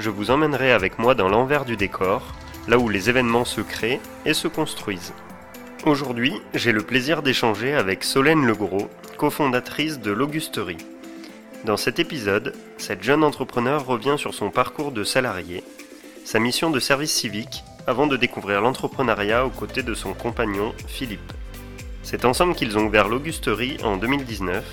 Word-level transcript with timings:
je 0.00 0.10
vous 0.10 0.30
emmènerai 0.30 0.72
avec 0.72 0.98
moi 0.98 1.14
dans 1.14 1.28
l'envers 1.28 1.64
du 1.64 1.76
décor, 1.76 2.34
là 2.68 2.78
où 2.78 2.88
les 2.88 3.10
événements 3.10 3.44
se 3.44 3.60
créent 3.60 4.00
et 4.24 4.34
se 4.34 4.48
construisent. 4.48 5.12
Aujourd'hui, 5.84 6.40
j'ai 6.54 6.72
le 6.72 6.82
plaisir 6.82 7.22
d'échanger 7.22 7.74
avec 7.74 8.02
Solène 8.02 8.46
Legros, 8.46 8.90
cofondatrice 9.18 10.00
de 10.00 10.10
l'Augusterie. 10.10 10.78
Dans 11.64 11.76
cet 11.76 11.98
épisode, 11.98 12.54
cette 12.78 13.02
jeune 13.02 13.22
entrepreneur 13.22 13.84
revient 13.84 14.16
sur 14.16 14.32
son 14.32 14.50
parcours 14.50 14.92
de 14.92 15.04
salarié, 15.04 15.62
sa 16.24 16.38
mission 16.38 16.70
de 16.70 16.80
service 16.80 17.12
civique, 17.12 17.62
avant 17.86 18.06
de 18.06 18.16
découvrir 18.16 18.62
l'entrepreneuriat 18.62 19.44
aux 19.44 19.50
côtés 19.50 19.82
de 19.82 19.94
son 19.94 20.14
compagnon 20.14 20.72
Philippe. 20.86 21.32
C'est 22.02 22.24
ensemble 22.24 22.54
qu'ils 22.54 22.78
ont 22.78 22.86
ouvert 22.86 23.08
l'Augusterie 23.08 23.76
en 23.82 23.98
2019, 23.98 24.64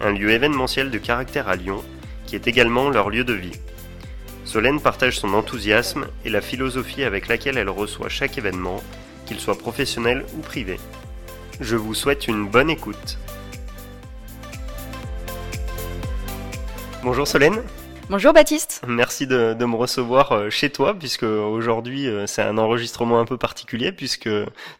un 0.00 0.10
lieu 0.10 0.30
événementiel 0.30 0.90
de 0.90 0.98
caractère 0.98 1.48
à 1.48 1.54
Lyon, 1.54 1.84
qui 2.26 2.34
est 2.34 2.48
également 2.48 2.90
leur 2.90 3.10
lieu 3.10 3.22
de 3.22 3.34
vie. 3.34 3.52
Solène 4.44 4.80
partage 4.80 5.18
son 5.18 5.32
enthousiasme 5.34 6.06
et 6.24 6.30
la 6.30 6.40
philosophie 6.40 7.02
avec 7.02 7.28
laquelle 7.28 7.58
elle 7.58 7.70
reçoit 7.70 8.08
chaque 8.08 8.36
événement, 8.38 8.82
qu'il 9.26 9.40
soit 9.40 9.58
professionnel 9.58 10.24
ou 10.36 10.40
privé. 10.40 10.78
Je 11.60 11.76
vous 11.76 11.94
souhaite 11.94 12.28
une 12.28 12.46
bonne 12.46 12.68
écoute. 12.68 13.18
Bonjour 17.02 17.26
Solène. 17.26 17.62
Bonjour 18.10 18.34
Baptiste. 18.34 18.82
Merci 18.86 19.26
de, 19.26 19.54
me 19.54 19.76
recevoir 19.76 20.32
euh, 20.32 20.50
chez 20.50 20.68
toi 20.68 20.94
puisque 20.94 21.22
aujourd'hui 21.22 22.06
euh, 22.06 22.26
c'est 22.26 22.42
un 22.42 22.58
enregistrement 22.58 23.18
un 23.18 23.24
peu 23.24 23.38
particulier 23.38 23.92
puisque 23.92 24.28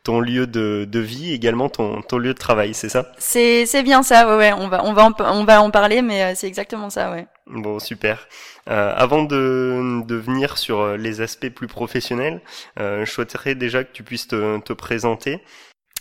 ton 0.03 0.21
lieu 0.21 0.47
de, 0.47 0.87
vie 0.99 1.33
est 1.33 1.35
également 1.35 1.71
ton, 1.71 2.03
ton 2.03 2.19
lieu 2.19 2.35
de 2.35 2.39
travail, 2.39 2.75
c'est 2.75 2.91
ça? 2.91 3.13
C'est 3.19 3.83
bien 3.83 4.03
ça, 4.03 4.29
ouais, 4.29 4.37
ouais. 4.37 4.53
On 4.53 4.69
va 4.69 4.85
on 4.85 4.93
va 4.93 5.07
en, 5.07 5.13
on 5.21 5.45
va 5.45 5.63
en 5.63 5.71
parler, 5.71 6.03
mais 6.03 6.23
euh, 6.23 6.33
c'est 6.35 6.47
exactement 6.47 6.91
ça, 6.91 7.11
ouais. 7.13 7.27
Bon 7.47 7.79
super. 7.79 8.27
avant 8.67 9.23
de, 9.23 10.03
de 10.07 10.15
venir 10.15 10.57
sur 10.57 10.97
les 10.97 11.21
aspects 11.21 11.51
plus 11.51 11.67
professionnels, 11.67 12.41
je 12.79 13.05
souhaiterais 13.05 13.55
déjà 13.55 13.85
que 13.85 13.93
tu 13.93 14.03
puisses 14.03 14.29
te, 14.29 14.59
te 14.61 14.73
présenter. 14.73 15.43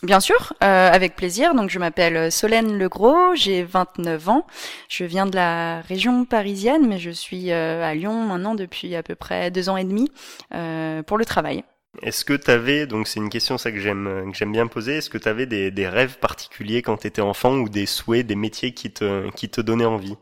Bien 0.03 0.19
sûr, 0.19 0.51
euh, 0.61 0.91
avec 0.91 1.15
plaisir. 1.15 1.55
Donc 1.55 1.69
je 1.69 1.79
m'appelle 1.79 2.29
Solène 2.29 2.77
Legros, 2.77 3.35
j'ai 3.35 3.63
29 3.63 4.29
ans. 4.29 4.45
Je 4.89 5.05
viens 5.05 5.25
de 5.25 5.35
la 5.35 5.79
région 5.79 6.25
parisienne, 6.25 6.87
mais 6.89 6.99
je 6.99 7.09
suis 7.09 7.51
euh, 7.51 7.81
à 7.81 7.95
Lyon 7.95 8.27
maintenant 8.27 8.53
depuis 8.53 8.95
à 8.95 9.03
peu 9.03 9.15
près 9.15 9.49
deux 9.49 9.69
ans 9.69 9.77
et 9.77 9.85
demi 9.85 10.11
euh, 10.53 11.03
pour 11.03 11.17
le 11.17 11.23
travail. 11.23 11.63
Est-ce 12.01 12.25
que 12.25 12.33
tu 12.33 12.51
avais, 12.51 12.85
donc 12.85 13.07
c'est 13.07 13.21
une 13.21 13.29
question 13.29 13.57
ça 13.57 13.71
que 13.71 13.79
j'aime 13.79 14.29
que 14.29 14.37
j'aime 14.37 14.51
bien 14.51 14.67
poser, 14.67 14.97
est-ce 14.97 15.09
que 15.09 15.17
tu 15.17 15.29
avais 15.29 15.45
des, 15.45 15.71
des 15.71 15.87
rêves 15.87 16.17
particuliers 16.19 16.81
quand 16.81 16.97
tu 16.97 17.07
étais 17.07 17.21
enfant 17.21 17.53
ou 17.53 17.69
des 17.69 17.85
souhaits, 17.85 18.27
des 18.27 18.35
métiers 18.35 18.73
qui 18.73 18.91
te, 18.91 19.29
qui 19.31 19.47
te 19.47 19.61
donnaient 19.61 19.85
envie? 19.85 20.17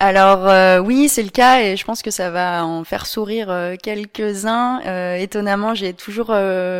Alors 0.00 0.46
euh, 0.46 0.78
oui, 0.78 1.08
c'est 1.08 1.24
le 1.24 1.28
cas 1.30 1.60
et 1.60 1.76
je 1.76 1.84
pense 1.84 2.02
que 2.02 2.12
ça 2.12 2.30
va 2.30 2.64
en 2.64 2.84
faire 2.84 3.04
sourire 3.04 3.50
euh, 3.50 3.74
quelques-uns. 3.74 4.80
Euh, 4.86 5.16
étonnamment, 5.16 5.74
j'ai 5.74 5.92
toujours 5.92 6.32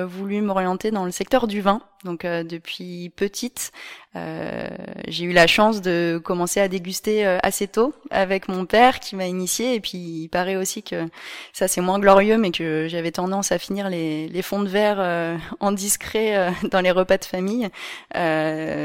voulu 0.06 0.40
m'orienter 0.40 0.92
dans 0.92 1.04
le 1.04 1.10
secteur 1.10 1.48
du 1.48 1.60
vin. 1.60 1.80
Donc 2.04 2.24
depuis 2.24 3.10
petite, 3.16 3.72
j'ai 4.14 5.24
eu 5.24 5.32
la 5.32 5.46
chance 5.46 5.80
de 5.80 6.20
commencer 6.22 6.60
à 6.60 6.68
déguster 6.68 7.26
euh, 7.26 7.38
assez 7.42 7.66
tôt 7.66 7.94
avec 8.10 8.48
mon 8.48 8.66
père 8.66 9.00
qui 9.00 9.16
m'a 9.16 9.26
initié 9.26 9.74
et 9.74 9.80
puis 9.80 9.98
il 9.98 10.28
paraît 10.28 10.56
aussi 10.56 10.82
que 10.82 11.08
ça 11.52 11.68
c'est 11.68 11.80
moins 11.80 11.98
glorieux 11.98 12.38
mais 12.38 12.50
que 12.50 12.86
j'avais 12.88 13.10
tendance 13.10 13.52
à 13.52 13.58
finir 13.58 13.88
les, 13.88 14.28
les 14.28 14.42
fonds 14.42 14.62
de 14.62 14.68
verre 14.68 14.98
euh, 14.98 15.36
en 15.60 15.72
discret 15.72 16.52
dans 16.70 16.80
les 16.80 16.90
repas 16.90 17.18
de 17.18 17.24
famille. 17.24 17.68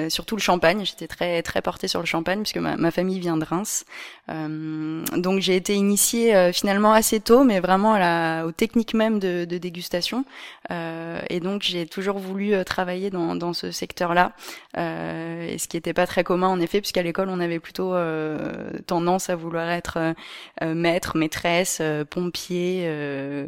Surtout 0.10 0.36
le 0.36 0.42
champagne. 0.42 0.86
J'étais 0.86 1.08
très 1.08 1.42
très 1.42 1.62
portée 1.62 1.88
sur 1.88 2.00
le 2.00 2.06
champagne 2.06 2.42
puisque 2.42 2.58
ma, 2.58 2.92
famille 2.92 3.20
vient 3.20 3.38
de 3.38 3.46
Reims. 3.46 3.86
Donc 4.28 5.40
j'ai 5.40 5.56
été 5.56 5.74
initiée 5.74 6.52
finalement 6.54 6.94
assez 6.94 7.20
tôt 7.20 7.44
mais 7.44 7.60
vraiment 7.60 7.94
à 7.94 8.00
la, 8.00 8.46
aux 8.46 8.52
techniques 8.52 8.94
même 8.94 9.20
de, 9.20 9.46
de 9.46 9.58
dégustation. 9.58 10.26
Et 10.70 11.40
donc 11.40 11.64
j'ai 11.64 11.86
toujours 11.86 12.20
voulu 12.20 12.54
travailler 12.66 13.10
dans, 13.10 13.36
dans 13.36 13.54
ce 13.54 13.72
secteur 13.72 14.14
là 14.14 14.34
euh, 15.14 15.48
et 15.48 15.58
ce 15.58 15.68
qui 15.68 15.78
n'était 15.78 15.94
pas 15.94 16.08
très 16.08 16.24
commun 16.24 16.48
en 16.48 16.60
effet, 16.60 16.82
puisqu'à 16.82 17.04
l'école 17.04 17.30
on 17.30 17.40
avait 17.40 17.60
plutôt 17.60 17.94
euh, 17.94 18.72
tendance 18.88 19.30
à 19.30 19.36
vouloir 19.36 19.70
être 19.70 19.98
euh, 20.62 20.74
maître, 20.74 21.18
maîtresse, 21.18 21.82
pompier, 22.10 22.90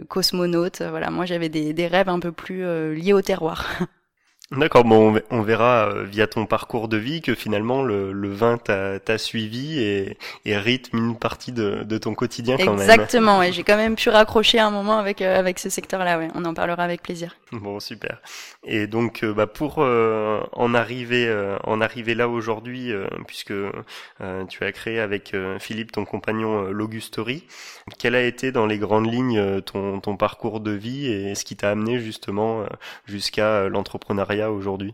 cosmonaute. 0.08 0.82
Voilà, 0.82 1.10
moi 1.12 1.26
j'avais 1.26 1.50
des, 1.50 1.74
des 1.74 1.88
rêves 1.88 2.10
un 2.10 2.20
peu 2.20 2.32
plus 2.32 2.94
liés 2.94 3.14
au 3.14 3.22
terroir. 3.22 3.80
D'accord, 4.52 4.84
bon, 4.84 5.20
on 5.32 5.42
verra 5.42 5.90
euh, 5.90 6.04
via 6.04 6.28
ton 6.28 6.46
parcours 6.46 6.88
de 6.88 6.98
vie 6.98 7.22
que 7.24 7.34
finalement 7.34 7.82
le, 7.82 8.12
le 8.12 8.30
vin 8.30 8.60
t'a 8.60 9.18
suivi 9.18 9.80
et, 9.80 10.20
et, 10.46 10.56
rythme 10.56 10.98
une 10.98 11.18
partie 11.18 11.52
de, 11.52 11.82
de 11.84 11.98
ton 11.98 12.14
quotidien 12.14 12.56
quand 12.56 12.76
même. 12.76 12.82
Exactement, 12.82 13.42
et 13.42 13.52
j'ai 13.52 13.64
quand 13.64 13.76
même 13.76 13.96
pu 13.96 14.10
raccrocher 14.10 14.60
un 14.60 14.70
moment 14.70 15.00
avec 15.00 15.24
euh, 15.24 15.40
avec 15.40 15.58
ce 15.58 15.72
secteur-là. 15.72 16.20
Ouais, 16.20 16.28
on 16.36 16.46
en 16.46 16.54
parlera 16.54 16.84
avec 16.84 17.02
plaisir. 17.02 17.36
Bon, 17.54 17.80
super. 17.80 18.22
Et 18.64 18.86
donc, 18.86 19.24
euh, 19.24 19.34
bah, 19.34 19.48
pour 19.48 19.80
en 19.80 20.74
arriver 20.76 21.56
en 21.64 21.82
arriver 21.82 22.14
là 22.14 22.30
aujourd'hui, 22.30 22.92
puisque 23.28 23.54
tu 24.50 24.64
as 24.64 24.72
créé 24.72 25.00
avec 25.00 25.36
Philippe 25.60 25.92
ton 25.92 26.06
compagnon 26.06 26.66
l'Augusterie, 26.66 27.46
quel 27.98 28.14
a 28.14 28.22
été 28.22 28.52
dans 28.52 28.66
les 28.68 28.78
grandes 28.78 29.12
lignes 29.12 29.62
ton 29.62 30.00
ton 30.00 30.18
parcours 30.18 30.60
de 30.60 30.72
vie 30.72 31.08
et 31.08 31.34
ce 31.36 31.44
qui 31.46 31.56
t'a 31.56 31.72
amené 31.72 32.00
justement 32.00 32.66
jusqu'à 33.08 33.68
l'entrepreneuriat? 33.70 34.35
Aujourd'hui 34.44 34.94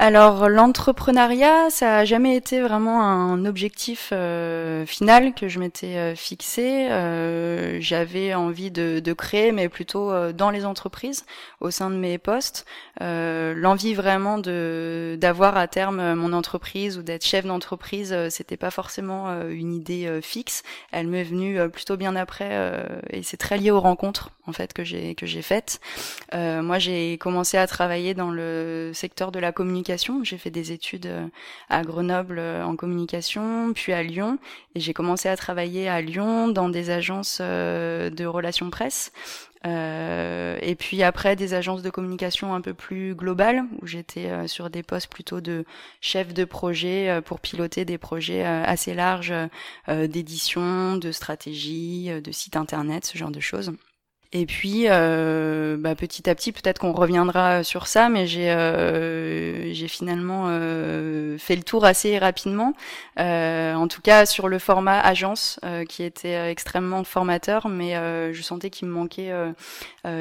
alors 0.00 0.48
l'entrepreneuriat, 0.48 1.68
ça 1.68 1.98
a 1.98 2.04
jamais 2.06 2.34
été 2.34 2.62
vraiment 2.62 3.02
un 3.02 3.44
objectif 3.44 4.14
euh, 4.14 4.86
final 4.86 5.34
que 5.34 5.46
je 5.46 5.58
m'étais 5.58 5.94
euh, 5.98 6.14
fixé. 6.14 6.88
Euh, 6.90 7.76
j'avais 7.82 8.32
envie 8.32 8.70
de, 8.70 9.00
de, 9.00 9.12
créer, 9.12 9.52
mais 9.52 9.68
plutôt 9.68 10.10
dans 10.32 10.48
les 10.48 10.64
entreprises, 10.64 11.26
au 11.60 11.70
sein 11.70 11.90
de 11.90 11.96
mes 11.96 12.16
postes. 12.16 12.64
L'envie 12.98 13.92
vraiment 13.92 14.38
de 14.38 15.18
d'avoir 15.20 15.58
à 15.58 15.68
terme 15.68 16.14
mon 16.14 16.32
entreprise 16.32 16.96
ou 16.96 17.02
d'être 17.02 17.26
chef 17.26 17.44
d'entreprise, 17.44 18.16
c'était 18.30 18.56
pas 18.56 18.70
forcément 18.70 19.28
une 19.50 19.74
idée 19.74 20.20
fixe. 20.22 20.62
Elle 20.92 21.08
m'est 21.08 21.24
venue 21.24 21.68
plutôt 21.68 21.98
bien 21.98 22.16
après, 22.16 22.82
et 23.10 23.22
c'est 23.22 23.36
très 23.36 23.58
lié 23.58 23.70
aux 23.70 23.80
rencontres 23.80 24.30
en 24.46 24.52
fait 24.52 24.72
que 24.72 24.84
j'ai 24.84 25.14
que 25.14 25.26
j'ai 25.26 25.42
faites. 25.42 25.80
moi, 26.32 26.78
j'ai 26.78 27.18
commencé 27.18 27.58
à 27.58 27.66
travailler 27.66 28.14
dans 28.14 28.30
le 28.30 28.92
secteur 28.94 29.32
de 29.32 29.38
la 29.38 29.52
communication 29.52 29.89
j'ai 30.22 30.38
fait 30.38 30.50
des 30.50 30.72
études 30.72 31.06
euh, 31.06 31.26
à 31.68 31.82
Grenoble 31.82 32.38
euh, 32.38 32.64
en 32.64 32.76
communication, 32.76 33.72
puis 33.74 33.92
à 33.92 34.02
Lyon. 34.02 34.38
Et 34.74 34.80
j'ai 34.80 34.92
commencé 34.92 35.28
à 35.28 35.36
travailler 35.36 35.88
à 35.88 36.00
Lyon 36.00 36.48
dans 36.48 36.68
des 36.68 36.90
agences 36.90 37.38
euh, 37.40 38.10
de 38.10 38.24
relations 38.24 38.70
presse. 38.70 39.12
et 39.64 40.74
puis 40.78 41.02
après 41.02 41.36
des 41.36 41.52
agences 41.52 41.82
de 41.82 41.90
communication 41.90 42.54
un 42.54 42.62
peu 42.62 42.72
plus 42.72 43.14
globales 43.14 43.64
où 43.82 43.86
j'étais 43.86 44.48
sur 44.48 44.70
des 44.70 44.82
postes 44.82 45.12
plutôt 45.12 45.42
de 45.42 45.66
chef 46.00 46.32
de 46.32 46.46
projet 46.46 47.20
pour 47.26 47.40
piloter 47.40 47.84
des 47.84 47.98
projets 47.98 48.42
assez 48.42 48.94
larges 48.94 49.34
d'édition, 49.86 50.96
de 50.96 51.12
stratégie, 51.12 52.08
de 52.22 52.32
site 52.32 52.56
internet, 52.56 53.04
ce 53.04 53.18
genre 53.18 53.30
de 53.30 53.40
choses. 53.40 53.72
Et 54.32 54.46
puis, 54.46 54.84
euh, 54.86 55.76
bah, 55.76 55.96
petit 55.96 56.30
à 56.30 56.36
petit, 56.36 56.52
peut-être 56.52 56.78
qu'on 56.78 56.92
reviendra 56.92 57.64
sur 57.64 57.88
ça, 57.88 58.08
mais 58.08 58.28
j'ai 58.28 58.48
euh, 58.52 59.74
finalement 59.88 60.44
euh, 60.46 61.36
fait 61.36 61.56
le 61.56 61.64
tour 61.64 61.84
assez 61.84 62.16
rapidement. 62.16 62.74
Euh, 63.18 63.74
en 63.74 63.88
tout 63.88 64.00
cas, 64.00 64.26
sur 64.26 64.46
le 64.46 64.60
format 64.60 65.00
agence, 65.00 65.58
euh, 65.64 65.84
qui 65.84 66.04
était 66.04 66.48
extrêmement 66.48 67.02
formateur, 67.02 67.68
mais 67.68 67.94
je 68.32 68.42
sentais 68.42 68.70
qu'il 68.70 68.86
me 68.86 68.92
manquait 68.92 69.32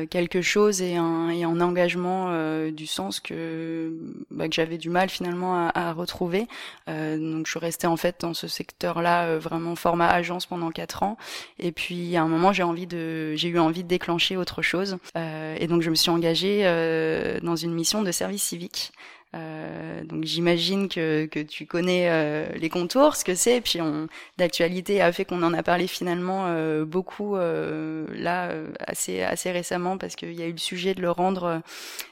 quelque 0.09 0.41
chose 0.41 0.81
et 0.81 0.95
un, 0.95 1.29
et 1.29 1.43
un 1.43 1.61
engagement 1.61 2.33
du 2.71 2.87
sens 2.87 3.19
que 3.19 3.93
bah, 4.31 4.47
que 4.47 4.55
j'avais 4.55 4.77
du 4.79 4.89
mal 4.89 5.09
finalement 5.09 5.67
à, 5.67 5.71
à 5.89 5.93
retrouver. 5.93 6.47
donc, 6.87 7.45
je 7.45 7.51
suis 7.51 7.59
restée 7.59 7.87
en 7.87 7.97
fait 7.97 8.15
dans 8.21 8.33
ce 8.33 8.47
secteur-là, 8.47 9.37
vraiment 9.37 9.75
format 9.75 10.09
agence 10.09 10.47
pendant 10.47 10.71
quatre 10.71 11.03
ans. 11.03 11.17
Et 11.59 11.71
puis, 11.71 12.17
à 12.17 12.23
un 12.23 12.27
moment, 12.27 12.53
j'ai 12.53 12.63
j'ai 13.35 13.49
eu 13.49 13.59
envie 13.59 13.83
de 13.83 13.87
déclencher 13.99 14.37
autre 14.37 14.61
chose. 14.61 14.97
Euh, 15.17 15.57
et 15.59 15.67
donc 15.67 15.81
je 15.81 15.89
me 15.89 15.95
suis 15.95 16.09
engagée 16.09 16.61
euh, 16.63 17.39
dans 17.41 17.57
une 17.57 17.73
mission 17.73 18.01
de 18.01 18.11
service 18.11 18.43
civique 18.43 18.91
Euh, 19.35 20.03
donc 20.05 20.23
j'imagine 20.23 20.89
que, 20.89 21.27
que 21.27 21.39
tu 21.39 21.67
connais 21.67 22.09
les 22.57 22.69
contours, 22.69 23.15
ce 23.15 23.23
que 23.23 23.35
c'est. 23.35 23.61
Puis 23.61 23.79
l'actualité 24.39 25.03
a 25.03 25.11
fait 25.11 25.23
qu'on 25.23 25.43
en 25.43 25.53
a 25.53 25.61
parlé 25.61 25.85
finalement 25.85 26.41
beaucoup 26.95 27.35
là 27.35 28.51
assez 28.79 29.21
assez 29.21 29.51
récemment 29.51 29.99
parce 29.99 30.15
qu'il 30.15 30.33
y 30.33 30.41
a 30.41 30.47
eu 30.47 30.55
le 30.59 30.65
sujet 30.71 30.95
de 30.95 31.01
le 31.01 31.11
rendre 31.11 31.61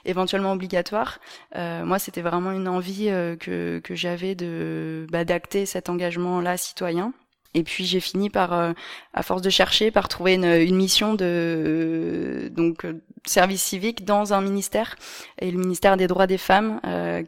éventuellement 0.05 0.53
obligatoire. 0.53 1.19
moi, 1.55 1.97
c'était 1.97 2.25
vraiment 2.29 2.51
une 2.51 2.67
envie 2.67 3.09
que 3.39 3.81
que 3.83 3.95
j'avais 3.95 4.35
de 4.35 5.07
bah, 5.09 5.25
d'acter 5.25 5.65
cet 5.65 5.89
engagement 5.89 6.39
là 6.39 6.55
citoyen. 6.55 7.13
Et 7.53 7.63
puis 7.63 7.85
j'ai 7.85 7.99
fini 7.99 8.29
par, 8.29 8.53
euh, 8.53 8.73
à 9.13 9.23
force 9.23 9.41
de 9.41 9.49
chercher, 9.49 9.91
par 9.91 10.07
trouver 10.07 10.35
une, 10.35 10.45
une 10.45 10.75
mission 10.75 11.13
de 11.13 11.25
euh, 11.25 12.49
donc 12.49 12.85
euh, 12.85 13.01
service 13.25 13.63
civique 13.63 14.05
dans 14.05 14.33
un 14.33 14.41
ministère 14.41 14.95
et 15.39 15.49
le 15.51 15.57
ministère 15.57 15.97
des 15.97 16.07
droits 16.07 16.27
des 16.27 16.37
femmes, 16.37 16.79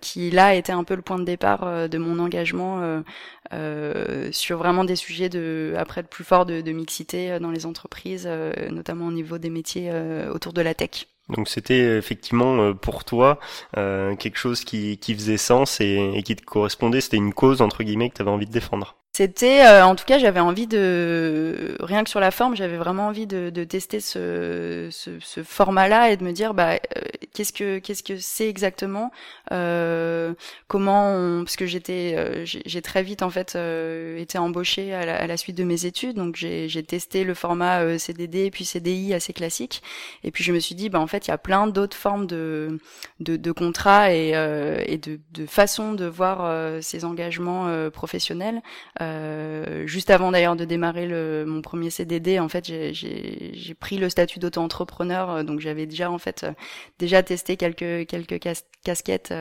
qui 0.01 0.31
là 0.31 0.55
était 0.55 0.71
un 0.71 0.85
peu 0.85 0.95
le 0.95 1.01
point 1.01 1.19
de 1.19 1.25
départ 1.25 1.89
de 1.89 1.97
mon 1.97 2.19
engagement 2.19 3.03
sur 4.31 4.57
vraiment 4.57 4.85
des 4.85 4.95
sujets 4.95 5.27
de 5.27 5.73
après 5.77 6.01
de 6.01 6.07
plus 6.07 6.23
fort 6.23 6.45
de, 6.45 6.61
de 6.61 6.71
mixité 6.71 7.37
dans 7.41 7.51
les 7.51 7.65
entreprises, 7.65 8.29
notamment 8.71 9.07
au 9.07 9.11
niveau 9.11 9.37
des 9.39 9.49
métiers 9.49 9.91
autour 10.33 10.53
de 10.53 10.61
la 10.61 10.73
tech. 10.73 11.07
Donc 11.27 11.49
c'était 11.49 11.97
effectivement 11.97 12.73
pour 12.75 13.03
toi 13.03 13.37
quelque 13.73 14.37
chose 14.37 14.63
qui, 14.63 14.99
qui 14.99 15.13
faisait 15.13 15.35
sens 15.35 15.81
et, 15.81 16.13
et 16.15 16.23
qui 16.23 16.37
te 16.37 16.45
correspondait, 16.45 17.01
c'était 17.01 17.17
une 17.17 17.33
cause 17.33 17.61
entre 17.61 17.83
guillemets 17.83 18.09
que 18.09 18.15
tu 18.15 18.21
avais 18.21 18.31
envie 18.31 18.47
de 18.47 18.53
défendre. 18.53 18.98
C'était, 19.19 19.65
euh, 19.65 19.83
en 19.83 19.95
tout 19.95 20.05
cas, 20.05 20.17
j'avais 20.17 20.39
envie 20.39 20.65
de, 20.65 21.75
rien 21.81 22.05
que 22.05 22.09
sur 22.09 22.21
la 22.21 22.31
forme, 22.31 22.55
j'avais 22.55 22.77
vraiment 22.77 23.07
envie 23.07 23.27
de, 23.27 23.49
de 23.49 23.65
tester 23.65 23.99
ce, 23.99 24.87
ce, 24.91 25.09
ce 25.19 25.43
format-là 25.43 26.11
et 26.11 26.15
de 26.15 26.23
me 26.23 26.31
dire, 26.31 26.53
bah, 26.53 26.75
euh, 26.75 27.01
qu'est-ce 27.33 27.51
que, 27.51 27.79
qu'est-ce 27.79 28.01
que 28.01 28.15
c'est 28.17 28.47
exactement, 28.47 29.11
euh, 29.51 30.33
comment, 30.69 31.11
on, 31.11 31.43
parce 31.43 31.57
que 31.57 31.65
j'étais, 31.65 32.13
euh, 32.15 32.45
j'ai 32.45 32.81
très 32.81 33.03
vite 33.03 33.21
en 33.21 33.29
fait 33.29 33.57
été 34.17 34.37
embauchée 34.37 34.93
à 34.93 35.05
la, 35.05 35.17
à 35.17 35.27
la, 35.27 35.35
suite 35.35 35.57
de 35.57 35.65
mes 35.65 35.85
études, 35.85 36.15
donc 36.15 36.37
j'ai 36.37 36.83
testé 36.83 37.25
le 37.25 37.33
format 37.33 37.99
CDD 37.99 38.49
puis 38.51 38.63
CDI 38.63 39.13
assez 39.13 39.33
classique, 39.33 39.83
et 40.23 40.31
puis 40.31 40.45
je 40.45 40.53
me 40.53 40.59
suis 40.59 40.75
dit, 40.75 40.87
bah 40.87 41.01
en 41.01 41.07
fait, 41.07 41.27
il 41.27 41.31
y 41.31 41.33
a 41.33 41.37
plein 41.37 41.67
d'autres 41.67 41.97
formes 41.97 42.25
de, 42.25 42.79
de, 43.19 43.35
de 43.35 43.51
contrats 43.51 44.13
et, 44.13 44.29
et 44.85 44.97
de, 44.97 45.19
de 45.33 45.45
façons 45.45 45.91
de 45.91 46.05
voir 46.05 46.81
ces 46.81 47.03
engagements 47.03 47.89
professionnels. 47.91 48.61
Euh, 49.08 49.08
juste 49.85 50.09
avant 50.09 50.31
d'ailleurs 50.31 50.55
de 50.55 50.65
démarrer 50.65 51.07
le, 51.07 51.45
mon 51.45 51.61
premier 51.61 51.89
CDD, 51.89 52.39
en 52.39 52.49
fait, 52.49 52.65
j'ai 52.65 53.73
pris 53.79 53.97
le 53.97 54.09
statut 54.09 54.39
d'auto-entrepreneur, 54.39 55.29
euh, 55.29 55.43
donc 55.43 55.59
j'avais 55.59 55.85
déjà 55.85 56.11
en 56.11 56.17
fait 56.17 56.43
euh, 56.43 56.51
déjà 56.97 57.23
testé 57.23 57.57
quelques 57.57 58.07
quelques 58.07 58.39
casquettes 58.83 59.33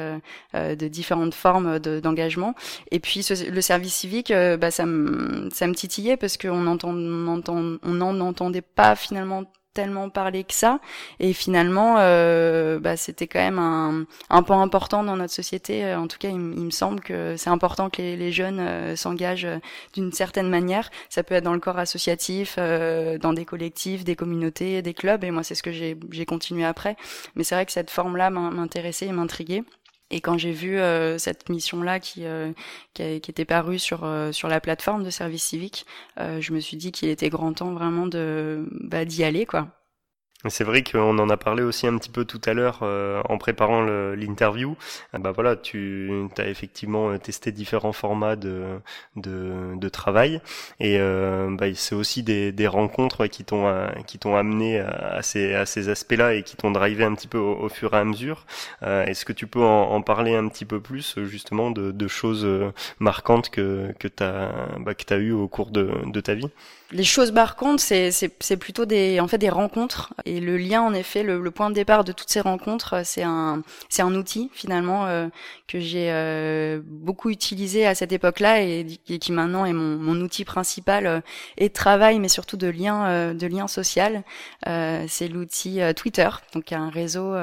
de 0.55 0.89
différentes 0.89 1.35
formes 1.35 1.79
d'engagement. 1.79 2.55
Et 2.91 3.01
puis 3.01 3.27
le 3.51 3.61
service 3.61 3.95
civique, 3.95 4.33
bah, 4.33 4.71
ça 4.71 4.87
me 4.87 5.49
ça 5.51 5.67
me 5.67 5.75
titillait 5.75 6.17
parce 6.17 6.37
qu'on 6.37 6.67
entend, 6.67 6.91
on 6.91 7.27
entend 7.27 7.79
on 7.83 7.95
n'en 7.95 8.21
entendait 8.21 8.63
pas 8.63 8.97
finalement 8.97 9.45
tellement 9.79 10.11
parlé 10.11 10.43
que 10.43 10.55
ça. 10.55 10.81
Et 11.21 11.33
finalement, 11.33 11.99
euh, 11.99 12.81
bah, 12.81 12.97
c'était 12.97 13.29
quand 13.29 13.39
même 13.39 13.61
un, 13.61 14.07
un, 14.29 14.43
point 14.43 14.61
important 14.61 15.05
dans 15.05 15.17
notre 15.17 15.33
société. 15.33 15.85
Euh, 15.85 16.01
en 16.01 16.09
tout 16.09 16.19
cas, 16.19 16.31
il, 16.31 16.41
me 16.41 16.73
semble 16.73 16.99
que 16.99 17.37
c'est 17.37 17.49
important 17.49 17.89
que 17.89 18.03
les, 18.03 18.33
jeunes 18.33 18.59
euh, 18.59 18.97
s'engagent 18.97 19.47
d'une 19.95 20.11
certaine 20.11 20.51
manière. 20.51 20.91
Ça 21.11 21.23
peut 21.23 21.37
être 21.37 21.45
dans 21.45 21.55
le 21.55 21.61
corps 21.61 21.79
associatif, 21.79 22.59
dans 22.59 23.33
des 23.33 23.45
collectifs, 23.45 24.03
des 24.03 24.17
communautés, 24.17 24.83
des 24.83 24.95
clubs. 24.95 25.23
Et 25.23 25.31
moi, 25.31 25.45
c'est 25.45 25.55
ce 25.55 25.63
que 25.63 25.71
j'ai 25.71 26.27
continué 26.27 26.65
après. 26.65 26.97
Mais 27.37 27.45
c'est 27.45 27.55
vrai 27.55 27.65
que 27.65 27.73
cette 27.73 27.91
forme-là 27.91 28.31
m'intéressait 28.31 29.07
et 29.07 29.13
m'intriguait. 29.13 29.63
Et 30.11 30.21
quand 30.21 30.39
j'ai 30.39 30.53
vu 30.53 30.79
euh, 30.79 31.19
cette 31.19 31.49
mission-là 31.51 32.01
qui, 32.01 32.25
euh, 32.25 32.53
qui, 32.95 33.03
était 33.03 33.45
parue 33.45 33.79
sur, 33.79 34.05
euh, 34.05 34.33
sur 34.33 34.49
la 34.49 34.61
plateforme 34.61 35.05
de 35.05 35.11
service 35.11 35.45
civique, 35.45 35.87
je 36.17 36.53
me 36.53 36.61
suis 36.61 36.77
dit 36.77 36.93
qu'il 36.93 37.09
était 37.11 37.29
grand 37.29 37.53
temps 37.53 37.73
vraiment 37.73 38.07
de 38.07 38.67
bah, 38.71 39.05
d'y 39.05 39.25
aller, 39.25 39.47
quoi. 39.47 39.78
C'est 40.47 40.63
vrai 40.63 40.85
qu'on 40.85 41.19
en 41.19 41.31
a 41.31 41.37
parlé 41.37 41.65
aussi 41.65 41.89
un 41.89 41.99
petit 41.99 42.11
peu 42.11 42.25
tout 42.25 42.41
à 42.45 42.55
l'heure 42.55 42.79
euh, 42.83 43.21
en 43.29 43.39
préparant 43.39 43.83
l'interview. 43.83 44.77
Ah 45.13 45.19
bah 45.19 45.33
voilà, 45.33 45.57
tu 45.57 46.29
as 46.39 46.47
effectivement 46.47 47.11
euh, 47.11 47.19
testé 47.19 47.51
différents 47.51 47.93
formats 47.93 48.37
de, 48.37 48.79
de, 49.17 49.75
de 49.75 49.89
travail 49.89 50.41
et 50.79 50.99
euh, 51.01 51.49
bah, 51.51 51.67
c'est 51.75 51.97
aussi 51.97 52.23
des, 52.23 52.53
des 52.53 52.69
rencontres 52.69 53.27
qui 53.27 53.43
t'ont 53.45 53.67
euh, 53.67 53.89
qui 54.07 54.21
t'ont 54.21 54.37
amené 54.37 54.79
à 54.79 55.23
ces, 55.23 55.55
à 55.55 55.67
ces 55.67 55.89
aspects-là 55.89 56.35
et 56.35 56.45
qui 56.45 56.55
t'ont 56.55 56.71
drivé 56.71 57.03
un 57.03 57.17
petit 57.17 57.27
peu 57.27 57.39
au, 57.39 57.69
fur 57.69 57.95
et 57.95 57.97
à 57.97 58.05
mesure. 58.05 58.47
Est-ce 58.83 59.25
que 59.25 59.33
tu 59.33 59.49
peux 59.49 59.63
en, 59.63 59.91
en, 59.91 60.03
parler 60.03 60.37
un 60.37 60.47
petit 60.47 60.65
peu 60.65 60.81
plus 60.81 61.19
justement 61.25 61.73
de, 61.73 61.91
de 61.91 62.09
choses 62.09 62.47
marquantes 63.01 63.51
que 63.51 63.93
que 63.99 64.07
t'as 64.07 64.53
bah, 64.79 64.95
que 64.95 65.03
t'as 65.03 65.19
eu 65.19 65.33
au 65.33 65.49
cours 65.49 65.73
de, 65.73 65.91
de 66.07 66.21
ta 66.21 66.35
vie? 66.35 66.49
Les 66.91 67.05
choses 67.05 67.33
marquantes, 67.33 67.81
c'est 67.81 68.57
plutôt 68.59 68.87
des 68.87 69.21
en 69.21 69.29
fait 69.29 69.37
des 69.37 69.51
rencontres 69.51 70.15
et 70.29 70.41
le 70.41 70.57
lien 70.57 70.83
en 70.83 70.93
effet 70.95 71.23
le, 71.23 71.41
le 71.41 71.51
point 71.51 71.71
de 71.71 71.75
départ 71.75 72.05
de 72.05 72.13
toutes 72.13 72.29
ces 72.29 72.41
rencontres, 72.41 73.03
c'est 73.05 73.23
un 73.23 73.63
c'est 73.89 74.03
un 74.03 74.15
outil 74.15 74.51
finalement 74.53 75.07
euh, 75.07 75.29
que 75.67 75.81
j'ai 75.81 76.11
euh, 76.11 76.81
beaucoup 76.85 77.31
utilisé 77.31 77.87
à 77.87 77.95
cette 77.95 78.13
époque-là 78.13 78.63
et, 78.63 78.85
qui 78.85 79.33
maintenant 79.33 79.65
est 79.65 79.73
mon, 79.73 79.97
mon 79.97 80.21
outil 80.21 80.45
principal 80.45 81.07
euh, 81.07 81.21
et 81.57 81.69
de 81.69 81.73
travail 81.73 82.19
mais 82.19 82.29
surtout 82.29 82.57
de 82.57 82.69
lien 82.69 83.35
de 83.35 83.47
lien 83.47 83.69
social. 83.69 84.23
c'est 84.65 85.29
l'outil 85.29 85.81
Twitter, 85.97 86.29
donc 86.55 86.73
un 86.73 86.91
réseau 86.91 87.35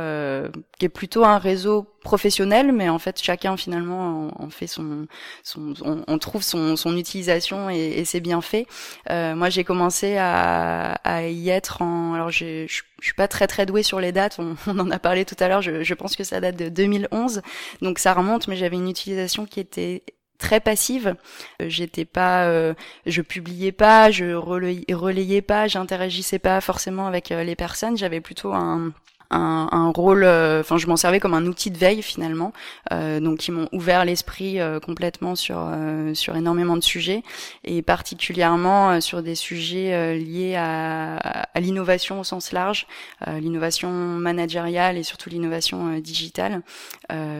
qui 0.77 0.85
est 0.85 0.89
plutôt 0.89 1.25
un 1.25 1.37
réseau 1.37 1.87
professionnel, 2.05 2.71
mais 2.71 2.87
en 2.87 2.99
fait 2.99 3.21
chacun 3.21 3.57
finalement 3.57 4.31
en, 4.41 4.49
fait 4.49 4.67
son, 4.67 5.07
son 5.43 5.73
on, 6.07 6.17
trouve 6.17 6.43
son, 6.43 6.77
son 6.77 6.95
utilisation 6.95 7.69
et, 7.69 7.95
et 7.97 8.05
ses 8.05 8.21
bienfaits. 8.21 8.65
Euh, 9.09 9.35
moi 9.35 9.49
j'ai 9.49 9.65
commencé 9.65 10.15
à, 10.17 10.93
à, 11.03 11.27
y 11.27 11.49
être 11.49 11.81
en, 11.81 12.13
alors 12.13 12.31
je, 12.31 12.65
je 12.67 12.83
suis 13.01 13.13
pas 13.13 13.27
très 13.27 13.47
très 13.47 13.65
douée 13.65 13.83
sur 13.83 13.99
les 13.99 14.13
dates, 14.13 14.37
on, 14.39 14.55
on 14.67 14.79
en 14.79 14.89
a 14.91 14.99
parlé 14.99 15.25
tout 15.25 15.35
à 15.39 15.49
l'heure, 15.49 15.61
je, 15.61 15.83
je 15.83 15.93
pense 15.93 16.15
que 16.15 16.23
ça 16.23 16.39
date 16.39 16.55
de 16.55 16.69
2011, 16.69 17.41
donc 17.81 17.99
ça 17.99 18.13
remonte, 18.13 18.47
mais 18.47 18.55
j'avais 18.55 18.77
une 18.77 18.89
utilisation 18.89 19.45
qui 19.45 19.59
était 19.59 20.03
très 20.37 20.59
passive. 20.59 21.15
Euh, 21.61 21.69
j'étais 21.69 22.05
pas, 22.05 22.45
euh, 22.45 22.73
je 23.05 23.21
publiais 23.21 23.71
pas, 23.71 24.11
je 24.11 24.33
relayais, 24.33 24.85
relayais 24.93 25.41
pas, 25.41 25.67
j'interagissais 25.67 26.39
pas 26.39 26.61
forcément 26.61 27.07
avec 27.07 27.31
euh, 27.31 27.43
les 27.43 27.55
personnes. 27.55 27.97
J'avais 27.97 28.21
plutôt 28.21 28.53
un 28.53 28.93
un, 29.31 29.67
un 29.71 29.89
rôle, 29.89 30.23
euh, 30.23 30.61
enfin 30.61 30.77
je 30.77 30.87
m'en 30.87 30.97
servais 30.97 31.19
comme 31.19 31.33
un 31.33 31.45
outil 31.45 31.71
de 31.71 31.77
veille 31.77 32.01
finalement, 32.01 32.53
euh, 32.91 33.19
donc 33.19 33.39
qui 33.39 33.51
m'ont 33.51 33.67
ouvert 33.71 34.05
l'esprit 34.05 34.59
euh, 34.59 34.79
complètement 34.79 35.35
sur 35.35 35.65
sur 36.13 36.35
énormément 36.35 36.77
de 36.77 36.83
sujets. 36.83 37.23
Et 37.63 37.81
particulièrement 37.81 39.01
sur 39.01 39.21
des 39.23 39.35
sujets 39.35 40.17
liés 40.17 40.55
à, 40.55 41.15
à 41.17 41.59
l'innovation 41.59 42.19
au 42.19 42.23
sens 42.23 42.51
large, 42.51 42.87
l'innovation 43.27 43.89
managériale 43.89 44.97
et 44.97 45.03
surtout 45.03 45.29
l'innovation 45.29 45.99
digitale. 45.99 46.61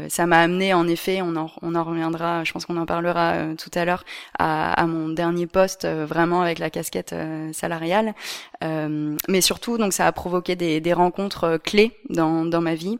ça 0.09 0.25
m'a 0.25 0.39
amené 0.39 0.73
en 0.73 0.87
effet, 0.87 1.21
on 1.21 1.35
en, 1.35 1.51
on 1.61 1.75
en 1.75 1.83
reviendra, 1.83 2.43
je 2.43 2.51
pense 2.51 2.65
qu'on 2.65 2.77
en 2.77 2.85
parlera 2.85 3.35
tout 3.57 3.71
à 3.73 3.85
l'heure, 3.85 4.03
à, 4.39 4.73
à, 4.73 4.85
mon 4.87 5.09
dernier 5.09 5.47
poste 5.47 5.85
vraiment 5.85 6.41
avec 6.41 6.59
la 6.59 6.69
casquette 6.69 7.15
salariale, 7.53 8.13
mais 8.61 9.41
surtout 9.41 9.77
donc 9.77 9.93
ça 9.93 10.07
a 10.07 10.11
provoqué 10.11 10.55
des, 10.55 10.81
des 10.81 10.93
rencontres 10.93 11.57
clés 11.63 11.74
dans, 12.09 12.45
dans 12.45 12.61
ma 12.61 12.75
vie, 12.75 12.97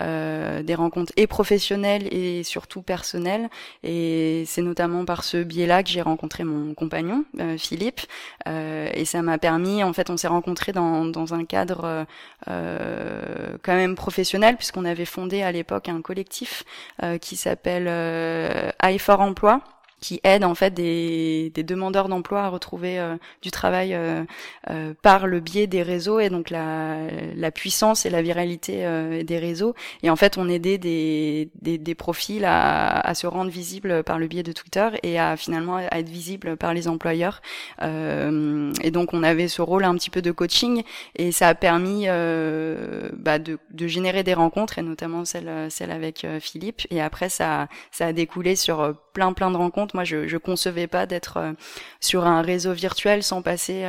euh, 0.00 0.62
des 0.62 0.74
rencontres 0.74 1.12
et 1.16 1.26
professionnelles 1.26 2.12
et 2.12 2.42
surtout 2.42 2.82
personnelles. 2.82 3.48
Et 3.82 4.44
c'est 4.46 4.62
notamment 4.62 5.04
par 5.04 5.24
ce 5.24 5.42
biais-là 5.42 5.82
que 5.82 5.90
j'ai 5.90 6.02
rencontré 6.02 6.44
mon 6.44 6.74
compagnon, 6.74 7.24
euh, 7.40 7.56
Philippe. 7.58 8.00
Euh, 8.48 8.88
et 8.94 9.04
ça 9.04 9.22
m'a 9.22 9.38
permis, 9.38 9.82
en 9.82 9.92
fait, 9.92 10.10
on 10.10 10.16
s'est 10.16 10.28
rencontrés 10.28 10.72
dans, 10.72 11.04
dans 11.04 11.34
un 11.34 11.44
cadre 11.44 12.06
euh, 12.48 13.56
quand 13.62 13.74
même 13.74 13.94
professionnel, 13.94 14.56
puisqu'on 14.56 14.84
avait 14.84 15.04
fondé 15.04 15.42
à 15.42 15.52
l'époque 15.52 15.88
un 15.88 16.02
collectif 16.02 16.64
euh, 17.02 17.18
qui 17.18 17.36
s'appelle 17.36 17.86
euh, 17.88 18.70
I4 18.82 19.18
Emploi 19.18 19.60
qui 20.06 20.20
aide 20.22 20.44
en 20.44 20.54
fait 20.54 20.72
des, 20.72 21.50
des 21.52 21.64
demandeurs 21.64 22.08
d'emploi 22.08 22.42
à 22.42 22.48
retrouver 22.48 23.00
euh, 23.00 23.16
du 23.42 23.50
travail 23.50 23.92
euh, 23.92 24.22
euh, 24.70 24.94
par 25.02 25.26
le 25.26 25.40
biais 25.40 25.66
des 25.66 25.82
réseaux 25.82 26.20
et 26.20 26.30
donc 26.30 26.50
la, 26.50 26.98
la 27.34 27.50
puissance 27.50 28.06
et 28.06 28.10
la 28.10 28.22
viralité 28.22 28.86
euh, 28.86 29.24
des 29.24 29.38
réseaux. 29.40 29.74
Et 30.04 30.10
en 30.10 30.14
fait 30.14 30.38
on 30.38 30.48
aidait 30.48 30.78
des, 30.78 31.50
des, 31.60 31.76
des 31.76 31.94
profils 31.96 32.44
à, 32.44 33.00
à, 33.00 33.14
se 33.16 33.26
rendre 33.26 33.50
visibles 33.50 34.04
par 34.04 34.20
le 34.20 34.28
biais 34.28 34.44
de 34.44 34.52
Twitter 34.52 34.90
et 35.02 35.18
à 35.18 35.36
finalement 35.36 35.78
à 35.78 35.98
être 35.98 36.08
visibles 36.08 36.56
par 36.56 36.72
les 36.72 36.86
employeurs. 36.86 37.42
Euh, 37.82 38.72
et 38.82 38.92
donc 38.92 39.12
on 39.12 39.24
avait 39.24 39.48
ce 39.48 39.60
rôle 39.60 39.82
un 39.82 39.94
petit 39.96 40.10
peu 40.10 40.22
de 40.22 40.30
coaching 40.30 40.84
et 41.16 41.32
ça 41.32 41.48
a 41.48 41.56
permis 41.56 42.06
bah, 42.06 43.40
de, 43.40 43.58
de 43.72 43.86
générer 43.88 44.22
des 44.22 44.34
rencontres 44.34 44.78
et 44.78 44.82
notamment 44.82 45.24
celle 45.24 45.50
celle 45.68 45.90
avec 45.90 46.24
Philippe. 46.38 46.82
Et 46.90 47.00
après 47.00 47.28
ça 47.28 47.66
ça 47.90 48.06
a 48.06 48.12
découlé 48.12 48.54
sur 48.54 48.94
plein 49.12 49.32
plein 49.32 49.50
de 49.50 49.56
rencontres. 49.56 49.95
Moi, 49.96 50.04
je, 50.04 50.28
je 50.28 50.36
concevais 50.36 50.86
pas 50.86 51.06
d'être 51.06 51.54
sur 52.00 52.26
un 52.26 52.42
réseau 52.42 52.74
virtuel 52.74 53.22
sans 53.22 53.40
passer 53.40 53.84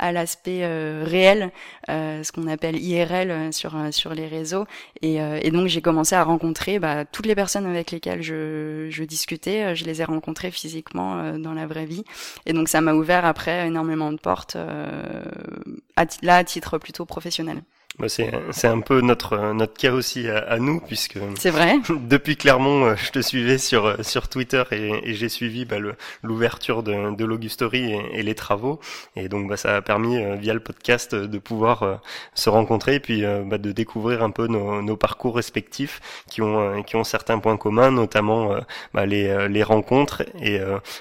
à 0.00 0.12
l'aspect 0.12 0.66
réel, 1.04 1.52
ce 1.86 2.32
qu'on 2.32 2.48
appelle 2.48 2.76
IRL 2.76 3.52
sur 3.52 3.76
sur 3.92 4.14
les 4.14 4.26
réseaux. 4.26 4.66
Et, 5.00 5.20
donc 5.52 5.68
j'ai 5.68 5.80
commencé 5.80 6.16
à 6.16 6.24
rencontrer 6.24 6.80
bah, 6.80 7.04
toutes 7.04 7.26
les 7.26 7.36
personnes 7.36 7.66
avec 7.66 7.92
lesquelles 7.92 8.22
je, 8.22 9.04
discutais. 9.04 9.76
Je 9.76 9.84
les 9.84 10.00
ai 10.00 10.04
rencontrées 10.04 10.50
physiquement 10.50 11.38
dans 11.38 11.54
la 11.54 11.68
vraie 11.68 11.86
vie. 11.86 12.02
Et 12.44 12.52
donc 12.52 12.68
ça 12.68 12.80
m'a 12.80 12.94
ouvert 12.94 13.24
après 13.24 13.68
énormément 13.68 14.10
de 14.10 14.18
portes, 14.18 14.56
là 14.56 16.36
à 16.36 16.44
titre 16.44 16.78
plutôt 16.78 17.04
professionnel. 17.06 17.62
Bah 17.98 18.06
c'est 18.08 18.68
un 18.68 18.78
peu 18.78 19.00
notre 19.00 19.52
notre 19.54 19.74
cas 19.74 19.90
aussi 19.90 20.28
à, 20.28 20.58
nous 20.60 20.78
puisque 20.78 21.18
c'est 21.36 21.50
vrai. 21.50 21.80
depuis 22.08 22.36
Clermont 22.36 22.84
euh, 22.84 22.94
je 22.94 23.10
te 23.10 23.20
suivais 23.20 23.58
sur 23.58 23.86
euh, 23.86 23.96
sur 24.02 24.28
Twitter 24.28 24.62
et, 24.70 25.10
et 25.10 25.14
j'ai 25.14 25.28
suivi 25.28 25.64
bah, 25.64 25.78
l'ouverture 26.22 26.84
de, 26.84 27.16
de 27.16 27.24
l'Augustory 27.24 27.92
et, 27.92 28.20
et, 28.20 28.22
les 28.22 28.36
travaux. 28.36 28.78
Et 29.16 29.28
donc 29.28 29.48
bah, 29.48 29.56
ça 29.56 29.74
a 29.74 29.82
permis 29.82 30.16
euh, 30.16 30.36
via 30.36 30.54
le 30.54 30.60
podcast 30.60 31.16
de 31.16 31.38
pouvoir 31.38 32.00
se 32.34 32.48
rencontrer 32.48 32.94
et 32.94 33.00
puis 33.00 33.24
bah, 33.46 33.58
de 33.58 33.72
découvrir 33.72 34.22
un 34.22 34.30
peu 34.30 34.46
nos, 34.46 34.80
nos, 34.80 34.96
parcours 34.96 35.34
respectifs 35.34 36.00
qui 36.30 36.40
ont 36.40 36.84
qui 36.84 36.94
ont 36.94 37.04
certains 37.04 37.40
points 37.40 37.56
communs 37.56 37.90
notamment 37.90 38.54
bah, 38.94 39.06
les 39.06 39.48
les 39.48 39.62
rencontres. 39.64 40.22
Et 40.40 40.60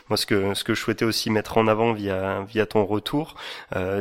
moi 0.09 0.17
ce 0.17 0.25
que 0.25 0.55
ce 0.55 0.63
que 0.63 0.73
je 0.73 0.81
souhaitais 0.81 1.05
aussi 1.05 1.29
mettre 1.29 1.59
en 1.59 1.67
avant 1.67 1.93
via 1.93 2.41
via 2.41 2.65
ton 2.65 2.85
retour 2.85 3.35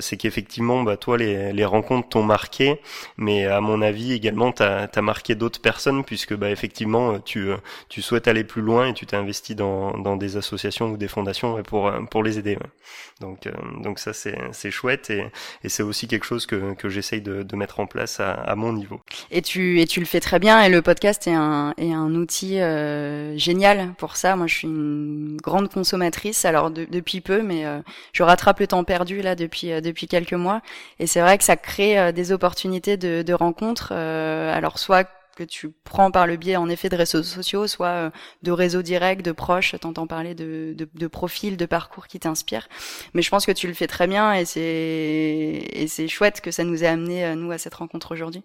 c'est 0.01 0.17
qu'effectivement 0.17 0.83
bah 0.83 0.97
toi 0.97 1.19
les 1.19 1.53
les 1.53 1.65
rencontres 1.67 2.09
t'ont 2.09 2.23
marqué 2.23 2.81
mais 3.17 3.47
à 3.47 3.61
mon 3.61 3.83
avis 3.83 4.13
également 4.13 4.53
tu 4.53 4.63
as, 4.63 5.03
marqué 5.03 5.35
d'autres 5.35 5.61
personnes 5.61 6.05
puisque 6.05 6.35
bah, 6.35 6.51
effectivement 6.51 7.19
tu, 7.21 7.51
tu 7.89 8.03
souhaites 8.03 8.29
aller 8.29 8.45
plus 8.45 8.63
loin 8.63 8.89
et 8.89 8.95
tu 8.95 9.07
t'es 9.07 9.17
investi 9.17 9.55
dans, 9.55 9.97
dans 9.99 10.17
des 10.17 10.37
associations 10.37 10.91
ou 10.91 10.97
des 10.97 11.09
fondations 11.09 11.63
pour, 11.63 11.93
pour 12.11 12.23
les 12.23 12.39
aider. 12.39 12.59
Donc, 13.21 13.47
euh, 13.47 13.53
donc 13.83 13.99
ça 13.99 14.13
c'est, 14.13 14.39
c'est 14.53 14.71
chouette 14.71 15.09
et, 15.09 15.25
et 15.65 15.71
c'est 15.71 15.83
aussi 15.83 16.07
quelque 16.07 16.27
chose 16.27 16.45
que, 16.45 16.75
que 16.75 16.91
j'essaye 16.91 17.23
de, 17.23 17.43
de 17.43 17.57
mettre 17.57 17.81
en 17.81 17.87
place 17.87 18.21
à, 18.21 18.33
à, 18.33 18.55
mon 18.57 18.75
niveau. 18.75 19.01
Et 19.31 19.41
tu, 19.41 19.81
et 19.81 19.87
tu 19.87 20.01
le 20.01 20.07
fais 20.07 20.21
très 20.21 20.39
bien 20.39 20.63
et 20.63 20.69
le 20.69 20.83
podcast 20.83 21.27
est 21.27 21.33
un, 21.33 21.73
est 21.79 21.93
un 21.93 22.15
outil 22.15 22.61
euh, 22.61 23.37
génial 23.39 23.95
pour 23.97 24.17
ça. 24.17 24.37
Moi 24.37 24.47
je 24.47 24.55
suis 24.55 24.69
une 24.69 25.39
grande 25.43 25.73
consommatrice 25.73 26.45
alors 26.45 26.71
depuis 26.71 27.23
peu 27.23 27.41
mais 27.41 27.65
euh, 27.65 27.81
je 28.13 28.23
rattrape 28.23 28.61
le 28.61 28.67
temps 28.67 28.85
perdu 28.85 29.23
là 29.23 29.35
depuis, 29.35 29.69
depuis 29.81 30.09
quelques 30.09 30.35
mois 30.35 30.61
et 30.99 31.07
c'est 31.07 31.21
vrai 31.21 31.39
que 31.39 31.45
ça 31.45 31.57
crée 31.57 32.13
des 32.13 32.33
opportunités 32.33 32.76
de, 32.81 33.33
rencontres. 33.33 33.91
Euh, 33.93 34.55
alors 34.55 34.79
soit 34.79 35.09
que 35.37 35.45
tu 35.45 35.71
prends 35.85 36.11
par 36.11 36.27
le 36.27 36.37
biais 36.37 36.57
en 36.57 36.69
effet 36.69 36.89
de 36.89 36.97
réseaux 36.97 37.23
sociaux, 37.23 37.67
soit 37.67 37.89
euh, 37.89 38.11
de 38.43 38.53
réseaux 38.53 38.83
directs, 38.83 39.23
de 39.23 39.33
proches, 39.33 39.75
t'entends 39.81 40.07
parler 40.07 40.35
de, 40.35 40.75
de, 40.77 40.89
de, 40.93 41.07
profils, 41.07 41.57
de 41.57 41.67
parcours 41.67 42.07
qui 42.07 42.19
t'inspirent. 42.19 42.69
Mais 43.13 43.23
je 43.23 43.31
pense 43.31 43.45
que 43.45 43.53
tu 43.53 43.69
le 43.69 43.75
fais 43.75 43.87
très 43.87 44.07
bien 44.07 44.33
et 44.33 44.45
c'est 44.45 44.63
et 44.63 45.87
c'est 45.89 46.09
chouette 46.09 46.41
que 46.41 46.51
ça 46.51 46.65
nous 46.65 46.85
ait 46.85 46.87
amené 46.87 47.25
euh, 47.25 47.35
nous 47.35 47.53
à 47.53 47.59
cette 47.59 47.75
rencontre 47.75 48.13
aujourd'hui. 48.13 48.43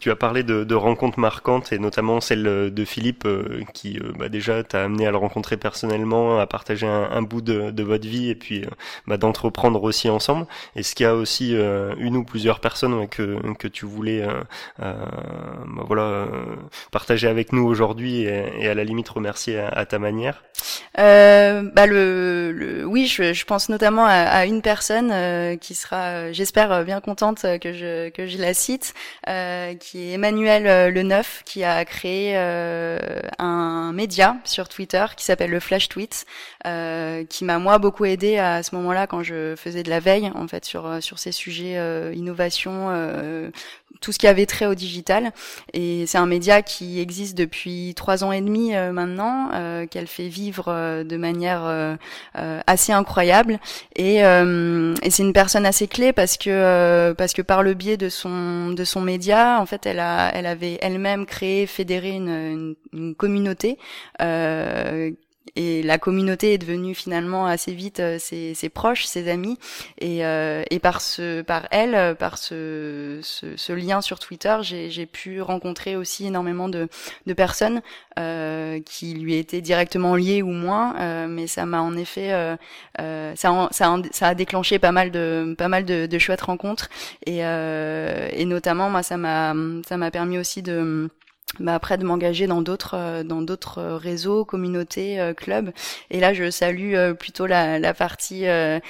Tu 0.00 0.10
as 0.10 0.16
parlé 0.16 0.42
de, 0.42 0.64
de, 0.64 0.74
rencontres 0.74 1.20
marquantes 1.20 1.72
et 1.72 1.78
notamment 1.78 2.20
celle 2.20 2.42
de 2.42 2.84
Philippe 2.84 3.24
euh, 3.26 3.62
qui 3.72 3.98
euh, 3.98 4.12
bah 4.18 4.28
déjà 4.28 4.64
t'a 4.64 4.82
amené 4.84 5.06
à 5.06 5.12
le 5.12 5.16
rencontrer 5.16 5.56
personnellement, 5.56 6.40
à 6.40 6.46
partager 6.48 6.86
un, 6.86 7.08
un 7.12 7.22
bout 7.22 7.40
de, 7.40 7.70
de, 7.70 7.82
votre 7.84 8.06
vie 8.06 8.28
et 8.28 8.34
puis 8.34 8.64
euh, 8.64 8.68
bah, 9.06 9.18
d'entreprendre 9.18 9.82
aussi 9.84 10.10
ensemble. 10.10 10.46
Est-ce 10.74 10.96
qu'il 10.96 11.04
y 11.04 11.06
a 11.06 11.14
aussi 11.14 11.54
une 11.54 12.16
ou 12.16 12.24
plusieurs 12.24 12.58
personnes 12.60 13.08
que, 13.08 13.40
que 13.54 13.68
tu 13.68 13.86
voulais 13.86 14.26
bah, 14.78 14.96
voilà 15.86 16.26
partager 16.90 17.28
avec 17.28 17.52
nous 17.52 17.64
aujourd'hui 17.64 18.22
et, 18.22 18.44
et, 18.58 18.68
à 18.68 18.74
la 18.74 18.84
limite 18.84 19.08
remercier 19.08 19.60
à, 19.60 19.68
à 19.68 19.86
ta 19.86 19.98
manière? 19.98 20.42
Bah 20.96 21.86
le, 21.86 22.52
le, 22.52 22.84
oui, 22.84 23.06
je, 23.06 23.32
je, 23.32 23.44
pense 23.44 23.68
notamment 23.68 24.04
à, 24.04 24.12
à 24.12 24.44
une 24.46 24.60
personne 24.62 25.58
qui 25.58 25.74
sera, 25.74 26.32
j'espère, 26.32 26.84
bien 26.84 27.00
contente 27.00 27.42
que 27.60 27.72
je 27.72 28.08
que 28.10 28.26
je 28.26 28.38
la 28.38 28.54
cite 28.54 28.94
qui 29.26 29.83
est 29.94 30.12
Emmanuel 30.12 30.66
euh, 30.66 30.90
Le 30.90 31.02
Neuf, 31.02 31.42
qui 31.44 31.62
a 31.64 31.84
créé 31.84 32.32
euh, 32.36 32.98
un 33.38 33.92
média 33.92 34.36
sur 34.44 34.68
Twitter 34.68 35.04
qui 35.16 35.24
s'appelle 35.24 35.50
le 35.50 35.60
Flash 35.60 35.88
Tweet, 35.88 36.26
euh, 36.66 37.24
qui 37.24 37.44
m'a 37.44 37.58
moi 37.58 37.78
beaucoup 37.78 38.04
aidé 38.04 38.38
à 38.38 38.62
ce 38.62 38.74
moment-là 38.76 39.06
quand 39.06 39.22
je 39.22 39.54
faisais 39.56 39.82
de 39.82 39.90
la 39.90 40.00
veille 40.00 40.30
en 40.34 40.48
fait 40.48 40.64
sur 40.64 41.02
sur 41.02 41.18
ces 41.18 41.32
sujets 41.32 41.74
innovation, 42.14 43.52
tout 44.00 44.12
ce 44.12 44.18
qui 44.18 44.26
avait 44.26 44.46
trait 44.46 44.66
au 44.66 44.74
digital. 44.74 45.32
Et 45.72 46.06
c'est 46.06 46.18
un 46.18 46.26
média 46.26 46.62
qui 46.62 47.00
existe 47.00 47.36
depuis 47.36 47.94
trois 47.96 48.24
ans 48.24 48.32
et 48.32 48.40
demi 48.40 48.74
euh, 48.74 48.92
maintenant, 48.92 49.50
euh, 49.54 49.86
qu'elle 49.86 50.06
fait 50.06 50.28
vivre 50.28 50.66
euh, 50.68 51.04
de 51.04 51.16
manière 51.16 51.44
assez 52.66 52.92
incroyable. 52.92 53.58
Et, 53.96 54.16
et 54.16 55.10
c'est 55.10 55.22
une 55.22 55.32
personne 55.32 55.66
assez 55.66 55.86
clé 55.86 56.12
parce 56.12 56.36
que 56.36 57.12
parce 57.12 57.32
que 57.32 57.42
par 57.42 57.62
le 57.62 57.74
biais 57.74 57.96
de 57.96 58.08
son 58.08 58.70
de 58.70 58.84
son 58.84 59.00
média, 59.00 59.58
en 59.60 59.66
fait, 59.66 59.86
elle 59.86 60.00
a 60.00 60.30
elle 60.34 60.46
avait 60.46 60.78
elle-même 60.82 61.26
créé, 61.26 61.66
fédéré 61.66 62.10
une, 62.10 62.28
une, 62.28 62.74
une 62.92 63.14
communauté 63.14 63.78
et 65.56 65.82
la 65.82 65.98
communauté 65.98 66.54
est 66.54 66.58
devenue 66.58 66.94
finalement 66.94 67.46
assez 67.46 67.72
vite 67.72 68.00
euh, 68.00 68.18
ses, 68.18 68.68
proches, 68.68 69.04
ses 69.04 69.28
amis, 69.28 69.58
et, 69.98 70.24
euh, 70.24 70.62
et 70.70 70.78
par 70.78 71.00
ce, 71.00 71.42
par 71.42 71.68
elle, 71.70 72.16
par 72.16 72.38
ce, 72.38 73.20
ce, 73.22 73.56
ce 73.56 73.72
lien 73.72 74.00
sur 74.00 74.18
Twitter, 74.18 74.56
j'ai 74.62 75.06
pu 75.06 75.40
rencontrer 75.40 75.96
aussi 75.96 76.26
énormément 76.26 76.68
de, 76.68 76.88
de 77.26 77.32
personnes 77.32 77.82
euh, 78.18 78.80
qui 78.80 79.14
lui 79.14 79.36
étaient 79.36 79.60
directement 79.60 80.16
liées 80.16 80.42
ou 80.42 80.50
moins, 80.50 80.96
euh, 81.00 81.26
mais 81.28 81.46
ça 81.46 81.66
m'a 81.66 81.80
en 81.80 81.96
effet, 81.96 82.32
euh, 82.32 82.56
euh 83.00 83.32
ça, 83.36 83.68
ça, 83.70 83.96
ça, 84.12 84.28
a 84.28 84.34
déclenché 84.34 84.78
pas 84.78 84.92
mal 84.92 85.10
de, 85.10 85.54
pas 85.56 85.68
mal 85.68 85.84
de, 85.84 86.06
de 86.06 86.18
chouettes 86.18 86.42
rencontres, 86.42 86.88
et, 87.26 87.38
et 87.40 88.44
notamment 88.44 88.90
moi 88.90 89.02
ça 89.02 89.16
m'a, 89.16 89.54
ça 89.86 89.96
m'a 89.96 90.10
permis 90.10 90.38
aussi 90.38 90.62
de 90.62 91.08
bah 91.60 91.74
après 91.74 91.98
de 91.98 92.04
m'engager 92.04 92.46
dans 92.46 92.62
d'autres 92.62 92.94
euh, 92.96 93.22
dans 93.24 93.42
d'autres 93.42 93.78
euh, 93.78 93.96
réseaux, 93.96 94.44
communautés, 94.44 95.20
euh, 95.20 95.34
clubs. 95.34 95.70
Et 96.10 96.20
là, 96.20 96.34
je 96.34 96.50
salue 96.50 96.94
plutôt 97.18 97.46
la, 97.46 97.78
la 97.78 97.94
partie 97.94 98.46
euh, 98.46 98.80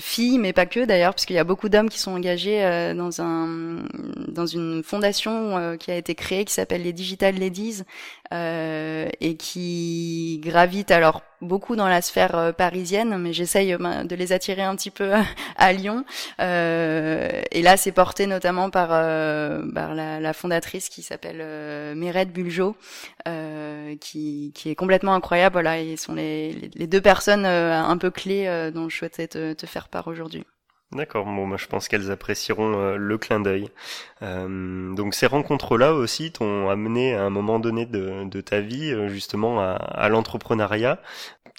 filles, 0.00 0.38
mais 0.38 0.52
pas 0.52 0.66
que 0.66 0.84
d'ailleurs, 0.84 1.14
parce 1.14 1.24
qu'il 1.26 1.36
y 1.36 1.38
a 1.38 1.44
beaucoup 1.44 1.68
d'hommes 1.68 1.88
qui 1.88 1.98
sont 1.98 2.12
engagés 2.12 2.62
dans 2.94 3.20
un 3.20 3.84
dans 4.28 4.46
une 4.46 4.82
fondation 4.82 5.76
qui 5.78 5.90
a 5.90 5.96
été 5.96 6.14
créée 6.14 6.44
qui 6.44 6.52
s'appelle 6.52 6.82
les 6.82 6.92
Digital 6.92 7.38
Ladies 7.38 7.82
et 8.34 9.36
qui 9.36 10.40
gravite 10.42 10.90
alors 10.90 11.22
beaucoup 11.44 11.76
dans 11.76 11.88
la 11.88 12.02
sphère 12.02 12.36
euh, 12.36 12.52
parisienne, 12.52 13.16
mais 13.18 13.32
j'essaye 13.32 13.72
euh, 13.74 14.04
de 14.04 14.16
les 14.16 14.32
attirer 14.32 14.62
un 14.62 14.74
petit 14.74 14.90
peu 14.90 15.12
à 15.56 15.72
Lyon. 15.72 16.04
Euh, 16.40 17.42
et 17.50 17.62
là, 17.62 17.76
c'est 17.76 17.92
porté 17.92 18.26
notamment 18.26 18.70
par, 18.70 18.88
par 18.88 19.94
la, 19.94 20.20
la, 20.20 20.32
fondatrice 20.32 20.88
qui 20.88 21.02
s'appelle 21.02 21.38
euh, 21.40 21.94
Mérette 21.94 22.32
Buljo, 22.32 22.76
qui, 24.00 24.52
qui 24.54 24.70
est 24.70 24.74
complètement 24.74 25.14
incroyable. 25.14 25.54
Voilà, 25.54 25.80
ils 25.80 25.98
sont 25.98 26.14
les, 26.14 26.70
les 26.74 26.86
deux 26.86 27.00
personnes 27.00 27.46
un 27.46 27.96
peu 27.96 28.10
clés 28.10 28.70
dont 28.74 28.88
je 28.88 28.96
souhaitais 28.96 29.28
te, 29.28 29.52
te 29.52 29.66
faire 29.66 29.88
part 29.88 30.08
aujourd'hui. 30.08 30.44
D'accord, 30.92 31.24
bon, 31.24 31.46
moi 31.46 31.56
je 31.56 31.66
pense 31.66 31.88
qu'elles 31.88 32.12
apprécieront 32.12 32.94
le 32.96 33.18
clin 33.18 33.40
d'œil. 33.40 33.68
Euh, 34.22 34.94
donc 34.94 35.14
ces 35.14 35.26
rencontres-là 35.26 35.92
aussi 35.92 36.30
t'ont 36.30 36.70
amené 36.70 37.14
à 37.14 37.24
un 37.24 37.30
moment 37.30 37.58
donné 37.58 37.84
de, 37.84 38.40
ta 38.40 38.60
vie 38.60 38.94
justement 39.08 39.60
à, 39.60 39.72
à 39.72 40.08
l'entrepreneuriat 40.08 41.00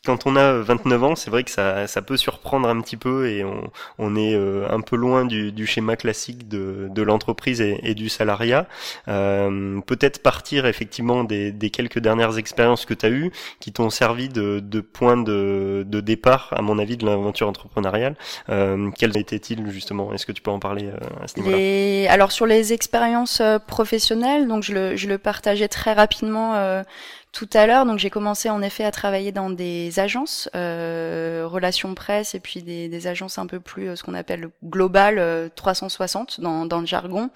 quand 0.05 0.25
on 0.25 0.35
a 0.35 0.53
29 0.53 1.03
ans, 1.03 1.15
c'est 1.15 1.29
vrai 1.29 1.43
que 1.43 1.51
ça, 1.51 1.88
ça 1.88 2.01
peut 2.01 2.17
surprendre 2.17 2.69
un 2.69 2.79
petit 2.81 2.97
peu 2.97 3.27
et 3.29 3.43
on, 3.43 3.71
on 3.97 4.15
est 4.15 4.35
euh, 4.35 4.67
un 4.69 4.81
peu 4.81 4.95
loin 4.95 5.25
du, 5.25 5.51
du 5.51 5.65
schéma 5.65 5.95
classique 5.95 6.47
de, 6.47 6.88
de 6.89 7.01
l'entreprise 7.01 7.62
et, 7.62 7.79
et, 7.83 7.95
du 7.95 8.09
salariat. 8.09 8.67
Euh, 9.07 9.81
Peut-être 9.85 10.21
partir 10.21 10.65
effectivement 10.65 11.24
des, 11.24 11.51
des, 11.51 11.69
quelques 11.69 12.00
dernières 12.00 12.38
expériences 12.38 12.85
que 12.85 12.93
tu 12.93 13.05
as 13.05 13.09
eues 13.09 13.31
qui 13.59 13.71
t'ont 13.71 13.89
servi 13.89 14.29
de, 14.29 14.59
de 14.59 14.81
point 14.81 15.17
de, 15.17 15.83
de, 15.88 16.00
départ, 16.00 16.53
à 16.55 16.62
mon 16.62 16.79
avis, 16.79 16.97
de 16.97 17.05
l'aventure 17.05 17.47
entrepreneuriale. 17.47 18.15
Euh, 18.50 18.91
quels 18.97 19.17
étaient-ils 19.17 19.69
justement? 19.71 20.13
Est-ce 20.13 20.25
que 20.25 20.31
tu 20.31 20.41
peux 20.41 20.51
en 20.51 20.59
parler 20.59 20.85
euh, 20.88 21.24
à 21.24 21.27
ce 21.27 21.39
niveau-là? 21.39 22.12
Alors 22.12 22.31
sur 22.31 22.45
les 22.45 22.74
expériences 22.74 23.41
euh, 23.41 23.59
professionnelles, 23.59 24.47
donc 24.47 24.63
je 24.63 24.74
le, 24.74 24.95
je 24.95 25.07
le 25.07 25.17
partageais 25.17 25.67
très 25.67 25.93
rapidement 25.93 26.83
tout 27.35 27.49
à 27.53 27.67
l'heure. 27.67 27.85
Donc 27.85 27.99
j'ai 27.99 28.09
commencé 28.09 28.49
en 28.49 28.61
effet 28.61 28.85
à 28.85 28.91
travailler 28.91 29.33
dans 29.33 29.49
des 29.49 29.99
agences, 29.99 30.49
euh, 30.55 31.43
relations 31.45 31.93
presse 31.93 32.33
et 32.33 32.39
puis 32.39 32.63
des, 32.63 32.87
des, 32.87 33.07
agences 33.07 33.37
un 33.37 33.45
peu 33.45 33.59
plus 33.59 33.89
euh, 33.89 33.95
ce 33.97 34.03
qu'on 34.03 34.13
appelle 34.13 34.47
global 34.63 35.19
euh, 35.19 35.49
360 35.53 36.39
dans, 36.39 36.65
dans, 36.65 36.79
le 36.79 36.85
jargon. 36.85 37.29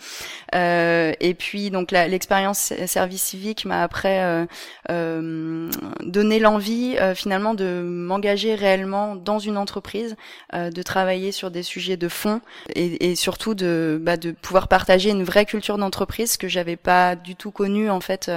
Euh, 0.55 1.11
et 1.19 1.33
puis 1.33 1.69
donc 1.69 1.91
l'expérience 1.91 2.73
service 2.87 3.23
civique 3.23 3.65
m'a 3.65 3.83
après 3.83 4.23
euh, 4.23 4.45
euh, 4.89 5.69
donné 6.01 6.39
l'envie 6.39 6.95
finalement 7.13 7.53
de 7.53 7.81
m'engager 7.83 8.55
réellement 8.55 9.17
dans 9.17 9.39
une 9.39 9.57
entreprise, 9.57 10.15
de 10.53 10.81
travailler 10.81 11.33
sur 11.33 11.51
des 11.51 11.63
sujets 11.63 11.97
de 11.97 12.07
fond 12.07 12.39
et, 12.73 13.11
et 13.11 13.15
surtout 13.15 13.53
de, 13.53 13.99
bah, 14.01 14.15
de 14.15 14.31
pouvoir 14.31 14.69
partager 14.69 15.09
une 15.09 15.25
vraie 15.25 15.45
culture 15.45 15.77
d'entreprise 15.77 16.37
que 16.37 16.47
j'avais 16.47 16.77
pas 16.77 17.17
du 17.17 17.35
tout 17.35 17.51
connue 17.51 17.89
en 17.89 17.99
fait 17.99 18.31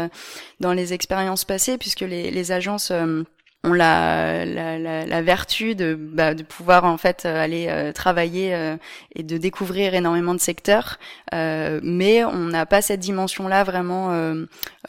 dans 0.59 0.73
les 0.73 0.92
expériences 0.92 1.45
puisque 1.79 2.01
les, 2.01 2.53
agences 2.53 2.91
euh, 2.91 3.25
ont 3.65 3.73
la, 3.73 5.23
vertu 5.23 5.75
de, 5.75 5.95
bah, 5.95 6.35
de 6.35 6.43
pouvoir 6.43 6.85
en 6.85 6.97
fait 6.97 7.27
aller 7.27 7.67
euh, 7.69 7.93
travailler 7.93 8.55
euh, 8.55 8.77
et 9.15 9.23
de 9.23 9.37
découvrir 9.37 9.95
énormément 9.95 10.35
de 10.35 10.41
secteurs, 10.41 10.99
euh, 11.33 11.81
mais 11.83 12.25
on 12.25 12.47
n'a 12.47 12.67
pas 12.67 12.83
cette 12.83 13.01
dimension-là 13.01 13.65
vraiment 13.65 13.93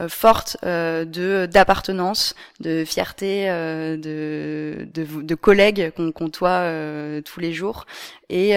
forte 0.08 0.58
de 0.64 1.46
d'appartenance, 1.46 2.36
de 2.60 2.84
fierté, 2.86 3.48
de, 3.48 4.88
de, 4.92 5.22
de 5.22 5.36
collègues 5.36 5.92
qu'on 5.96 6.12
côtoie 6.12 6.68
tous 7.24 7.40
les 7.40 7.54
jours. 7.54 7.86
Et, 8.36 8.54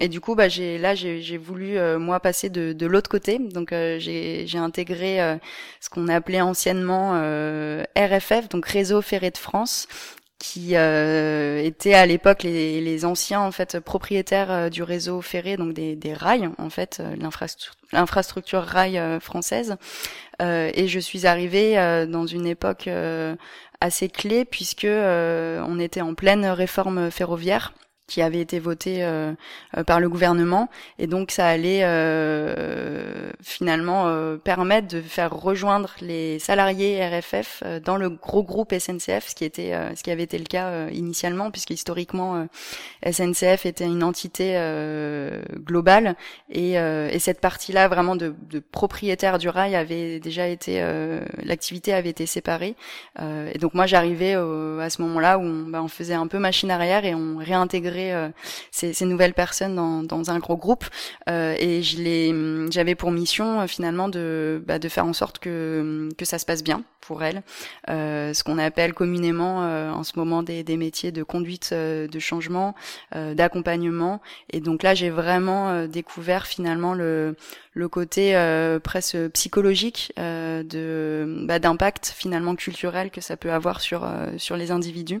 et 0.00 0.08
du 0.08 0.20
coup, 0.20 0.34
bah, 0.34 0.46
là 0.48 0.94
j'ai 0.94 1.36
voulu 1.36 1.78
moi 1.98 2.20
passer 2.20 2.48
de, 2.48 2.72
de 2.72 2.86
l'autre 2.86 3.10
côté, 3.10 3.38
donc 3.38 3.68
j'ai 3.70 4.48
intégré 4.54 5.38
ce 5.80 5.90
qu'on 5.90 6.08
appelait 6.08 6.40
anciennement 6.40 7.12
RFF, 7.94 8.48
donc 8.48 8.64
réseau 8.66 9.02
de 9.02 9.36
France 9.36 9.88
qui 10.38 10.76
euh, 10.76 11.60
étaient 11.62 11.94
à 11.94 12.06
l'époque 12.06 12.44
les, 12.44 12.80
les, 12.80 13.04
anciens 13.04 13.40
en 13.40 13.50
fait 13.50 13.80
propriétaires 13.80 14.50
euh, 14.50 14.68
du 14.68 14.82
réseau 14.82 15.20
ferré, 15.20 15.56
donc 15.56 15.72
des, 15.72 15.96
des 15.96 16.14
rails 16.14 16.50
en 16.58 16.70
fait, 16.70 17.00
euh, 17.00 17.16
l'infrastructure 17.92 18.62
rail 18.62 18.98
euh, 18.98 19.18
française. 19.18 19.76
et 20.40 20.86
je 20.86 21.00
suis 21.00 21.26
arrivée 21.26 21.74
dans 22.08 22.26
une 22.26 22.46
époque 22.46 22.88
assez 23.80 24.08
clé 24.08 24.44
puisque 24.44 24.86
on 24.86 25.80
était 25.80 26.00
en 26.00 26.14
pleine 26.14 26.46
réforme 26.46 27.10
ferroviaire 27.10 27.72
qui 28.08 28.22
avait 28.22 28.40
été 28.40 28.58
voté 28.58 29.04
euh, 29.04 29.32
euh, 29.76 29.84
par 29.84 30.00
le 30.00 30.08
gouvernement. 30.08 30.68
Et 30.98 31.06
donc 31.06 31.30
ça 31.30 31.46
allait 31.46 31.82
euh, 31.82 33.30
finalement 33.42 34.08
euh, 34.08 34.36
permettre 34.38 34.88
de 34.88 35.02
faire 35.02 35.30
rejoindre 35.30 35.94
les 36.00 36.38
salariés 36.38 37.06
RFF 37.06 37.62
dans 37.84 37.96
le 37.96 38.08
gros 38.08 38.42
groupe 38.42 38.72
SNCF 38.76 39.28
ce 39.28 39.34
qui 39.34 39.44
était 39.44 39.74
ce 39.94 40.02
qui 40.02 40.10
avait 40.10 40.22
été 40.22 40.38
le 40.38 40.44
cas 40.44 40.88
initialement 40.88 41.50
puisque 41.50 41.70
historiquement 41.70 42.46
SNCF 43.04 43.66
était 43.66 43.84
une 43.84 44.02
entité 44.02 44.58
globale. 45.66 46.16
Et, 46.50 46.72
et 46.74 47.18
cette 47.18 47.40
partie-là 47.40 47.88
vraiment 47.88 48.16
de, 48.16 48.34
de 48.48 48.58
propriétaire 48.58 49.38
du 49.38 49.48
rail 49.48 49.76
avait 49.76 50.18
déjà 50.20 50.48
été 50.48 50.80
l'activité 51.42 51.92
avait 51.92 52.10
été 52.10 52.24
séparée. 52.26 52.74
Et 53.20 53.58
donc 53.58 53.74
moi 53.74 53.86
j'arrivais 53.86 54.34
à 54.34 54.90
ce 54.90 55.02
moment-là 55.02 55.38
où 55.38 55.42
on, 55.42 55.68
bah, 55.68 55.82
on 55.82 55.88
faisait 55.88 56.14
un 56.14 56.26
peu 56.26 56.38
machine 56.38 56.70
arrière 56.70 57.04
et 57.04 57.14
on 57.14 57.36
réintégrait 57.36 57.97
euh, 58.12 58.28
ces, 58.70 58.92
ces, 58.92 59.04
nouvelles 59.04 59.34
personnes 59.34 59.74
dans, 59.74 60.02
dans 60.02 60.30
un 60.30 60.38
gros 60.38 60.56
groupe. 60.56 60.84
Euh, 61.28 61.54
et 61.58 61.80
les 61.98 62.34
j'avais 62.70 62.94
pour 62.94 63.10
mission 63.10 63.60
euh, 63.60 63.66
finalement 63.66 64.08
de 64.08 64.62
bah, 64.66 64.78
de 64.78 64.88
faire 64.88 65.06
en 65.06 65.12
sorte 65.12 65.38
que 65.38 66.08
que 66.16 66.24
ça 66.24 66.38
se 66.38 66.46
passe 66.46 66.62
bien 66.62 66.82
pour 67.00 67.22
elles 67.22 67.42
ce 67.86 68.44
qu'on 68.44 68.58
appelle 68.58 68.92
communément 68.92 69.60
en 69.60 70.02
ce 70.04 70.12
moment 70.16 70.42
des, 70.42 70.62
des 70.62 70.76
métiers 70.76 71.10
de 71.10 71.22
conduite 71.22 71.72
de 71.72 72.18
changement 72.18 72.74
d'accompagnement. 73.14 74.20
Et 74.50 74.60
donc 74.60 74.82
là 74.82 74.94
j'ai 74.94 75.08
vraiment 75.08 75.86
découvert 75.86 76.46
finalement 76.46 76.92
le 76.92 77.34
le 77.78 77.88
côté 77.88 78.36
euh, 78.36 78.80
presque 78.80 79.28
psychologique 79.28 80.12
euh, 80.18 80.64
de 80.64 81.44
bah, 81.46 81.60
d'impact 81.60 82.12
finalement 82.14 82.56
culturel 82.56 83.10
que 83.10 83.20
ça 83.20 83.36
peut 83.36 83.52
avoir 83.52 83.80
sur 83.80 84.06
sur 84.36 84.56
les 84.56 84.72
individus. 84.72 85.20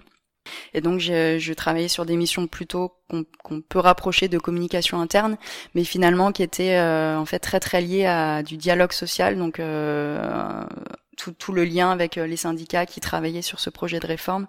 Et 0.74 0.80
donc, 0.80 1.00
je, 1.00 1.52
travaillais 1.52 1.88
sur 1.88 2.06
des 2.06 2.16
missions 2.16 2.46
plutôt 2.46 2.94
qu'on 3.08 3.60
peut 3.60 3.78
rapprocher 3.78 4.28
de 4.28 4.38
communication 4.38 5.00
interne, 5.00 5.36
mais 5.74 5.84
finalement 5.84 6.30
qui 6.30 6.42
étaient 6.42 6.76
euh, 6.76 7.18
en 7.18 7.24
fait 7.24 7.38
très 7.38 7.58
très 7.58 7.80
liées 7.80 8.06
à 8.06 8.42
du 8.42 8.56
dialogue 8.56 8.92
social, 8.92 9.38
donc 9.38 9.60
euh, 9.60 10.64
tout, 11.18 11.32
tout, 11.32 11.52
le 11.52 11.64
lien 11.64 11.90
avec 11.90 12.16
euh, 12.16 12.26
les 12.26 12.36
syndicats 12.36 12.86
qui 12.86 13.00
travaillaient 13.00 13.42
sur 13.42 13.60
ce 13.60 13.68
projet 13.68 13.98
de 13.98 14.06
réforme 14.06 14.46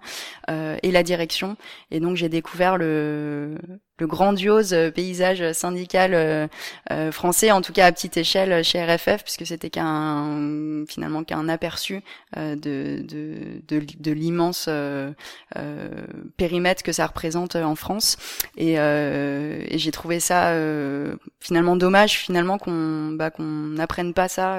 euh, 0.48 0.78
et 0.82 0.90
la 0.90 1.02
direction. 1.02 1.56
Et 1.90 2.00
donc 2.00 2.16
j'ai 2.16 2.30
découvert 2.30 2.78
le, 2.78 3.58
le 4.00 4.06
grandiose 4.06 4.74
paysage 4.94 5.52
syndical 5.52 6.14
euh, 6.14 6.48
euh, 6.90 7.12
français, 7.12 7.52
en 7.52 7.60
tout 7.60 7.72
cas 7.72 7.86
à 7.86 7.92
petite 7.92 8.16
échelle 8.16 8.64
chez 8.64 8.82
RFF, 8.82 9.22
puisque 9.22 9.46
c'était 9.46 9.70
qu'un 9.70 10.84
finalement 10.88 11.22
qu'un 11.22 11.48
aperçu 11.48 12.02
euh, 12.36 12.56
de, 12.56 13.04
de, 13.06 13.60
de, 13.68 13.86
de 13.98 14.12
l'immense 14.12 14.68
périmètre 16.36 16.82
que 16.82 16.92
ça 16.92 17.06
représente 17.06 17.56
en 17.56 17.74
France. 17.74 18.16
Et, 18.56 18.74
et 18.74 19.78
j'ai 19.78 19.90
trouvé 19.90 20.18
ça 20.20 20.54
finalement 21.40 21.76
dommage 21.76 22.18
finalement 22.18 22.58
qu'on 22.58 23.12
bah, 23.12 23.30
qu'on 23.30 23.42
n'apprenne 23.42 24.14
pas 24.14 24.28
ça 24.28 24.56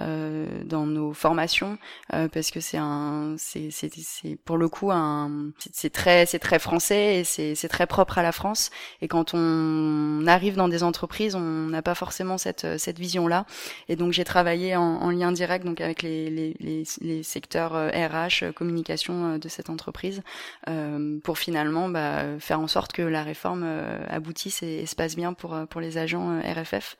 euh, 0.00 0.46
dans 0.64 0.86
nos 0.86 1.12
formations 1.12 1.76
euh, 2.14 2.26
parce 2.26 2.50
que 2.50 2.60
c'est 2.60 2.78
un 2.78 3.34
c'est 3.36 3.70
c'est 3.70 3.90
c'est 3.94 4.36
pour 4.36 4.56
le 4.56 4.70
coup 4.70 4.90
un 4.90 5.50
c'est 5.70 5.92
très 5.92 6.24
c'est 6.24 6.38
très 6.38 6.58
français 6.58 7.16
et 7.16 7.24
c'est 7.24 7.54
c'est 7.54 7.68
très 7.68 7.86
propre 7.86 8.16
à 8.16 8.22
la 8.22 8.32
France 8.32 8.51
et 9.00 9.08
quand 9.08 9.32
on 9.34 10.26
arrive 10.26 10.56
dans 10.56 10.68
des 10.68 10.82
entreprises 10.82 11.34
on 11.34 11.40
n'a 11.40 11.82
pas 11.82 11.94
forcément 11.94 12.38
cette 12.38 12.78
cette 12.78 12.98
vision 12.98 13.26
là 13.26 13.46
et 13.88 13.96
donc 13.96 14.12
j'ai 14.12 14.24
travaillé 14.24 14.76
en, 14.76 14.82
en, 14.82 15.10
lien 15.10 15.32
direct 15.32 15.64
donc 15.64 15.80
avec 15.80 16.02
les 16.02 16.30
les 16.30 16.56
les, 16.60 16.84
les 17.00 17.22
secteurs 17.22 17.72
RH 17.72 18.44
euh, 18.44 18.52
communication 18.52 19.38
de 19.38 19.48
cette 19.48 19.70
entreprise 19.70 20.22
euh, 20.68 21.18
pour 21.22 21.38
finalement 21.38 21.88
bah, 21.88 22.24
faire 22.38 22.60
en 22.60 22.68
sorte 22.68 22.92
que 22.92 23.02
la 23.02 23.22
réforme 23.22 23.66
aboutisse 24.08 24.62
et, 24.62 24.86
se 24.86 24.94
passe 24.94 25.16
bien 25.16 25.32
pour 25.32 25.56
pour 25.68 25.80
les 25.80 25.98
agents 25.98 26.40
RFF 26.40 26.96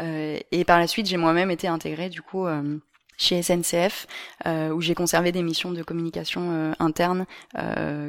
et 0.00 0.64
par 0.64 0.78
la 0.78 0.86
suite 0.86 1.06
j'ai 1.06 1.16
moi-même 1.16 1.50
été 1.50 1.68
intégrée 1.68 2.08
du 2.08 2.22
coup 2.22 2.46
euh, 2.46 2.78
chez 3.16 3.42
SNCF, 3.42 4.06
euh, 4.46 4.70
où 4.70 4.80
j'ai 4.80 4.96
conservé 4.96 5.30
des 5.30 5.42
missions 5.42 5.70
de 5.70 5.84
communication 5.84 6.50
euh, 6.50 6.72
interne 6.80 7.26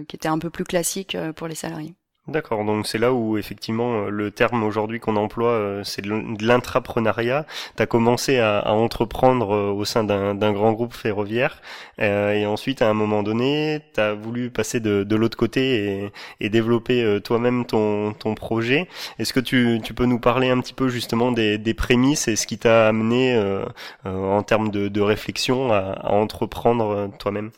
qui 0.08 0.16
étaient 0.16 0.28
un 0.28 0.40
peu 0.40 0.50
plus 0.50 0.64
classiques 0.64 1.16
pour 1.36 1.48
les 1.48 1.56
salariés. 1.56 1.94
D'accord, 2.28 2.66
donc 2.66 2.88
c'est 2.88 2.98
là 2.98 3.14
où 3.14 3.38
effectivement 3.38 4.06
le 4.06 4.32
terme 4.32 4.64
aujourd'hui 4.64 5.00
qu'on 5.00 5.16
emploie, 5.16 5.82
c'est 5.84 6.02
de 6.02 6.44
l'intrapreneuriat. 6.44 7.46
Tu 7.78 7.86
commencé 7.86 8.40
à, 8.40 8.74
entreprendre 8.74 9.50
au 9.50 9.86
sein 9.86 10.04
d'un 10.04 10.52
grand 10.52 10.74
groupe 10.74 10.94
ferroviaire 10.94 11.62
euh, 12.02 12.32
et 12.32 12.48
ensuite 12.48 12.82
à 12.82 12.90
un 12.90 12.96
moment 12.96 13.22
donné, 13.22 13.82
tu 13.94 14.00
as 14.02 14.16
voulu 14.16 14.50
passer 14.50 14.80
de, 14.80 15.16
l'autre 15.16 15.38
côté 15.38 15.86
et, 15.86 16.12
et 16.40 16.50
développer 16.50 17.20
toi-même 17.24 17.66
ton, 17.66 18.16
projet. 18.36 18.88
Est-ce 19.20 19.34
que 19.34 19.40
tu, 19.40 19.80
peux 19.96 20.06
nous 20.06 20.20
parler 20.20 20.50
un 20.50 20.60
petit 20.60 20.74
peu 20.74 20.90
justement 20.90 21.32
des, 21.32 21.74
prémices 21.76 22.28
et 22.28 22.36
ce 22.36 22.48
qui 22.48 22.58
t'a 22.58 22.88
amené 22.88 23.36
euh, 23.36 23.66
en 24.04 24.42
termes 24.44 24.70
de, 24.72 25.02
réflexion 25.02 25.72
à, 25.72 26.12
entreprendre 26.12 27.12
toi-même? 27.20 27.52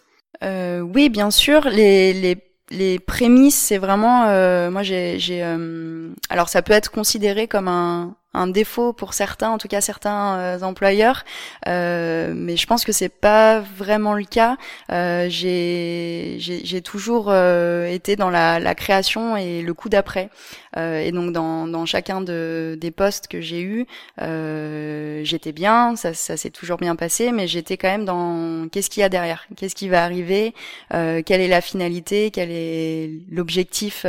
Euh, 0.44 0.82
oui, 0.82 1.10
bien 1.10 1.32
sûr. 1.32 1.70
Les 1.70 2.38
les 2.70 3.00
prémices, 3.00 3.58
c'est 3.58 3.78
vraiment, 3.78 4.26
euh, 4.28 4.70
moi 4.70 4.84
j'ai, 4.84 5.18
euh, 5.32 6.10
alors 6.30 6.50
ça 6.50 6.62
peut 6.62 6.74
être 6.74 6.92
considéré 6.92 7.48
comme 7.48 7.68
un, 7.68 8.16
un 8.34 8.48
défaut 8.48 8.94
pour 8.94 9.14
certains, 9.14 9.50
en 9.50 9.58
tout 9.58 9.68
cas 9.68 9.82
certains 9.82 10.38
euh, 10.38 10.62
employeurs, 10.62 11.24
euh, 11.68 12.34
mais 12.36 12.56
je 12.56 12.68
pense 12.68 12.84
que 12.86 12.92
c'est 12.92 13.10
pas 13.10 13.60
vraiment 13.60 14.14
le 14.14 14.26
cas. 14.26 14.58
Euh, 14.92 15.28
j'ai, 15.30 16.82
toujours 16.84 17.34
été 17.34 18.16
dans 18.16 18.30
la, 18.30 18.60
la, 18.60 18.76
création 18.76 19.36
et 19.36 19.62
le 19.62 19.74
coup 19.74 19.90
d'après, 19.90 20.30
et 20.78 21.12
donc 21.12 21.34
dans, 21.34 21.68
dans 21.68 21.86
chacun 21.88 22.22
de, 22.22 22.78
des 22.80 22.92
postes 22.92 23.28
que 23.28 23.42
j'ai 23.42 23.62
eu, 23.62 23.88
j'étais 25.24 25.52
bien, 25.52 25.96
ça, 25.96 26.14
ça 26.14 26.38
s'est 26.38 26.52
toujours 26.52 26.78
bien 26.78 26.96
passé, 26.96 27.32
mais 27.32 27.48
j'étais 27.48 27.78
quand 27.78 27.88
même 27.88 28.06
dans 28.06 28.68
qu'est-ce 28.70 28.90
qu'il 28.90 29.02
y 29.02 29.04
a 29.04 29.10
derrière, 29.10 29.48
qu'est-ce 29.56 29.76
qui 29.76 29.90
va 29.90 30.04
arriver, 30.04 30.54
quelle 30.92 31.42
est 31.42 31.48
la 31.48 31.62
finalité, 31.62 32.30
quel 32.32 32.52
est 32.52 33.12
l'objectif 33.32 34.06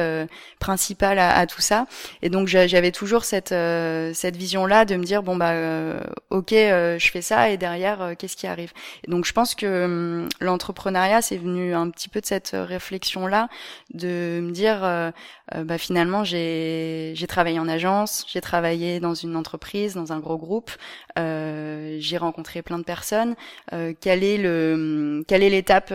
principal 0.58 1.18
à, 1.18 1.36
à, 1.36 1.46
tout 1.46 1.62
ça, 1.62 1.86
et 2.22 2.28
donc 2.28 2.48
j'avais 2.48 2.92
toujours 2.92 3.24
cette 3.24 3.54
cette 4.14 4.36
vision-là 4.36 4.84
de 4.84 4.96
me 4.96 5.04
dire 5.04 5.22
bon 5.22 5.36
bah 5.36 5.52
euh, 5.52 6.00
ok 6.30 6.52
euh, 6.52 6.98
je 6.98 7.10
fais 7.10 7.22
ça 7.22 7.50
et 7.50 7.56
derrière 7.56 8.02
euh, 8.02 8.14
qu'est-ce 8.16 8.36
qui 8.36 8.46
arrive? 8.46 8.72
Donc 9.06 9.24
je 9.24 9.32
pense 9.32 9.54
que 9.54 9.84
hum, 9.84 10.28
l'entrepreneuriat 10.40 11.22
c'est 11.22 11.36
venu 11.36 11.74
un 11.74 11.90
petit 11.90 12.08
peu 12.08 12.20
de 12.20 12.26
cette 12.26 12.50
réflexion-là 12.52 13.48
de 13.94 14.40
me 14.42 14.50
dire 14.52 15.12
bah 15.54 15.78
finalement 15.78 16.24
j'ai 16.24 17.12
j'ai 17.14 17.26
travaillé 17.26 17.58
en 17.58 17.68
agence, 17.68 18.26
j'ai 18.28 18.40
travaillé 18.40 19.00
dans 19.00 19.14
une 19.14 19.36
entreprise, 19.36 19.94
dans 19.94 20.12
un 20.12 20.18
gros 20.18 20.38
groupe, 20.38 20.70
j'ai 21.16 22.18
rencontré 22.18 22.62
plein 22.62 22.78
de 22.78 22.84
personnes. 22.84 23.34
quelle 24.00 24.24
est 24.24 24.38
le 24.38 24.72
hum, 24.74 25.24
quelle 25.26 25.42
est 25.42 25.50
l'étape 25.50 25.92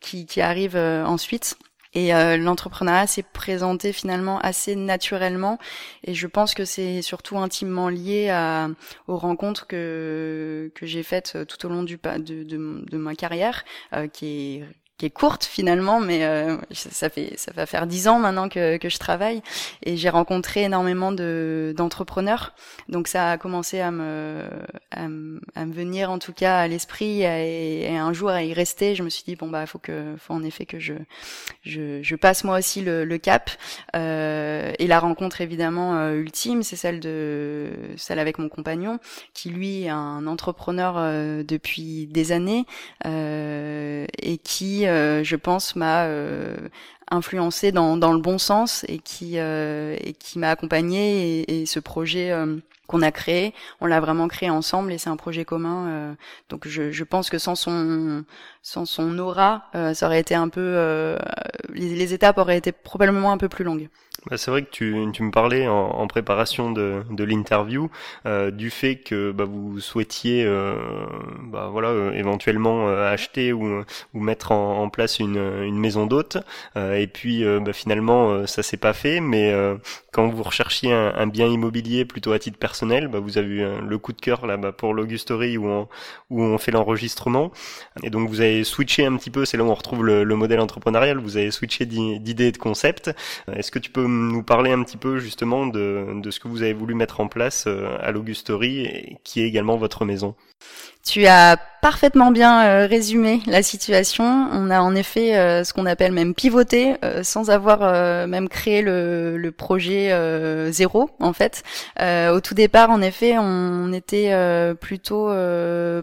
qui 0.00 0.26
qui 0.26 0.40
arrive 0.40 0.76
ensuite? 0.76 1.56
Et 1.94 2.14
euh, 2.14 2.36
l'entrepreneuriat 2.36 3.06
s'est 3.06 3.22
présenté 3.22 3.92
finalement 3.92 4.38
assez 4.40 4.76
naturellement. 4.76 5.58
Et 6.04 6.14
je 6.14 6.26
pense 6.26 6.54
que 6.54 6.64
c'est 6.64 7.02
surtout 7.02 7.38
intimement 7.38 7.88
lié 7.88 8.30
à, 8.30 8.68
aux 9.08 9.16
rencontres 9.16 9.66
que, 9.66 10.70
que 10.74 10.86
j'ai 10.86 11.02
faites 11.02 11.38
tout 11.46 11.66
au 11.66 11.68
long 11.68 11.82
du, 11.82 11.98
de, 11.98 12.44
de, 12.44 12.84
de 12.90 12.96
ma 12.96 13.14
carrière, 13.14 13.64
euh, 13.92 14.08
qui 14.08 14.26
est 14.26 14.64
qui 14.98 15.06
est 15.06 15.10
courte 15.10 15.44
finalement, 15.44 16.00
mais 16.00 16.24
euh, 16.24 16.56
ça 16.72 17.08
fait 17.08 17.34
ça 17.36 17.52
va 17.52 17.66
faire 17.66 17.86
dix 17.86 18.08
ans 18.08 18.18
maintenant 18.18 18.48
que, 18.48 18.76
que 18.76 18.88
je 18.88 18.98
travaille 18.98 19.42
et 19.82 19.96
j'ai 19.96 20.10
rencontré 20.10 20.62
énormément 20.62 21.12
de 21.12 21.74
d'entrepreneurs. 21.76 22.54
Donc 22.88 23.08
ça 23.08 23.32
a 23.32 23.38
commencé 23.38 23.80
à 23.80 23.90
me 23.90 24.44
à, 24.90 25.08
me, 25.08 25.40
venir 25.72 26.10
en 26.10 26.18
tout 26.18 26.32
cas 26.32 26.58
à 26.58 26.68
l'esprit 26.68 27.22
et, 27.22 27.96
un 27.96 28.12
jour 28.12 28.30
à 28.30 28.42
y 28.42 28.52
rester. 28.52 28.94
Je 28.94 29.02
me 29.02 29.10
suis 29.10 29.24
dit 29.24 29.36
bon 29.36 29.48
bah 29.48 29.66
faut 29.66 29.78
que 29.78 30.14
faut 30.18 30.34
en 30.34 30.42
effet 30.42 30.66
que 30.66 30.78
je 30.78 30.94
je, 31.62 32.02
je 32.02 32.16
passe 32.16 32.44
moi 32.44 32.58
aussi 32.58 32.82
le, 32.82 33.04
le 33.04 33.18
cap. 33.18 33.50
Euh, 33.96 34.72
et 34.78 34.86
la 34.86 35.00
rencontre 35.00 35.40
évidemment 35.40 35.96
euh, 35.96 36.14
ultime, 36.14 36.62
c'est 36.62 36.76
celle 36.76 37.00
de 37.00 37.70
celle 37.96 38.18
avec 38.18 38.38
mon 38.38 38.48
compagnon 38.48 38.98
qui 39.34 39.50
lui 39.50 39.84
est 39.84 39.88
un 39.88 40.26
entrepreneur 40.26 40.94
euh, 40.96 41.42
depuis 41.42 42.06
des 42.06 42.32
années 42.32 42.66
et 43.04 44.38
qui 44.38 44.81
euh, 44.88 45.22
je 45.24 45.36
pense, 45.36 45.76
m'a 45.76 46.04
euh, 46.04 46.56
influencé 47.10 47.72
dans, 47.72 47.96
le 47.96 48.20
bon 48.20 48.38
sens 48.38 48.84
et 48.88 48.98
qui 48.98 49.34
euh, 49.36 49.96
m'a 50.36 50.50
accompagné 50.50 51.62
et, 51.62 51.66
ce 51.66 51.80
projet 51.80 52.32
qu'on 52.86 53.02
a 53.02 53.12
créé, 53.12 53.54
on 53.80 53.86
l'a 53.86 54.00
vraiment 54.00 54.28
créé 54.28 54.50
ensemble 54.50 54.92
et 54.92 54.98
c'est 54.98 55.10
un 55.10 55.16
projet 55.16 55.44
commun. 55.44 56.16
donc 56.48 56.66
je, 56.66 57.04
pense 57.04 57.30
que 57.30 57.38
sans 57.38 57.54
son 57.54 59.18
aura, 59.18 59.70
ça 59.94 60.06
aurait 60.06 60.20
été 60.20 60.34
un 60.34 60.48
peu 60.48 61.16
les 61.74 62.14
étapes 62.14 62.38
auraient 62.38 62.58
été 62.58 62.72
probablement 62.72 63.32
un 63.32 63.38
peu 63.38 63.48
plus 63.48 63.64
longues. 63.64 63.88
Bah, 64.30 64.36
c'est 64.36 64.52
vrai 64.52 64.62
que 64.62 64.70
tu, 64.70 64.94
tu 65.12 65.24
me 65.24 65.32
parlais 65.32 65.66
en, 65.66 65.74
en 65.74 66.06
préparation 66.06 66.70
de, 66.70 67.02
de 67.10 67.24
l'interview 67.24 67.90
euh, 68.24 68.52
du 68.52 68.70
fait 68.70 68.94
que 68.94 69.32
bah, 69.32 69.44
vous 69.44 69.80
souhaitiez 69.80 70.44
euh, 70.46 70.76
bah, 71.42 71.68
voilà, 71.72 71.88
euh, 71.88 72.12
éventuellement 72.12 72.88
euh, 72.88 73.12
acheter 73.12 73.52
ou, 73.52 73.82
ou 74.14 74.20
mettre 74.20 74.52
en, 74.52 74.80
en 74.80 74.88
place 74.90 75.18
une, 75.18 75.38
une 75.64 75.76
maison 75.76 76.06
d'hôte. 76.06 76.38
Euh, 76.76 76.94
et 76.94 77.08
puis 77.08 77.44
bah, 77.60 77.72
finalement, 77.72 78.46
ça 78.46 78.62
s'est 78.62 78.76
pas 78.76 78.92
fait. 78.92 79.18
Mais 79.18 79.52
quand 80.12 80.28
vous 80.28 80.42
recherchiez 80.44 80.92
un, 80.92 81.12
un, 81.16 81.26
bien 81.26 81.48
immobilier 81.48 82.04
plutôt 82.04 82.30
à 82.32 82.38
titre 82.38 82.58
personnel, 82.58 83.08
bah, 83.08 83.18
vous 83.18 83.38
avez 83.38 83.48
eu 83.48 83.64
le 83.80 83.98
coup 83.98 84.12
de 84.12 84.20
cœur 84.20 84.46
là 84.46 84.56
bah, 84.56 84.70
pour 84.70 84.94
l'Augustory 84.94 85.58
où 85.58 85.66
on, 85.66 85.88
où 86.30 86.42
on 86.42 86.58
fait 86.58 86.70
l'enregistrement. 86.70 87.50
Et 88.04 88.10
donc 88.10 88.28
vous 88.28 88.40
avez 88.40 88.62
switché 88.62 89.04
un 89.04 89.16
petit 89.16 89.30
peu, 89.30 89.44
c'est 89.44 89.56
là 89.56 89.64
où 89.64 89.70
on 89.70 89.74
retrouve 89.74 90.04
le, 90.04 90.22
le 90.22 90.36
modèle 90.36 90.60
entrepreneurial, 90.60 91.18
vous 91.18 91.36
avez 91.36 91.50
switché 91.50 91.86
d'idées 91.86 92.46
et 92.46 92.52
de 92.52 92.58
concepts. 92.58 93.10
Est-ce 93.52 93.70
que 93.72 93.78
tu 93.80 93.90
peux 93.90 94.11
nous 94.12 94.42
parler 94.42 94.70
un 94.70 94.82
petit 94.82 94.96
peu 94.96 95.18
justement 95.18 95.66
de, 95.66 96.06
de 96.14 96.30
ce 96.30 96.40
que 96.40 96.48
vous 96.48 96.62
avez 96.62 96.72
voulu 96.72 96.94
mettre 96.94 97.20
en 97.20 97.28
place 97.28 97.64
euh, 97.66 97.96
à 98.00 98.12
l'Augustory, 98.12 99.18
qui 99.24 99.40
est 99.40 99.46
également 99.46 99.76
votre 99.76 100.04
maison 100.04 100.34
tu 101.04 101.26
as 101.26 101.56
parfaitement 101.80 102.30
bien 102.30 102.64
euh, 102.64 102.86
résumé 102.86 103.40
la 103.46 103.62
situation. 103.62 104.24
On 104.52 104.70
a 104.70 104.80
en 104.80 104.94
effet 104.94 105.36
euh, 105.36 105.64
ce 105.64 105.72
qu'on 105.72 105.86
appelle 105.86 106.12
même 106.12 106.34
pivoter, 106.34 106.94
sans 107.22 107.50
avoir 107.50 107.80
même 108.28 108.48
créé 108.48 108.82
le, 108.82 109.36
le 109.36 109.52
projet 109.52 110.12
zéro 110.70 111.10
en 111.20 111.32
fait. 111.32 111.62
au 112.00 112.40
tout 112.40 112.54
départ, 112.54 112.90
en 112.90 113.02
effet, 113.02 113.36
on 113.38 113.92
était 113.92 114.32
plutôt 114.80 115.30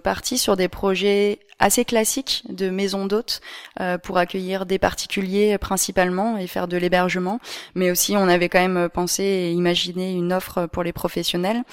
parti 0.04 0.38
sur 0.38 0.56
des 0.56 0.68
projets 0.68 1.40
assez 1.60 1.84
classique 1.86 2.44
de 2.50 2.70
maison 2.70 3.06
d'hôtes 3.06 3.42
euh, 3.82 3.98
pour 3.98 4.18
accueillir 4.18 4.66
des 4.66 4.80
particuliers 4.80 5.58
principalement 5.58 6.38
et 6.38 6.48
faire 6.48 6.68
de 6.68 6.78
l'hébergement, 6.78 7.40
mais 7.76 7.92
aussi 7.92 8.16
on 8.16 8.28
avait 8.28 8.50
quand 8.50 8.66
même 8.66 8.90
pensé 8.90 9.24
et 9.24 9.52
imaginé 9.52 10.14
une 10.14 10.32
offre 10.32 10.68
pour 10.68 10.84
les 10.84 10.94
professionnels 10.94 11.64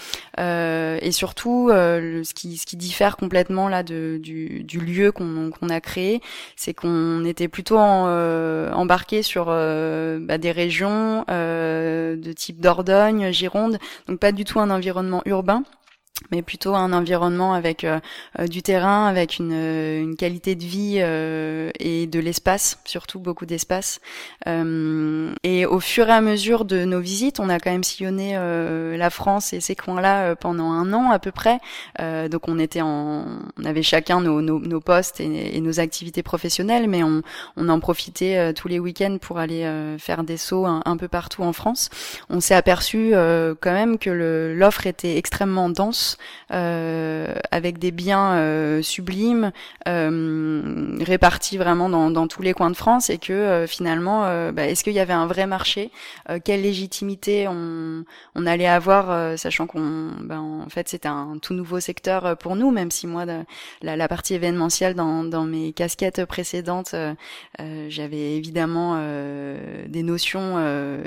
euh, 0.41 0.99
et 1.01 1.13
surtout 1.13 1.71
euh, 1.71 2.25
ce 2.25 2.35
qui 2.35 2.59
ce 2.59 2.67
qui 2.67 2.77
diffère 2.77 3.16
complètement 3.17 3.69
là 3.69 3.83
du, 3.83 4.65
lieu 4.65 5.13
qu'on 5.13 5.51
a 5.69 5.81
créé, 5.81 6.21
c'est 6.55 6.75
qu'on 6.75 7.25
était 7.25 7.49
plutôt 7.49 7.79
en, 7.79 8.07
euh, 8.09 8.71
embarqué 8.73 9.23
sur 9.23 9.47
euh, 9.49 10.19
bah, 10.21 10.39
des 10.39 10.53
régions 10.53 11.25
de 11.29 12.33
type 12.33 12.61
Dordogne, 12.61 13.33
Gironde, 13.33 13.79
donc 14.07 14.21
pas 14.21 14.33
du 14.33 14.45
tout 14.45 14.61
un 14.61 14.71
environnement 14.71 15.23
urbain 15.25 15.65
mais 16.31 16.43
plutôt 16.43 16.75
un 16.75 16.93
environnement 16.93 17.55
avec 17.55 17.85
euh, 17.85 18.01
euh, 18.39 18.47
du 18.47 18.63
terrain, 18.63 19.07
avec 19.07 19.39
une, 19.39 19.53
euh, 19.53 20.01
une 20.01 20.17
qualité 20.17 20.55
de 20.55 20.65
vie 20.65 20.97
et 20.99 22.07
de 22.07 22.21
l'espace, 22.21 22.79
surtout 22.85 23.19
beaucoup 23.19 23.47
d'espace. 23.47 24.01
et 24.47 25.67
au 25.67 25.81
fur 25.81 26.09
et 26.09 26.13
à 26.13 26.21
mesure 26.21 26.65
de 26.65 26.85
nos 26.85 27.01
visites, 27.01 27.41
on 27.41 27.49
a 27.49 27.59
quand 27.61 27.71
même 27.71 27.85
sillonné 27.85 28.35
la 28.97 29.11
France 29.11 29.53
et 29.53 29.61
ces 29.61 29.77
coins-là 29.77 30.37
pendant 30.37 30.71
un 30.71 30.93
an 30.93 31.11
à 31.11 31.19
peu 31.19 31.33
près. 31.33 31.59
donc 31.99 32.49
on 32.49 32.59
était 32.59 32.81
en, 32.81 33.27
on 33.59 33.65
avait 33.65 33.83
chacun 33.83 34.21
nos, 34.21 34.41
nos, 34.41 34.59
nos 34.59 34.81
postes 34.81 35.21
et, 35.21 35.57
et, 35.57 35.61
nos 35.61 35.81
activités 35.81 36.23
professionnelles, 36.23 36.89
mais 36.89 37.03
on, 37.03 37.23
on 37.57 37.69
en 37.69 37.81
profitait 37.81 38.53
tous 38.55 38.69
les 38.69 38.79
week-ends 38.79 39.19
pour 39.21 39.39
aller 39.39 39.69
faire 39.99 40.25
des 40.25 40.37
sauts 40.37 40.67
un, 40.67 40.83
un, 40.85 40.97
peu 40.97 41.09
partout 41.09 41.43
en 41.43 41.53
France. 41.53 41.91
On 42.31 42.41
s'est 42.41 42.55
aperçu 42.55 43.13
quand 43.13 43.73
même 43.73 43.99
que 43.99 44.55
l'offre 44.57 44.87
était 44.87 45.17
extrêmement 45.17 45.69
dense 45.69 46.06
euh, 46.53 47.35
avec 47.51 47.79
des 47.79 47.91
biens 47.91 48.35
euh, 48.35 48.83
sublimes 48.83 49.51
euh, 49.89 50.97
répartis 51.01 51.57
vraiment 51.57 51.89
dans, 51.89 52.11
dans, 52.11 52.29
tous 52.29 52.43
les 52.43 52.53
coins 52.53 52.71
de 52.71 52.77
France 52.77 53.11
et 53.11 53.19
que 53.19 53.65
finalement, 53.69 54.23
bah, 54.53 54.67
est-ce 54.67 54.85
qu'il 54.85 54.93
y 54.93 55.01
avait 55.01 55.13
un 55.13 55.27
vrai 55.27 55.47
marché 55.47 55.91
Quelle 56.45 56.63
légitimité 56.63 57.49
on, 57.49 58.05
on 58.35 58.47
allait 58.47 58.67
avoir, 58.67 59.39
sachant 59.39 59.67
qu'on, 59.67 60.11
ben, 60.21 60.41
en 60.41 60.69
fait, 60.69 60.89
c'était 60.89 61.09
un 61.09 61.39
tout 61.41 61.55
nouveau 61.55 61.81
secteur 61.81 62.37
pour 62.39 62.57
nous, 62.57 62.71
même 62.71 62.91
si 62.91 63.07
moi, 63.07 63.25
la, 63.25 63.97
la 63.97 64.09
partie 64.09 64.35
événementielle 64.35 64.95
dans, 64.95 65.25
dans 65.25 65.45
mes 65.45 65.73
casquettes 65.73 66.25
précédentes, 66.25 66.95
j'avais 67.89 68.37
évidemment 68.37 69.01
des 69.87 70.03
notions 70.03 70.59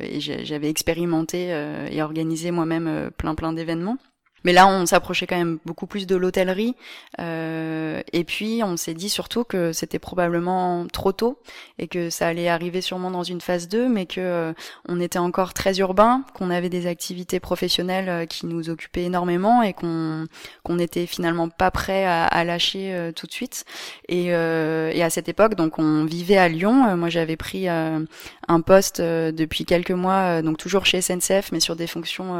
et 0.01 0.19
j'avais 0.19 0.69
expérimenté 0.69 1.49
et 1.91 2.01
organisé 2.01 2.51
moi-même 2.51 3.11
plein 3.17 3.35
plein 3.35 3.53
d'événements. 3.53 3.97
Mais 4.43 4.53
là, 4.53 4.67
on 4.67 4.85
s'approchait 4.85 5.27
quand 5.27 5.37
même 5.37 5.59
beaucoup 5.65 5.87
plus 5.87 6.07
de 6.07 6.15
l'hôtellerie. 6.15 6.75
Euh, 7.19 8.01
et 8.13 8.23
puis, 8.23 8.61
on 8.63 8.77
s'est 8.77 8.93
dit 8.93 9.09
surtout 9.09 9.43
que 9.43 9.73
c'était 9.73 9.99
probablement 9.99 10.85
trop 10.87 11.11
tôt 11.11 11.39
et 11.77 11.87
que 11.87 12.09
ça 12.09 12.27
allait 12.27 12.49
arriver 12.49 12.81
sûrement 12.81 13.11
dans 13.11 13.23
une 13.23 13.41
phase 13.41 13.67
2, 13.67 13.89
mais 13.89 14.05
que 14.05 14.19
euh, 14.19 14.53
on 14.87 14.99
était 14.99 15.19
encore 15.19 15.53
très 15.53 15.79
urbain, 15.79 16.23
qu'on 16.33 16.49
avait 16.49 16.69
des 16.69 16.87
activités 16.87 17.39
professionnelles 17.39 18.09
euh, 18.09 18.25
qui 18.25 18.45
nous 18.45 18.69
occupaient 18.69 19.03
énormément 19.03 19.61
et 19.61 19.73
qu'on 19.73 20.25
qu'on 20.63 20.75
n'était 20.75 21.05
finalement 21.05 21.49
pas 21.49 21.71
prêt 21.71 22.05
à, 22.05 22.25
à 22.25 22.43
lâcher 22.43 22.93
euh, 22.93 23.11
tout 23.11 23.27
de 23.27 23.31
suite. 23.31 23.65
Et, 24.07 24.27
et, 24.27 25.03
à 25.03 25.09
cette 25.09 25.29
époque, 25.29 25.55
donc, 25.55 25.79
on 25.79 26.05
vivait 26.05 26.37
à 26.37 26.47
Lyon. 26.49 26.95
moi, 26.97 27.09
j'avais 27.09 27.37
pris 27.37 27.67
un 27.67 28.61
poste 28.65 29.01
depuis 29.01 29.65
quelques 29.65 29.91
mois, 29.91 30.41
donc 30.41 30.57
toujours 30.57 30.85
chez 30.85 31.01
SNCF, 31.01 31.51
mais 31.51 31.59
sur 31.59 31.75
des 31.75 31.87
fonctions 31.87 32.33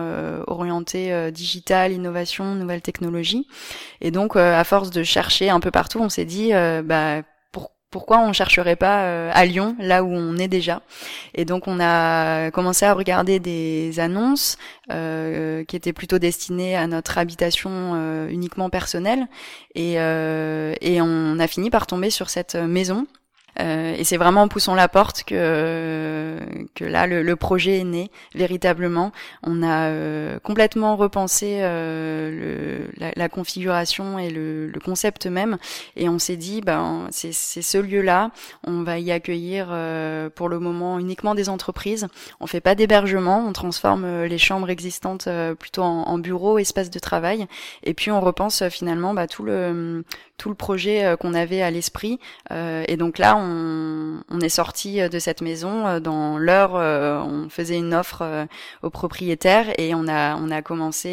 orientées 0.48 1.32
digitales 1.32 1.89
innovation, 1.92 2.56
nouvelles 2.56 2.82
technologies. 2.82 3.48
Et 4.02 4.12
donc, 4.12 4.36
euh, 4.36 4.60
à 4.60 4.64
force 4.64 4.90
de 4.90 5.04
chercher 5.04 5.50
un 5.50 5.60
peu 5.60 5.72
partout, 5.72 6.00
on 6.00 6.10
s'est 6.10 6.26
dit, 6.26 6.54
euh, 6.54 6.82
bah, 6.84 7.22
pourquoi 7.92 8.20
on 8.20 8.34
chercherait 8.34 8.76
pas 8.76 9.06
euh, 9.06 9.32
à 9.34 9.46
Lyon, 9.46 9.76
là 9.80 10.04
où 10.04 10.12
on 10.14 10.38
est 10.38 10.48
déjà? 10.48 10.84
Et 11.34 11.44
donc 11.44 11.68
on 11.68 11.80
a 11.82 12.52
commencé 12.52 12.86
à 12.86 12.94
regarder 12.94 13.40
des 13.40 14.00
annonces 14.00 14.58
qui 14.88 15.76
étaient 15.76 15.94
plutôt 15.94 16.20
destinées 16.20 16.78
à 16.78 16.86
notre 16.86 17.18
habitation 17.18 18.28
uniquement 18.30 18.70
personnelle, 18.70 19.26
et, 19.74 19.94
et 19.94 21.02
on 21.02 21.40
a 21.40 21.48
fini 21.48 21.72
par 21.72 21.88
tomber 21.88 22.12
sur 22.12 22.30
cette 22.30 22.54
maison 22.54 23.08
euh, 23.60 23.96
et 23.98 24.04
c'est 24.04 24.18
vraiment 24.18 24.44
en 24.44 24.48
poussant 24.48 24.76
la 24.76 24.88
porte 24.88 25.24
que 25.24 26.38
que 26.76 26.86
là 26.86 27.08
le, 27.08 27.24
le 27.24 27.36
projet 27.36 27.80
est 27.80 27.84
né 27.84 28.12
véritablement. 28.34 29.12
On 29.44 29.64
a 29.64 29.90
euh, 29.90 30.40
complètement 30.40 30.96
repensé 30.96 31.60
euh, 31.62 32.32
le, 32.32 32.92
la, 32.98 33.12
la, 33.16 33.30
configuration 33.30 34.20
et 34.20 34.30
le, 34.30 34.68
le, 34.68 34.80
concept 34.80 35.26
même, 35.26 35.58
et 35.96 36.10
on 36.10 36.20
s'est 36.20 36.38
dit 36.38 36.62
ben 36.62 37.08
c'est 37.12 37.32
ce 37.34 37.78
lieu-là, 37.78 38.32
on 38.66 38.84
va 38.84 39.00
y 39.00 39.12
accueillir 39.12 39.68
euh, 39.72 40.30
pour 40.30 40.50
le 40.50 40.60
moment 40.60 41.00
uniquement 41.00 41.36
des 41.36 41.50
entreprises. 41.50 42.08
On 42.40 42.48
fait 42.48 42.62
pas 42.62 42.76
d'hébergement, 42.76 43.46
on 43.46 43.54
transforme 43.54 44.24
les 44.24 44.38
chambres 44.38 44.70
existantes 44.70 45.28
plutôt 45.60 45.84
en, 45.84 46.04
en 46.04 46.18
bureaux, 46.18 46.60
espaces 46.60 46.90
de 46.90 47.00
travail, 47.00 47.48
et 47.84 47.94
puis 47.94 48.12
on 48.12 48.22
repense 48.22 48.68
finalement 48.70 49.14
bah, 49.14 49.28
tout 49.28 49.44
le 49.44 50.04
tout 50.38 50.50
le 50.50 50.56
projet 50.56 51.16
qu'on 51.20 51.34
avait 51.34 51.62
à 51.62 51.70
l'esprit. 51.70 52.20
et 52.52 52.98
donc 52.98 53.18
là 53.18 53.36
est 54.42 54.50
sorti 54.50 55.02
euh, 55.02 55.10
de 55.10 55.20
cette 55.20 55.42
maison 55.42 55.86
euh, 55.88 56.00
dans 56.00 56.38
l'heure. 56.38 56.76
Euh, 56.76 57.20
on 57.22 57.50
faisait 57.50 57.78
une 57.78 57.94
offre 57.94 58.48
aux 58.82 58.90
propriétaires 58.90 59.68
et 59.80 59.94
on 59.94 60.08
a 60.08 60.36
on 60.36 60.52
a 60.52 60.62
commencé 60.62 61.10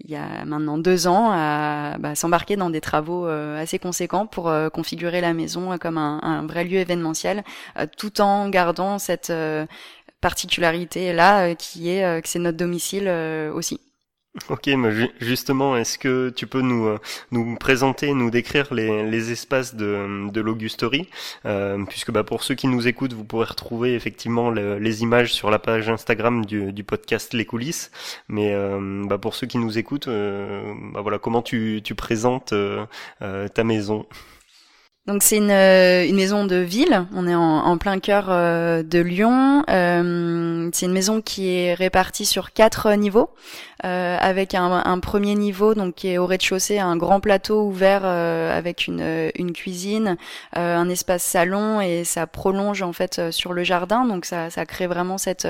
il 0.00 0.10
y 0.10 0.16
a 0.16 0.44
maintenant 0.44 0.78
deux 0.78 1.06
ans 1.06 1.30
à 1.32 1.96
bah, 1.98 2.14
s'embarquer 2.14 2.56
dans 2.56 2.70
des 2.70 2.80
travaux 2.80 3.26
assez 3.26 3.78
conséquents 3.78 4.26
pour 4.26 4.52
configurer 4.72 5.20
la 5.20 5.34
maison 5.34 5.76
comme 5.78 5.98
un, 5.98 6.20
un, 6.22 6.46
vrai 6.46 6.64
lieu 6.64 6.78
événementiel, 6.78 7.44
tout 7.96 8.20
en 8.20 8.48
gardant 8.48 8.98
cette 8.98 9.32
particularité 10.20 11.12
là 11.12 11.54
qui 11.54 11.90
est 11.90 12.22
que 12.22 12.28
c'est 12.28 12.38
notre 12.38 12.58
domicile 12.58 13.08
aussi. 13.54 13.80
Ok, 14.50 14.66
mais 14.68 15.10
justement, 15.20 15.76
est-ce 15.76 15.98
que 15.98 16.30
tu 16.30 16.46
peux 16.46 16.60
nous 16.60 16.86
euh, 16.86 16.98
nous 17.32 17.56
présenter, 17.56 18.14
nous 18.14 18.30
décrire 18.30 18.72
les, 18.72 19.02
les 19.02 19.32
espaces 19.32 19.74
de, 19.74 20.30
de 20.30 20.40
l'Augusterie, 20.40 21.08
euh, 21.44 21.84
puisque 21.86 22.12
bah, 22.12 22.22
pour 22.24 22.42
ceux 22.42 22.54
qui 22.54 22.68
nous 22.68 22.86
écoutent, 22.86 23.14
vous 23.14 23.24
pourrez 23.24 23.46
retrouver 23.46 23.94
effectivement 23.94 24.50
les 24.50 25.02
images 25.02 25.32
sur 25.32 25.50
la 25.50 25.58
page 25.58 25.88
Instagram 25.88 26.44
du, 26.44 26.72
du 26.72 26.84
podcast 26.84 27.34
Les 27.34 27.46
coulisses, 27.46 27.90
mais 28.28 28.54
euh, 28.54 29.04
bah, 29.06 29.18
pour 29.18 29.34
ceux 29.34 29.46
qui 29.46 29.58
nous 29.58 29.76
écoutent, 29.76 30.08
euh, 30.08 30.72
bah, 30.92 31.00
voilà, 31.00 31.18
comment 31.18 31.42
tu, 31.42 31.80
tu 31.82 31.94
présentes 31.94 32.54
ta 33.18 33.64
maison? 33.64 34.06
Donc 35.08 35.22
c'est 35.22 35.38
une, 35.38 35.50
euh, 35.50 36.06
une, 36.06 36.16
maison 36.16 36.44
de 36.44 36.56
ville, 36.56 37.06
on 37.14 37.26
est 37.26 37.34
en, 37.34 37.78
plein 37.78 37.98
cœur 37.98 38.26
euh, 38.28 38.82
de 38.82 38.98
Lyon. 38.98 39.64
Euh, 39.70 40.68
c'est 40.74 40.84
une 40.84 40.92
maison 40.92 41.22
qui 41.22 41.48
est 41.48 41.72
répartie 41.72 42.26
sur 42.26 42.52
quatre 42.52 42.92
niveaux, 42.92 43.30
euh, 43.86 44.18
avec 44.20 44.54
un, 44.54 44.70
un, 44.84 44.98
premier 44.98 45.34
niveau 45.34 45.74
donc 45.74 45.94
qui 45.94 46.08
est 46.08 46.18
au 46.18 46.26
rez-de-chaussée, 46.26 46.78
un 46.78 46.98
grand 46.98 47.20
plateau 47.20 47.62
ouvert 47.62 48.04
avec 48.04 48.86
une, 48.86 49.30
une 49.34 49.54
cuisine, 49.54 50.18
un 50.52 50.88
espace 50.90 51.22
salon 51.22 51.80
et 51.80 52.04
ça 52.04 52.26
prolonge 52.26 52.82
en 52.82 52.92
fait 52.92 53.30
sur 53.30 53.54
le 53.54 53.64
jardin. 53.64 54.04
Donc 54.04 54.26
ça, 54.26 54.50
ça 54.50 54.66
crée 54.66 54.88
vraiment 54.88 55.16
cette, 55.16 55.48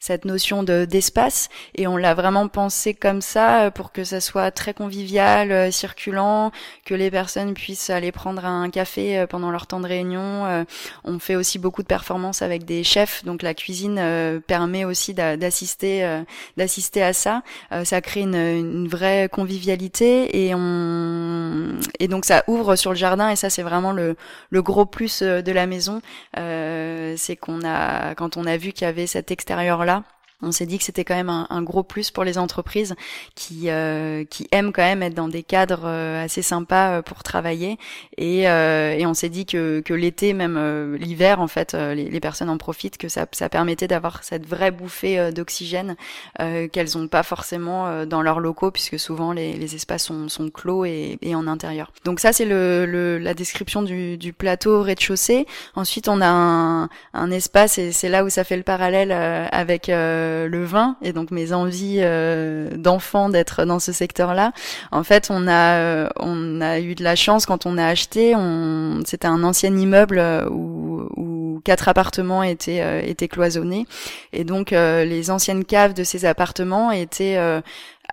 cette 0.00 0.24
notion 0.24 0.64
de 0.64 0.84
d'espace 0.84 1.48
et 1.76 1.86
on 1.86 1.96
l'a 1.96 2.14
vraiment 2.14 2.48
pensé 2.48 2.92
comme 2.92 3.20
ça 3.20 3.70
pour 3.70 3.92
que 3.92 4.02
ça 4.02 4.20
soit 4.20 4.50
très 4.50 4.74
convivial, 4.74 5.72
circulant, 5.72 6.50
que 6.84 6.94
les 6.94 7.12
personnes 7.12 7.54
puissent 7.54 7.90
aller 7.90 8.10
prendre 8.10 8.44
un 8.44 8.68
café 8.68 8.95
euh, 8.98 9.26
pendant 9.26 9.50
leur 9.50 9.66
temps 9.66 9.80
de 9.80 9.86
réunion. 9.86 10.46
Euh, 10.46 10.64
on 11.04 11.18
fait 11.18 11.36
aussi 11.36 11.58
beaucoup 11.58 11.82
de 11.82 11.86
performances 11.86 12.42
avec 12.42 12.64
des 12.64 12.84
chefs, 12.84 13.24
donc 13.24 13.42
la 13.42 13.54
cuisine 13.54 13.98
euh, 13.98 14.40
permet 14.40 14.84
aussi 14.84 15.14
d'assister 15.14 16.22
d'assister 16.56 17.02
à 17.02 17.12
ça. 17.12 17.42
ça 17.84 18.00
crée 18.00 18.20
une, 18.20 18.34
une, 18.34 18.88
vraie 18.88 19.28
convivialité 19.30 20.46
et 20.46 20.54
on 20.54 21.76
et 21.98 22.08
donc 22.08 22.24
ça 22.24 22.44
ouvre 22.46 22.76
sur 22.76 22.90
le 22.90 22.96
jardin 22.96 23.30
et 23.30 23.36
ça 23.36 23.50
c'est 23.50 23.62
vraiment 23.62 23.92
le, 23.92 24.16
le 24.50 24.62
gros 24.62 24.86
plus 24.86 25.22
de 25.22 25.52
la 25.52 25.66
maison. 25.66 26.00
c'est 26.34 27.36
qu'on 27.40 27.64
a 27.64 28.14
quand 28.14 28.36
on 28.36 28.46
a 28.46 28.56
vu 28.56 28.72
qu'il 28.72 28.86
y 28.86 28.88
avait 28.88 29.06
cet 29.06 29.30
extérieur 29.30 29.84
là 29.84 30.02
on 30.42 30.52
s'est 30.52 30.66
dit 30.66 30.76
que 30.76 30.84
c'était 30.84 31.04
quand 31.04 31.14
même 31.14 31.30
un, 31.30 31.62
gros 31.62 31.82
plus 31.82 32.10
pour 32.10 32.22
les 32.22 32.36
entreprises 32.36 32.94
qui 33.34 33.70
euh, 33.70 34.24
qui 34.24 34.46
aiment 34.52 34.72
quand 34.72 34.82
même 34.82 35.02
être 35.02 35.14
dans 35.14 35.28
des 35.28 35.42
cadres 35.42 35.84
euh, 35.86 36.22
assez 36.22 36.42
sympas 36.42 36.98
euh, 36.98 37.02
pour 37.02 37.22
travailler 37.22 37.78
et, 38.18 38.42
et 38.42 39.06
on 39.06 39.14
s'est 39.14 39.28
dit 39.28 39.46
que, 39.46 39.80
que 39.80 39.94
l'été 39.94 40.34
même 40.34 40.94
l'hiver 40.96 41.40
en 41.40 41.48
fait 41.48 41.74
les, 41.74 42.20
personnes 42.20 42.50
en 42.50 42.58
profitent 42.58 42.98
que 42.98 43.08
ça, 43.08 43.26
ça 43.32 43.48
permettait 43.48 43.88
d'avoir 43.88 44.24
cette 44.24 44.46
vraie 44.46 44.70
bouffée 44.70 45.32
d'oxygène 45.32 45.96
qu'elles 46.38 46.98
ont 46.98 47.08
pas 47.08 47.22
forcément 47.22 48.04
dans 48.06 48.22
leurs 48.22 48.40
locaux 48.40 48.70
puisque 48.70 48.98
souvent 48.98 49.32
les, 49.32 49.54
les 49.54 49.74
espaces 49.74 50.04
sont, 50.04 50.28
sont 50.28 50.50
clos 50.50 50.84
et, 50.84 51.18
et, 51.22 51.34
en 51.34 51.46
intérieur. 51.46 51.92
Donc 52.04 52.20
ça 52.20 52.32
c'est 52.32 52.44
le, 52.44 52.86
le, 52.86 53.18
la 53.18 53.34
description 53.34 53.82
du, 53.82 54.16
du 54.16 54.32
plateau 54.32 54.82
rez-de-chaussée. 54.82 55.46
Ensuite 55.74 56.08
on 56.08 56.20
a 56.20 56.28
un, 56.28 56.88
un 57.12 57.30
espace 57.30 57.78
et 57.78 57.92
c'est 57.92 58.08
là 58.08 58.24
où 58.24 58.30
ça 58.30 58.44
fait 58.44 58.56
le 58.56 58.62
parallèle 58.62 59.12
avec 59.12 59.90
euh, 60.26 60.48
le 60.48 60.64
vin 60.64 60.96
et 61.02 61.12
donc 61.12 61.30
mes 61.30 61.52
envies 61.52 61.98
euh, 62.00 62.70
d'enfant 62.76 63.28
d'être 63.28 63.64
dans 63.64 63.78
ce 63.78 63.92
secteur-là. 63.92 64.52
En 64.92 65.04
fait, 65.04 65.28
on 65.30 65.46
a 65.48 65.78
euh, 65.78 66.08
on 66.18 66.60
a 66.60 66.80
eu 66.80 66.94
de 66.94 67.04
la 67.04 67.16
chance 67.16 67.46
quand 67.46 67.66
on 67.66 67.78
a 67.78 67.86
acheté. 67.86 68.34
On 68.36 69.00
c'était 69.04 69.28
un 69.28 69.42
ancien 69.44 69.76
immeuble 69.76 70.22
où, 70.50 71.08
où 71.16 71.60
quatre 71.64 71.88
appartements 71.88 72.42
étaient 72.42 73.08
étaient 73.08 73.28
cloisonnés 73.28 73.86
et 74.32 74.44
donc 74.44 74.70
les 74.70 75.30
anciennes 75.30 75.64
caves 75.64 75.94
de 75.94 76.04
ces 76.04 76.24
appartements 76.24 76.90
étaient 76.90 77.38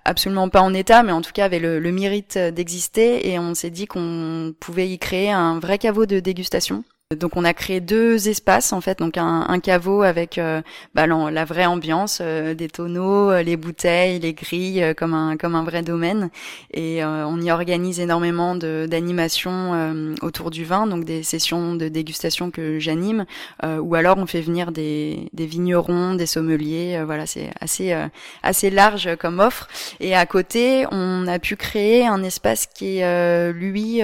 absolument 0.04 0.48
pas 0.48 0.60
en 0.60 0.74
état, 0.74 1.02
mais 1.02 1.12
en 1.12 1.20
tout 1.20 1.32
cas 1.32 1.44
avait 1.44 1.58
le, 1.58 1.78
le 1.78 1.92
mérite 1.92 2.38
d'exister 2.38 3.30
et 3.30 3.38
on 3.38 3.54
s'est 3.54 3.70
dit 3.70 3.86
qu'on 3.86 4.54
pouvait 4.60 4.88
y 4.88 4.98
créer 4.98 5.30
un 5.30 5.58
vrai 5.60 5.78
caveau 5.78 6.06
de 6.06 6.20
dégustation 6.20 6.84
donc 7.14 7.36
on 7.36 7.44
a 7.44 7.54
créé 7.54 7.80
deux 7.80 8.28
espaces 8.28 8.72
en 8.72 8.80
fait, 8.80 8.98
donc 8.98 9.16
un, 9.16 9.46
un 9.48 9.60
caveau 9.60 10.02
avec 10.02 10.38
euh, 10.38 10.62
bah, 10.94 11.06
la, 11.06 11.44
vraie 11.44 11.66
ambiance, 11.66 12.18
euh, 12.20 12.54
des 12.54 12.68
tonneaux, 12.68 13.30
euh, 13.30 13.42
les 13.42 13.56
bouteilles, 13.56 14.18
les 14.18 14.34
grilles, 14.34 14.94
comme 14.96 15.14
un 15.14 15.36
comme 15.36 15.54
un 15.54 15.64
vrai 15.64 15.82
domaine. 15.82 16.30
Et 16.72 17.04
on 17.04 17.40
y 17.40 17.50
organise 17.50 18.00
énormément 18.00 18.54
d'animations 18.54 20.14
autour 20.22 20.50
du 20.50 20.64
vin, 20.64 20.86
donc 20.86 21.04
des 21.04 21.22
sessions 21.22 21.74
de 21.74 21.88
dégustation 21.88 22.50
que 22.50 22.78
j'anime, 22.78 23.24
ou 23.62 23.94
alors 23.94 24.18
on 24.18 24.26
fait 24.26 24.40
venir 24.40 24.72
des, 24.72 25.28
des 25.32 25.46
vignerons, 25.46 26.14
des 26.14 26.26
sommeliers. 26.26 27.02
voilà, 27.04 27.26
c'est 27.26 27.50
assez 27.60 27.94
assez 28.42 28.70
large 28.70 29.16
comme 29.16 29.40
offre. 29.40 29.68
Et 30.00 30.14
à 30.14 30.26
côté, 30.26 30.86
on 30.90 31.26
a 31.26 31.38
pu 31.38 31.56
créer 31.56 32.06
un 32.06 32.22
espace 32.22 32.66
qui 32.66 32.98
est 32.98 33.52
lui 33.52 34.02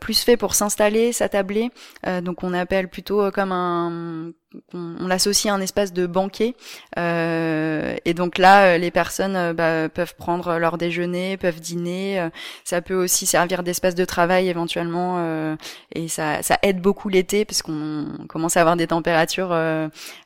plus 0.00 0.22
fait 0.22 0.36
pour 0.36 0.54
s'installer, 0.54 1.12
s'attabler. 1.12 1.70
Euh, 2.16 2.20
donc 2.20 2.42
on 2.42 2.52
appelle 2.52 2.88
plutôt 2.88 3.22
euh, 3.22 3.30
comme 3.30 3.52
un 3.52 4.32
on, 4.72 5.06
l'associe 5.06 5.52
à 5.52 5.56
un 5.56 5.60
espace 5.60 5.92
de 5.92 6.06
banquet 6.06 6.54
euh, 6.98 7.96
et 8.04 8.14
donc 8.14 8.38
là 8.38 8.66
euh, 8.66 8.78
les 8.78 8.90
personnes 8.90 9.36
euh, 9.36 9.52
bah, 9.52 9.88
peuvent 9.88 10.14
prendre 10.16 10.58
leur 10.58 10.78
déjeuner 10.78 11.36
peuvent 11.36 11.60
dîner 11.60 12.28
ça 12.64 12.82
peut 12.82 12.94
aussi 12.94 13.26
servir 13.26 13.62
d'espace 13.62 13.94
de 13.94 14.04
travail 14.04 14.48
éventuellement 14.48 15.56
et 15.94 16.08
ça, 16.08 16.42
ça 16.42 16.58
aide 16.62 16.80
beaucoup 16.80 17.08
l'été 17.08 17.44
parce 17.44 17.62
qu'on 17.62 18.06
commence 18.28 18.56
à 18.56 18.60
avoir 18.60 18.76
des 18.76 18.86
températures 18.86 19.56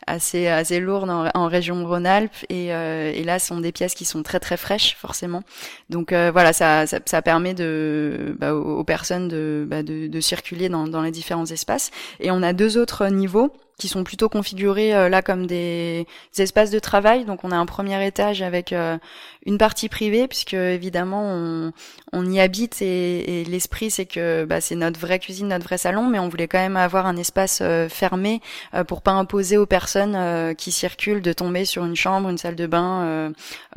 assez 0.07 0.49
assez 0.49 0.81
lourdes 0.81 1.11
en, 1.11 1.47
région 1.47 1.85
Rhône-Alpes 1.87 2.45
et, 2.49 2.67
et, 2.67 3.25
là 3.25 3.39
ce 3.39 3.49
sont 3.49 3.61
des 3.61 3.73
pièces 3.73 3.95
qui 3.95 4.05
sont 4.05 4.23
très 4.23 4.41
très 4.41 4.57
fraîches 4.57 4.97
forcément. 4.97 5.43
Donc 5.89 6.13
voilà 6.13 6.53
ça, 6.53 6.87
ça, 6.87 6.99
ça, 7.05 7.23
permet 7.23 7.55
de 7.55 8.37
bah, 8.39 8.55
aux, 8.55 8.85
personnes 8.85 9.29
de, 9.29 9.67
bah, 9.69 9.83
de, 9.83 10.07
de 10.07 10.21
circuler 10.21 10.69
dans, 10.69 10.87
dans 10.87 11.03
les 11.03 11.11
différents 11.11 11.47
espaces. 11.47 11.91
Et 12.21 12.31
on 12.31 12.43
a 12.43 12.53
deux 12.53 12.79
autres 12.79 13.07
niveaux 13.09 13.53
qui 13.81 13.89
sont 13.89 14.05
plutôt 14.05 14.29
configurés 14.29 14.95
euh, 14.95 15.09
là 15.09 15.23
comme 15.23 15.47
des, 15.47 16.07
espaces 16.39 16.71
de 16.71 16.79
travail. 16.79 17.25
Donc 17.25 17.45
on 17.45 17.51
a 17.51 17.57
un 17.57 17.67
premier 17.67 18.07
étage 18.07 18.43
avec 18.43 18.73
euh, 18.73 18.99
une 19.47 19.59
partie 19.59 19.89
privée 19.89 20.29
puisque 20.29 20.55
évidemment 20.55 21.23
on, 21.25 21.73
on 22.13 22.31
y 22.31 22.41
habite 22.41 22.83
et, 22.83 23.45
l'esprit 23.49 23.91
c'est 23.91 24.05
que 24.05 24.45
bah, 24.45 24.61
c'est 24.61 24.75
notre 24.75 25.01
vraie 25.01 25.19
cuisine, 25.19 25.49
notre 25.49 25.65
vrai 25.65 25.79
salon, 25.79 26.09
mais 26.09 26.19
on 26.19 26.29
voulait 26.29 26.47
quand 26.47 26.59
même 26.59 26.77
avoir 26.77 27.07
un 27.07 27.17
espace 27.17 27.61
euh, 27.63 27.89
fermé 27.89 28.41
pour 28.87 29.01
pas 29.01 29.13
imposer 29.13 29.57
aux 29.57 29.67
personnes 29.67 30.55
qui 30.57 30.73
circulent 30.73 31.23
de 31.23 31.33
tomber 31.33 31.65
sur 31.65 31.85
une 31.85 31.97
chambre, 31.97 32.29
une 32.29 32.37
salle 32.37 32.57
de 32.57 32.67
bain 32.67 33.33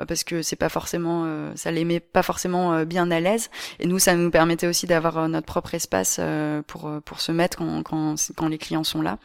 parce 0.07 0.25
que 0.25 0.41
c'est 0.41 0.57
pas 0.57 0.67
forcément 0.67 1.25
ça 1.55 1.71
les 1.71 1.85
met 1.85 2.01
pas 2.01 2.23
forcément 2.23 2.83
bien 2.83 3.09
à 3.09 3.19
l'aise. 3.21 3.49
Et 3.79 3.87
nous 3.87 3.99
ça 3.99 4.15
nous 4.15 4.29
permettait 4.29 4.67
aussi 4.67 4.85
d'avoir 4.85 5.29
notre 5.29 5.45
propre 5.45 5.73
espace 5.75 6.19
pour 6.67 6.91
pour 7.05 7.21
se 7.21 7.31
mettre 7.31 7.59
quand, 7.83 8.15
quand 8.35 8.47
les 8.47 8.57
clients 8.57 8.83
sont 8.83 9.01
là. 9.01 9.17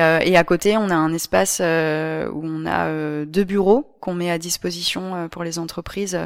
Euh, 0.00 0.20
et, 0.22 0.36
à 0.36 0.44
côté, 0.44 0.76
on 0.76 0.88
a 0.90 0.94
un 0.94 1.12
espace 1.12 1.58
euh, 1.60 2.28
où 2.30 2.42
on 2.44 2.66
a 2.66 2.86
euh, 2.86 3.24
deux 3.24 3.44
bureaux 3.44 3.90
qu'on 4.00 4.14
met 4.14 4.30
à 4.30 4.38
disposition 4.38 5.28
pour 5.30 5.44
les 5.44 5.58
entreprises, 5.58 6.18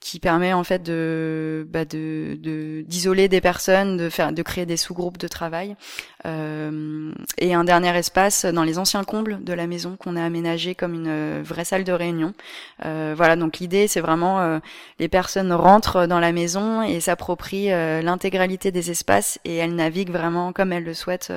qui 0.00 0.20
permet 0.20 0.52
en 0.52 0.64
fait 0.64 0.82
de 0.82 1.66
bah, 1.70 1.86
d'isoler 1.86 3.28
des 3.28 3.40
personnes, 3.40 3.96
de 3.96 4.42
créer 4.42 4.66
des 4.66 4.76
sous-groupes 4.76 5.16
de 5.16 5.28
travail. 5.28 5.74
Et 6.24 7.54
un 7.54 7.64
dernier 7.64 7.96
espace 7.96 8.44
dans 8.44 8.62
les 8.62 8.78
anciens 8.78 9.04
combles 9.04 9.42
de 9.42 9.52
la 9.52 9.66
maison 9.66 9.96
qu'on 9.96 10.16
a 10.16 10.24
aménagé 10.24 10.74
comme 10.74 10.94
une 10.94 11.42
vraie 11.42 11.64
salle 11.64 11.84
de 11.84 11.92
réunion. 11.92 12.32
voilà, 12.80 13.36
donc 13.36 13.58
l'idée 13.58 13.88
c'est 13.88 14.00
vraiment 14.00 14.60
les 14.98 15.08
personnes 15.08 15.52
rentrent 15.52 16.06
dans 16.06 16.20
la 16.20 16.32
maison 16.32 16.82
et 16.82 17.00
s'approprient 17.00 17.70
l'intégralité 18.02 18.70
des 18.70 18.90
espaces 18.90 19.38
et 19.44 19.56
elles 19.56 19.74
naviguent 19.74 20.12
vraiment 20.12 20.52
comme 20.52 20.72
elles 20.72 20.84
le 20.84 20.94
souhaitent 20.94 21.32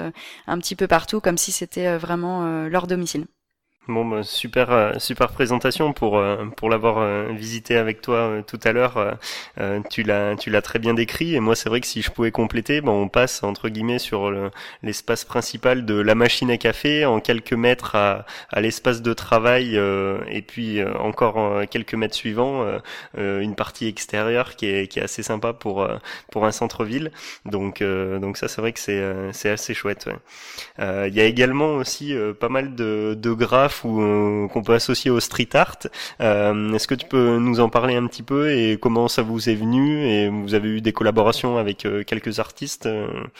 un 0.48 0.58
petit 0.60 0.76
peu 0.76 0.88
partout, 0.88 1.22
comme 1.22 1.38
si 1.38 1.52
c'était 1.52 1.88
euh, 1.88 1.98
vraiment 1.98 2.46
euh, 2.46 2.70
leur 2.70 2.88
domicile. 2.88 3.26
Bon, 3.88 4.04
bah, 4.04 4.24
super, 4.24 4.72
euh, 4.72 4.94
super 4.98 5.32
présentation 5.32 5.94
pour 5.94 6.18
euh, 6.18 6.46
pour 6.58 6.72
l'avoir 6.72 6.98
euh, 6.98 7.28
visité 7.34 7.78
avec 7.78 8.02
toi 8.02 8.42
tout 8.48 8.60
à 8.64 8.72
l'heure. 8.72 9.18
tu 9.92 10.02
l'as, 10.04 10.36
tu 10.36 10.50
l'as 10.50 10.62
très 10.64 10.80
bien 10.80 10.94
décrit. 10.96 11.36
Et 11.36 11.40
moi, 11.40 11.56
c'est 11.56 11.70
vrai 11.70 11.82
que 11.82 11.88
si 11.88 12.02
je 12.02 12.10
pouvais 12.10 12.32
compléter, 12.32 12.82
bon, 12.82 13.04
on 13.04 13.08
passe 13.10 13.44
entre 13.44 13.70
guillemets 13.70 14.00
sur 14.00 14.32
l'espace 14.82 15.24
principal 15.24 15.86
de 15.86 15.96
la 15.96 16.16
machine 16.16 16.50
à 16.50 16.58
café, 16.58 17.06
en 17.06 17.20
quelques 17.20 17.54
mètres 17.54 17.96
à, 17.96 18.26
à 18.52 18.62
l'espace 18.62 19.02
de 19.02 19.14
travail, 19.14 19.76
et 19.76 20.42
puis 20.42 20.84
encore 20.84 21.62
quelques 21.70 21.94
mètres 21.94 22.16
suivants, 22.16 22.66
une 23.18 23.56
partie 23.56 23.88
extérieure 23.88 24.56
qui 24.56 24.68
est 24.68 24.88
qui 24.88 25.00
est 25.00 25.04
assez 25.04 25.24
sympa 25.24 25.54
pour 25.54 25.88
pour 26.32 26.46
un 26.46 26.52
centre-ville. 26.52 27.12
Donc 27.46 27.84
donc 27.84 28.38
ça, 28.38 28.48
c'est 28.48 28.62
vrai 28.62 28.74
que 28.74 28.80
c'est 28.80 29.04
c'est 29.32 29.50
assez 29.50 29.74
chouette. 29.74 30.10
Il 30.80 31.14
y 31.14 31.22
a 31.22 31.26
également 31.26 31.76
aussi 31.76 32.16
pas 32.40 32.50
mal 32.50 32.76
de 32.76 33.16
de 33.18 33.34
graphes 33.34 33.75
ou 33.84 34.48
qu'on 34.52 34.64
peut 34.64 34.74
associer 34.74 35.12
au 35.12 35.20
street 35.20 35.50
art. 35.54 35.78
Est-ce 36.20 36.88
que 36.88 36.96
tu 36.96 37.08
peux 37.08 37.38
nous 37.38 37.60
en 37.60 37.70
parler 37.70 37.96
un 37.96 38.08
petit 38.08 38.24
peu 38.24 38.52
et 38.52 38.78
comment 38.82 39.08
ça 39.08 39.22
vous 39.22 39.50
est 39.50 39.56
venu 39.56 40.06
et 40.08 40.30
vous 40.30 40.54
avez 40.54 40.70
eu 40.70 40.82
des 40.82 40.94
collaborations 40.94 41.58
avec 41.58 41.88
quelques 42.06 42.40
artistes, 42.40 42.88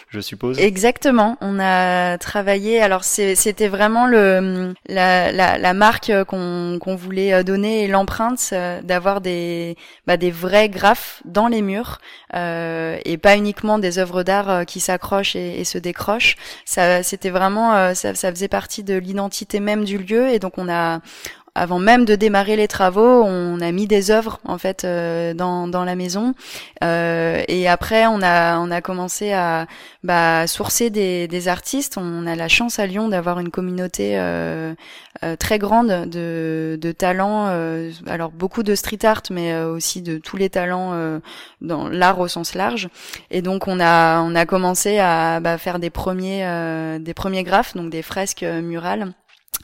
je 0.10 0.20
suppose? 0.20 0.60
Exactement. 0.60 1.38
On 1.42 1.60
a 1.60 2.18
travaillé. 2.18 2.82
Alors 2.82 3.04
c'était 3.04 3.68
vraiment 3.68 4.08
le 4.08 4.74
la, 4.88 5.32
la, 5.32 5.58
la 5.58 5.74
marque 5.74 6.12
qu'on 6.28 6.78
qu'on 6.80 6.96
voulait 6.96 7.44
donner 7.44 7.84
et 7.84 7.88
l'empreinte 7.88 8.54
d'avoir 8.84 9.22
des 9.22 9.76
bah, 10.08 10.18
des 10.18 10.32
vrais 10.32 10.70
graphes 10.70 11.22
dans 11.26 11.48
les 11.48 11.62
murs 11.62 12.00
euh, 12.36 12.98
et 13.06 13.18
pas 13.18 13.38
uniquement 13.38 13.80
des 13.80 14.00
œuvres 14.00 14.24
d'art 14.24 14.50
euh, 14.50 14.64
qui 14.64 14.80
s'accrochent 14.80 15.36
et, 15.36 15.64
se 15.64 15.78
décrochent. 15.78 16.36
Ça, 16.66 17.02
c'était 17.04 17.30
vraiment, 17.30 17.76
euh, 17.76 17.94
ça, 17.94 18.14
ça 18.14 18.32
faisait 18.32 18.48
partie 18.48 18.84
de 18.84 18.96
l'identité 18.96 19.60
même 19.60 19.84
du 19.84 19.98
et 20.34 20.40
donc 20.40 20.58
on 20.58 20.70
a 20.70 21.00
avant 21.56 21.80
même 21.80 22.04
de 22.04 22.16
démarrer 22.16 22.58
les 22.58 22.68
travaux, 22.68 23.24
on 23.24 23.62
a 23.62 23.72
mis 23.72 23.88
des 23.88 24.12
œuvres 24.12 24.40
en 24.44 24.58
fait 24.58 24.84
euh, 24.84 25.34
dans, 25.34 25.70
dans 25.70 25.86
la 25.86 25.96
maison 25.96 26.36
euh, 26.84 27.42
et 27.48 27.70
après 27.70 28.06
on 28.08 28.22
a 28.22 28.60
on 28.60 28.70
a 28.72 28.82
commencé 28.82 29.32
à 29.32 29.66
bah, 30.04 30.48
sourcer 30.48 30.90
des, 30.90 31.30
des 31.30 31.48
artistes. 31.48 31.98
On 31.98 32.28
a 32.28 32.36
la 32.36 32.50
chance 32.50 32.78
à 32.78 32.86
Lyon 32.86 33.08
d'avoir 33.08 33.40
une 33.40 33.52
communauté 33.52 34.20
euh, 34.20 34.74
euh 35.24 35.38
très 35.38 35.58
grande 35.58 36.10
de, 36.10 36.78
de 36.80 36.92
talents. 36.92 37.48
Euh, 37.48 37.92
alors 38.06 38.32
beaucoup 38.32 38.62
de 38.62 38.76
street 38.76 39.06
art, 39.06 39.24
mais 39.32 39.56
aussi 39.64 40.02
de 40.02 40.18
tous 40.18 40.36
les 40.36 40.50
talents 40.50 40.94
dans 41.62 41.88
l'art 41.88 42.20
au 42.20 42.28
sens 42.28 42.54
large. 42.54 42.90
Et 43.32 43.42
donc 43.42 43.70
on 43.70 43.80
a 43.80 44.20
on 44.22 44.36
a 44.36 44.46
commencé 44.46 45.00
à 45.00 45.40
bah, 45.40 45.58
faire 45.58 45.80
des 45.80 45.90
premiers 45.90 47.00
des 47.00 47.14
premiers 47.14 47.44
graphes, 47.44 47.76
donc 47.76 47.90
des 47.90 48.02
fresques 48.02 48.44
murales 48.44 49.14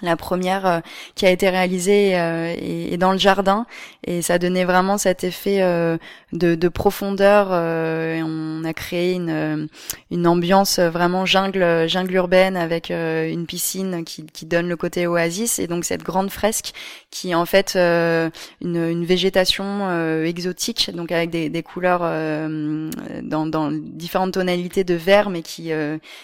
la 0.01 0.15
première 0.15 0.65
euh, 0.65 0.79
qui 1.15 1.25
a 1.25 1.29
été 1.29 1.49
réalisée 1.49 2.17
euh, 2.19 2.55
est, 2.57 2.97
dans 2.97 3.11
le 3.11 3.17
jardin 3.17 3.65
et 4.05 4.21
ça 4.21 4.39
donnait 4.39 4.65
vraiment 4.65 4.97
cet 4.97 5.23
effet 5.23 5.61
euh, 5.61 5.97
de, 6.33 6.55
de, 6.55 6.67
profondeur. 6.67 7.53
et 7.53 8.21
on 8.23 8.63
a 8.63 8.73
créé 8.73 9.13
une, 9.13 9.67
une 10.11 10.27
ambiance 10.27 10.79
vraiment 10.79 11.25
jungle, 11.25 11.87
jungle 11.87 12.13
urbaine 12.13 12.55
avec 12.55 12.89
une 12.89 13.45
piscine 13.45 14.03
qui, 14.05 14.25
qui, 14.25 14.45
donne 14.45 14.67
le 14.69 14.77
côté 14.77 15.07
oasis 15.07 15.59
et 15.59 15.67
donc 15.67 15.83
cette 15.85 16.03
grande 16.03 16.29
fresque 16.29 16.71
qui 17.09 17.31
est 17.31 17.35
en 17.35 17.45
fait 17.45 17.75
une, 17.75 18.31
une, 18.61 19.05
végétation 19.05 20.23
exotique, 20.23 20.91
donc 20.93 21.11
avec 21.11 21.29
des, 21.29 21.49
des 21.49 21.63
couleurs 21.63 21.99
dans, 21.99 23.45
dans, 23.45 23.71
différentes 23.71 24.33
tonalités 24.33 24.83
de 24.83 24.93
vert, 24.93 25.29
mais 25.29 25.41
qui, 25.41 25.71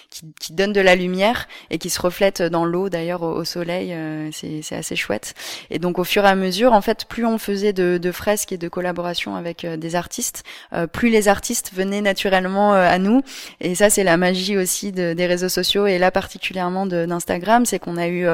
qui, 0.10 0.22
qui 0.40 0.54
donne 0.54 0.74
de 0.74 0.82
la 0.82 0.96
lumière 0.96 1.48
et 1.70 1.78
qui 1.78 1.90
se 1.90 2.02
reflète 2.02 2.42
dans 2.42 2.66
l'eau 2.66 2.90
d'ailleurs 2.90 3.24
au, 3.24 3.42
au 3.42 3.57
euh, 3.68 4.30
c'est 4.32 4.76
assez 4.76 4.96
chouette. 4.96 5.34
Et 5.70 5.80
donc 5.80 6.00
au 6.00 6.04
fur 6.04 6.26
et 6.26 6.28
à 6.28 6.36
mesure, 6.36 6.74
en 6.74 6.82
fait, 6.82 7.06
plus 7.06 7.26
on 7.26 7.38
faisait 7.38 7.74
de, 7.74 7.98
de 7.98 8.12
fresques 8.12 8.52
et 8.52 8.58
de 8.58 8.68
collaborations 8.68 9.36
avec 9.36 9.66
euh, 9.66 9.78
des 9.78 9.96
artistes, 9.96 10.44
euh, 10.74 10.88
plus 10.88 11.10
les 11.10 11.28
artistes 11.28 11.72
venaient 11.74 12.02
naturellement 12.02 12.74
à 12.74 12.98
nous. 12.98 13.22
Et 13.62 13.76
ça, 13.76 13.90
c'est 13.90 14.04
la 14.04 14.18
magie 14.18 14.58
aussi 14.58 14.92
de, 14.92 15.14
des 15.14 15.26
réseaux 15.26 15.50
sociaux 15.50 15.88
et 15.88 15.98
là 15.98 16.12
particulièrement 16.12 16.86
d'Instagram, 16.86 17.66
c'est 17.66 17.80
qu'on 17.80 17.98
a 17.98 18.08
eu 18.08 18.26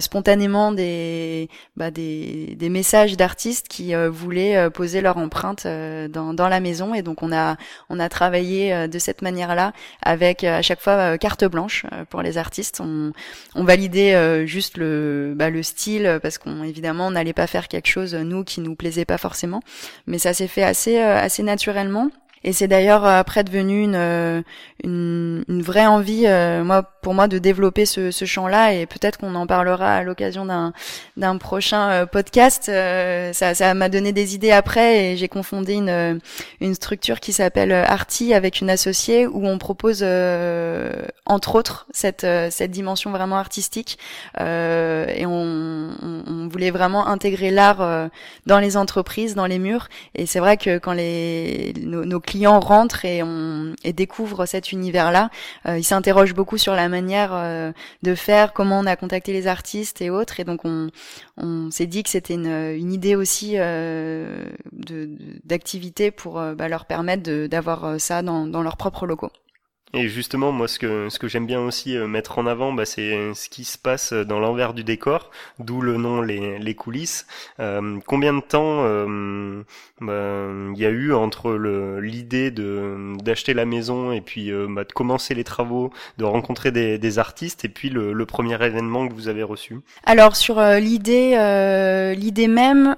spontanément 0.00 0.72
des, 0.72 1.48
bah, 1.76 1.90
des, 1.90 2.54
des 2.56 2.68
messages 2.68 3.16
d'artistes 3.16 3.68
qui 3.68 3.94
voulaient 4.10 4.70
poser 4.70 5.00
leur 5.00 5.16
empreinte 5.16 5.66
dans, 5.66 6.34
dans 6.34 6.48
la 6.48 6.60
maison. 6.60 6.94
Et 6.94 7.02
donc 7.02 7.22
on 7.22 7.32
a 7.32 7.56
on 7.88 7.98
a 8.00 8.08
travaillé 8.08 8.88
de 8.88 8.98
cette 8.98 9.22
manière-là 9.22 9.72
avec 10.02 10.44
à 10.44 10.62
chaque 10.62 10.80
fois 10.80 11.18
carte 11.18 11.44
blanche 11.44 11.86
pour 12.10 12.22
les 12.22 12.38
artistes. 12.38 12.80
On, 12.80 13.12
on 13.54 13.64
validait 13.64 14.45
juste 14.46 14.76
le, 14.76 15.34
bah, 15.36 15.50
le 15.50 15.62
style, 15.62 16.18
parce 16.22 16.38
qu'on 16.38 16.62
évidemment 16.62 17.08
on 17.08 17.10
n'allait 17.12 17.32
pas 17.32 17.46
faire 17.46 17.68
quelque 17.68 17.88
chose 17.88 18.14
nous 18.14 18.44
qui 18.44 18.60
nous 18.60 18.74
plaisait 18.74 19.04
pas 19.04 19.18
forcément, 19.18 19.60
mais 20.06 20.18
ça 20.18 20.34
s'est 20.34 20.48
fait 20.48 20.62
assez 20.62 20.98
euh, 20.98 21.18
assez 21.18 21.42
naturellement. 21.42 22.10
Et 22.46 22.52
c'est 22.52 22.68
d'ailleurs 22.68 23.04
euh, 23.04 23.18
après 23.18 23.42
devenu 23.42 23.82
une, 23.82 23.96
euh, 23.96 24.40
une, 24.84 25.44
une 25.48 25.62
vraie 25.62 25.86
envie, 25.86 26.26
euh, 26.26 26.62
moi, 26.62 26.92
pour 27.06 27.14
moi, 27.14 27.28
de 27.28 27.38
développer 27.38 27.86
ce, 27.86 28.10
ce 28.10 28.24
champ-là. 28.24 28.74
Et 28.74 28.84
peut-être 28.84 29.16
qu'on 29.16 29.36
en 29.36 29.46
parlera 29.46 29.98
à 29.98 30.02
l'occasion 30.02 30.44
d'un, 30.44 30.72
d'un 31.16 31.36
prochain 31.38 32.04
podcast. 32.10 32.64
ça, 32.64 33.54
ça 33.54 33.74
m'a 33.74 33.88
donné 33.88 34.10
des 34.10 34.34
idées 34.34 34.50
après, 34.50 35.12
et 35.12 35.16
j'ai 35.16 35.28
confondé 35.28 35.74
une, 35.74 36.20
une 36.60 36.74
structure 36.74 37.20
qui 37.20 37.32
s'appelle 37.32 37.70
Arti 37.70 38.34
avec 38.34 38.60
une 38.60 38.70
associée 38.70 39.24
où 39.28 39.46
on 39.46 39.56
propose, 39.58 40.04
entre 41.26 41.54
autres, 41.54 41.86
cette, 41.92 42.26
cette 42.50 42.72
dimension 42.72 43.12
vraiment 43.12 43.38
artistique. 43.38 44.00
et 44.36 45.26
on, 45.26 45.90
on, 46.02 46.48
voulait 46.48 46.72
vraiment 46.72 47.06
intégrer 47.06 47.52
l'art 47.52 48.10
dans 48.46 48.58
les 48.58 48.76
entreprises, 48.76 49.36
dans 49.36 49.46
les 49.46 49.60
murs. 49.60 49.88
Et 50.16 50.26
c'est 50.26 50.40
vrai 50.40 50.56
que 50.56 50.78
quand 50.78 50.92
les 50.92 51.72
nos, 51.80 52.20
clients 52.20 52.58
rentrent 52.58 53.04
et, 53.04 53.22
on, 53.22 53.74
et 53.84 53.92
découvrent 53.92 54.46
cet 54.46 54.72
univers-là, 54.72 55.30
euh, 55.66 55.78
ils 55.78 55.84
s'interrogent 55.84 56.34
beaucoup 56.34 56.58
sur 56.58 56.74
la 56.74 56.88
manière 56.96 57.34
euh, 57.34 57.72
de 58.02 58.14
faire, 58.14 58.52
comment 58.52 58.78
on 58.80 58.86
a 58.86 58.96
contacté 58.96 59.32
les 59.32 59.46
artistes 59.46 60.00
et 60.00 60.10
autres. 60.10 60.40
Et 60.40 60.44
donc 60.44 60.60
on, 60.64 60.90
s'est 61.70 61.86
dit 61.86 62.02
que 62.02 62.08
c'était 62.08 62.34
une, 62.34 62.46
une, 62.46 62.92
idée 62.92 63.16
aussi 63.16 63.54
euh, 63.56 64.46
d'activité 65.44 66.10
pour 66.10 66.38
euh, 66.38 66.54
bah, 66.54 66.68
leur 66.68 66.86
permettre 66.86 67.46
d'avoir 67.46 68.00
ça 68.00 68.22
dans, 68.22 68.46
dans 68.46 68.62
leurs 68.62 68.76
propres 68.76 69.06
locaux. 69.06 69.30
Et 69.96 70.08
justement, 70.08 70.52
moi, 70.52 70.68
ce 70.68 70.78
que 70.78 71.08
ce 71.08 71.18
que 71.18 71.26
j'aime 71.26 71.46
bien 71.46 71.60
aussi 71.60 71.96
euh, 71.96 72.06
mettre 72.06 72.38
en 72.38 72.46
avant, 72.46 72.70
bah, 72.70 72.84
c'est 72.84 73.32
ce 73.32 73.48
qui 73.48 73.64
se 73.64 73.78
passe 73.78 74.12
dans 74.12 74.38
l'envers 74.38 74.74
du 74.74 74.84
décor, 74.84 75.30
d'où 75.58 75.80
le 75.80 75.96
nom 75.96 76.20
les, 76.20 76.58
les 76.58 76.74
coulisses. 76.74 77.26
Euh, 77.60 77.98
combien 78.06 78.34
de 78.34 78.42
temps 78.42 78.82
euh, 78.84 79.62
bah, 80.02 80.72
il 80.74 80.78
y 80.78 80.84
a 80.84 80.90
eu 80.90 81.14
entre 81.14 81.54
l'idée 81.98 82.50
de 82.50 83.16
d'acheter 83.22 83.54
la 83.54 83.64
maison 83.64 84.12
et 84.12 84.20
puis 84.20 84.52
euh, 84.52 84.66
bah, 84.68 84.84
de 84.84 84.92
commencer 84.92 85.34
les 85.34 85.44
travaux, 85.44 85.90
de 86.18 86.24
rencontrer 86.24 86.72
des, 86.72 86.98
des 86.98 87.18
artistes 87.18 87.64
et 87.64 87.70
puis 87.70 87.88
le, 87.88 88.12
le, 88.12 88.26
premier 88.26 88.62
événement 88.62 89.08
que 89.08 89.14
vous 89.14 89.28
avez 89.28 89.44
reçu? 89.44 89.80
Alors 90.04 90.36
sur 90.36 90.60
l'idée 90.60 91.30
l'idée 92.18 92.48
même, 92.48 92.94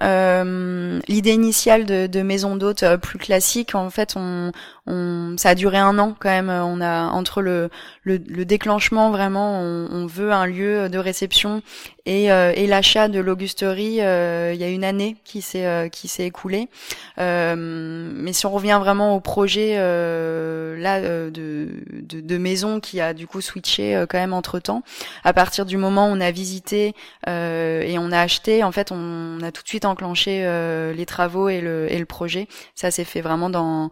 l'idée 1.07 1.33
initiale 1.33 1.87
de, 1.87 2.09
de 2.09 2.23
maison 2.23 2.57
d'hôte 2.57 2.85
plus 3.03 3.19
classique, 3.19 3.77
en 3.77 3.91
fait, 3.91 4.15
on, 4.17 4.51
on 4.89 5.37
ça 5.37 5.51
a 5.51 5.55
duré 5.55 5.79
un 5.79 5.97
an 6.01 6.17
quand 6.19 6.31
même. 6.31 6.49
On 6.49 6.81
a 6.81 6.88
entre 7.13 7.43
le, 7.43 7.71
le, 8.03 8.19
déclenchement 8.45 9.11
vraiment, 9.11 9.61
on, 9.61 10.07
veut 10.07 10.33
un 10.33 10.47
lieu 10.47 10.89
de 10.89 10.99
réception 10.99 11.63
et, 12.09 12.33
euh, 12.33 12.55
et 12.57 12.67
l'achat 12.67 13.09
de 13.09 13.21
l'augusterie, 13.21 14.01
euh, 14.01 14.53
il 14.55 14.61
y 14.61 14.65
a 14.65 14.69
une 14.69 14.83
année 14.83 15.17
qui 15.25 15.43
s'est 15.43 15.67
euh, 15.67 15.91
qui 15.91 16.09
s'est 16.09 16.25
écoulée. 16.25 16.71
mais 17.19 18.33
si 18.33 18.47
on 18.47 18.51
revient 18.51 18.79
vraiment 18.81 19.15
au 19.15 19.21
projet 19.21 19.77
là 19.77 21.01
de, 21.01 21.31
de, 21.31 22.21
de, 22.21 22.39
maison 22.39 22.81
qui 22.81 23.03
a 23.03 23.13
du 23.13 23.27
coup 23.27 23.43
switché 23.43 24.05
quand 24.09 24.19
même 24.19 24.33
entre 24.33 24.59
temps, 24.59 24.83
à 25.23 25.35
partir 25.35 25.67
du 25.67 25.77
moment 25.77 26.09
où 26.09 26.13
on 26.15 26.21
a 26.21 26.31
visité 26.31 26.95
et 27.27 27.97
on 27.99 28.11
a 28.13 28.21
acheté, 28.21 28.65
en 28.65 28.73
fait, 28.73 28.91
on, 28.93 29.41
a 29.43 29.53
tout 29.53 29.63
de 29.63 29.69
suite 29.69 29.85
enclenché 29.85 30.43
les 30.97 31.07
travaux 31.07 31.49
et 31.49 31.61
le, 31.61 31.93
et 31.93 31.99
le 31.99 32.07
projet. 32.07 32.47
Ça 32.75 32.91
s'est 32.91 33.05
fait 33.05 33.21
vraiment 33.21 33.51
dans 33.51 33.91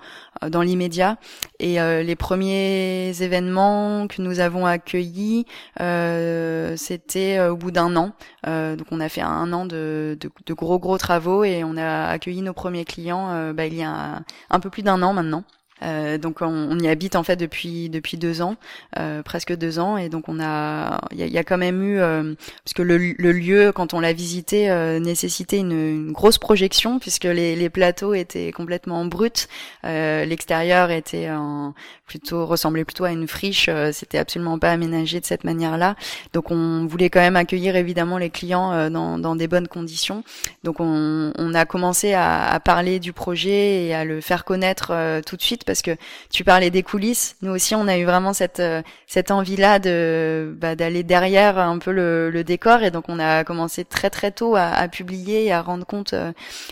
dans 0.49 0.63
l'immédiat. 0.63 1.19
Et 1.59 1.79
les 1.79 2.17
premiers 2.17 3.11
événements 3.21 4.07
que 4.07 4.23
nous 4.23 4.41
avons 4.41 4.65
accueillis, 4.65 5.45
c'était 5.77 7.41
au 7.41 7.57
bout 7.57 7.73
d'un 7.73 7.97
an 7.97 8.06
euh, 8.47 8.77
donc 8.77 8.89
on 8.91 9.01
a 9.01 9.09
fait 9.09 9.21
un 9.21 9.53
an 9.53 9.67
de, 9.67 10.19
gros 10.51 10.79
gros 10.79 10.99
travaux 10.99 11.45
et 11.45 11.65
on 11.65 11.77
a 11.77 12.07
accueilli 12.07 12.43
nos 12.43 12.53
premiers 12.53 12.85
clients 12.85 13.31
euh, 13.31 13.53
bah, 13.53 13.67
il 13.67 13.75
y 13.75 13.83
a 13.83 14.23
un 14.51 14.61
peu 14.61 14.71
plus 14.71 14.83
d'un 14.83 15.03
an 15.03 15.13
maintenant. 15.13 15.45
Euh, 15.83 16.17
donc 16.17 16.41
on, 16.41 16.79
y 16.79 16.89
habite 16.89 17.17
en 17.17 17.23
fait 17.23 17.37
depuis 17.37 17.91
depuis 17.91 18.17
deux 18.17 18.41
ans, 18.41 18.57
euh, 18.99 19.23
presque 19.23 19.55
deux 19.55 19.79
ans, 19.79 19.99
et 19.99 20.09
donc 20.09 20.29
on 20.29 20.41
a 20.41 21.01
il 21.13 21.19
y 21.19 21.39
a, 21.39 21.45
quand 21.45 21.59
même 21.59 21.83
eu 21.83 22.01
euh, 22.01 22.35
parce 22.65 22.79
le, 22.79 22.97
le, 22.97 23.33
lieu 23.33 23.73
quand 23.73 23.93
on 23.93 24.01
l'a 24.01 24.15
visité 24.15 24.71
euh, 24.71 24.99
nécessitait 24.99 25.59
une, 25.59 25.73
une, 25.73 26.13
grosse 26.13 26.39
projection 26.39 26.99
puisque 26.99 27.25
les, 27.25 27.57
les 27.57 27.69
plateaux 27.69 28.15
étaient 28.15 28.53
complètement 28.53 29.05
bruts, 29.05 29.49
l'extérieur 29.83 30.91
était 30.91 31.31
en, 31.31 31.75
plutôt 32.07 32.47
ressemblait 32.47 32.85
plutôt 32.85 33.05
à 33.05 33.11
une 33.11 33.29
friche, 33.29 33.69
c'était 33.93 34.19
absolument 34.19 34.59
pas 34.59 34.71
aménagé 34.71 35.21
de 35.21 35.27
cette 35.27 35.45
manière-là, 35.45 35.95
donc 36.33 36.51
on 36.51 36.87
voulait 36.87 37.11
quand 37.11 37.21
même 37.21 37.37
accueillir 37.37 37.77
évidemment 37.77 38.17
les 38.17 38.31
clients 38.31 38.89
dans, 38.91 39.19
dans 39.19 39.37
des 39.37 39.49
bonnes 39.49 39.69
conditions, 39.69 40.25
donc 40.65 40.77
on, 40.81 41.33
on 41.37 41.55
a 41.55 41.67
commencé 41.67 42.15
à, 42.15 42.49
à, 42.49 42.61
parler 42.61 42.99
du 42.99 43.13
projet 43.13 43.85
et 43.85 43.95
à 43.95 44.05
le 44.05 44.21
faire 44.21 44.45
connaître 44.45 45.21
tout 45.27 45.37
de 45.37 45.43
suite 45.43 45.66
parce 45.67 45.83
que 45.83 45.97
tu 46.31 46.45
parlais 46.45 46.71
des 46.71 46.83
coulisses. 46.83 47.37
Nous 47.43 47.51
aussi, 47.51 47.75
on 47.75 47.89
a 47.89 47.99
eu 47.99 48.05
vraiment 48.05 48.33
cette 48.33 48.63
cette 49.07 49.31
envie-là 49.31 49.79
de 49.79 50.55
bah, 50.59 50.75
d'aller 50.77 51.03
derrière 51.03 51.59
un 51.59 51.79
peu 51.79 51.93
le, 51.93 52.31
le, 52.31 52.45
décor, 52.45 52.83
et 52.83 52.91
donc 52.91 53.05
on 53.09 53.19
a 53.19 53.45
commencé 53.45 53.85
très 53.85 54.11
très 54.11 54.31
tôt 54.31 54.57
à, 54.57 54.69
à 54.69 54.89
publier 54.89 55.47
et 55.47 55.53
à 55.53 55.61
rendre 55.63 55.85
compte 55.85 56.15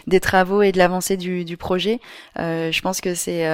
des 0.06 0.20
travaux 0.20 0.62
et 0.62 0.72
de 0.72 0.78
l'avancée 0.78 1.16
du, 1.16 1.44
du 1.44 1.56
projet. 1.56 2.00
je 2.36 2.80
pense 2.80 3.00
que 3.00 3.14
c'est 3.14 3.46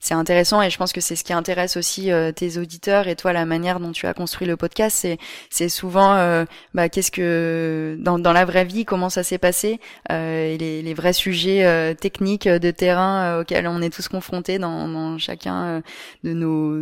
c'est 0.00 0.14
intéressant 0.14 0.62
et 0.62 0.70
je 0.70 0.76
pense 0.78 0.92
que 0.92 1.00
c'est 1.00 1.16
ce 1.16 1.24
qui 1.24 1.32
intéresse 1.32 1.76
aussi 1.76 2.10
tes 2.34 2.58
auditeurs 2.58 3.08
et 3.08 3.16
toi 3.16 3.32
la 3.32 3.46
manière 3.46 3.80
dont 3.80 3.92
tu 3.92 4.06
as 4.06 4.14
construit 4.14 4.46
le 4.46 4.56
podcast. 4.56 4.96
C'est 5.00 5.18
c'est 5.50 5.68
souvent 5.68 6.44
bah, 6.74 6.88
qu'est-ce 6.88 7.10
que 7.10 7.96
dans, 8.00 8.18
dans 8.18 8.32
la 8.32 8.44
vraie 8.44 8.64
vie 8.64 8.84
comment 8.84 9.08
ça 9.08 9.22
s'est 9.22 9.38
passé 9.38 9.80
euh, 10.10 10.54
et 10.54 10.58
les, 10.58 10.82
les, 10.82 10.94
vrais 10.94 11.12
sujets 11.12 11.64
euh, 11.64 11.94
techniques 11.94 12.48
de 12.48 12.70
terrain 12.70 13.22
euh, 13.22 13.40
auxquels 13.42 13.66
on 13.66 13.82
est 13.82 13.90
tous 13.90 14.08
confrontés 14.08 14.55
dans, 14.58 15.18
chacun 15.18 15.82
de 16.24 16.32
nos 16.32 16.76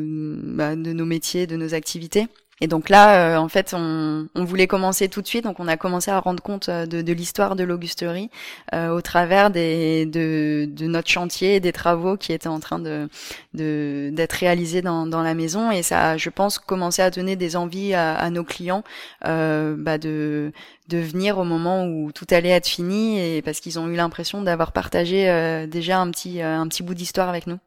bah, 0.56 0.76
de 0.76 0.92
nos 0.92 1.06
métiers, 1.06 1.46
de 1.46 1.56
nos 1.56 1.74
activités. 1.74 2.26
Et 2.60 2.68
donc 2.68 2.88
là, 2.88 3.34
euh, 3.34 3.36
en 3.36 3.48
fait, 3.48 3.74
on, 3.76 4.28
on, 4.34 4.44
voulait 4.44 4.68
commencer 4.68 5.08
tout 5.08 5.20
de 5.20 5.26
suite, 5.26 5.44
donc 5.44 5.58
on 5.58 5.66
a 5.66 5.76
commencé 5.76 6.10
à 6.10 6.20
rendre 6.20 6.42
compte 6.42 6.68
euh, 6.68 6.86
de, 6.86 7.12
l'histoire 7.12 7.56
de 7.56 7.64
l'Augusterie 7.64 8.30
euh, 8.72 8.90
au 8.90 9.00
travers 9.00 9.50
des, 9.50 10.06
de, 10.06 10.68
de, 10.70 10.86
notre 10.86 11.08
chantier 11.08 11.56
et 11.56 11.60
des 11.60 11.72
travaux 11.72 12.16
qui 12.16 12.32
étaient 12.32 12.48
en 12.48 12.60
train 12.60 12.78
de 12.78 13.08
d'être 13.54 14.32
réalisés 14.32 14.82
dans, 14.82 15.06
dans, 15.06 15.22
la 15.22 15.34
maison. 15.34 15.70
Et 15.70 15.82
ça, 15.82 16.10
a, 16.10 16.16
je 16.16 16.30
pense, 16.30 16.58
commencé 16.58 17.02
à 17.02 17.10
donner 17.10 17.36
des 17.36 17.56
envies 17.56 17.94
à, 17.94 18.14
à 18.14 18.30
nos 18.30 18.44
clients 18.44 18.84
euh, 19.26 19.74
bah 19.76 19.98
de 19.98 20.52
de 20.88 20.98
venir 20.98 21.38
au 21.38 21.44
moment 21.44 21.86
où 21.86 22.12
tout 22.12 22.26
allait 22.30 22.50
être 22.50 22.68
fini, 22.68 23.18
et 23.18 23.42
parce 23.42 23.60
qu'ils 23.60 23.78
ont 23.78 23.88
eu 23.88 23.96
l'impression 23.96 24.42
d'avoir 24.42 24.72
partagé 24.72 25.66
déjà 25.68 25.98
un 25.98 26.10
petit 26.10 26.42
un 26.42 26.68
petit 26.68 26.82
bout 26.82 26.94
d'histoire 26.94 27.28
avec 27.28 27.46
nous. 27.46 27.58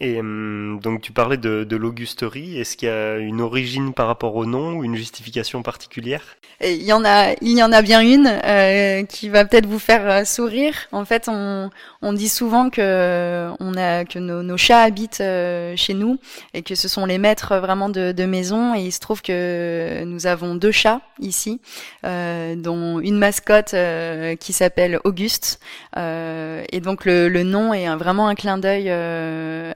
Et 0.00 0.18
hum, 0.20 0.80
donc 0.82 1.00
tu 1.00 1.12
parlais 1.12 1.36
de, 1.36 1.76
l'Augusterie. 1.76 2.58
Est-ce 2.58 2.76
qu'il 2.76 2.88
y 2.88 2.92
a 2.92 3.18
une 3.18 3.40
origine 3.40 3.92
par 3.92 4.06
rapport 4.06 4.36
au 4.36 4.46
nom 4.46 4.74
ou 4.74 4.84
une 4.84 4.96
justification 4.96 5.62
particulière? 5.62 6.22
Il 6.60 6.82
y 6.82 6.92
en 6.92 7.04
a, 7.04 7.32
il 7.40 7.58
y 7.58 7.62
en 7.62 7.72
a 7.72 7.82
bien 7.82 8.00
une 8.00 8.26
euh, 8.26 9.02
qui 9.04 9.28
va 9.28 9.44
peut-être 9.44 9.66
vous 9.66 9.80
faire 9.80 10.08
euh, 10.08 10.24
sourire. 10.24 10.74
En 10.92 11.04
fait, 11.04 11.28
on, 11.28 11.70
dit 12.12 12.28
souvent 12.28 12.70
que 12.70 13.50
nos, 14.18 14.56
chats 14.56 14.82
habitent 14.82 15.20
euh, 15.20 15.74
chez 15.76 15.94
nous 15.94 16.18
et 16.52 16.62
que 16.62 16.74
ce 16.74 16.88
sont 16.88 17.06
les 17.06 17.18
maîtres 17.18 17.56
vraiment 17.56 17.88
de, 17.88 18.24
maison. 18.24 18.74
Et 18.74 18.82
il 18.82 18.92
se 18.92 19.00
trouve 19.00 19.22
que 19.22 20.04
nous 20.04 20.26
avons 20.26 20.54
deux 20.54 20.70
chats 20.70 21.00
ici, 21.20 21.60
euh, 22.04 22.54
dont 22.56 23.00
une 23.00 23.18
mascotte 23.18 23.74
euh, 23.74 24.36
qui 24.36 24.52
s'appelle 24.52 25.00
Auguste. 25.04 25.60
et 25.96 26.80
donc 26.80 27.04
le, 27.04 27.42
nom 27.42 27.74
est 27.74 27.94
vraiment 27.96 28.28
un 28.28 28.34
clin 28.34 28.58
d'œil 28.58 28.84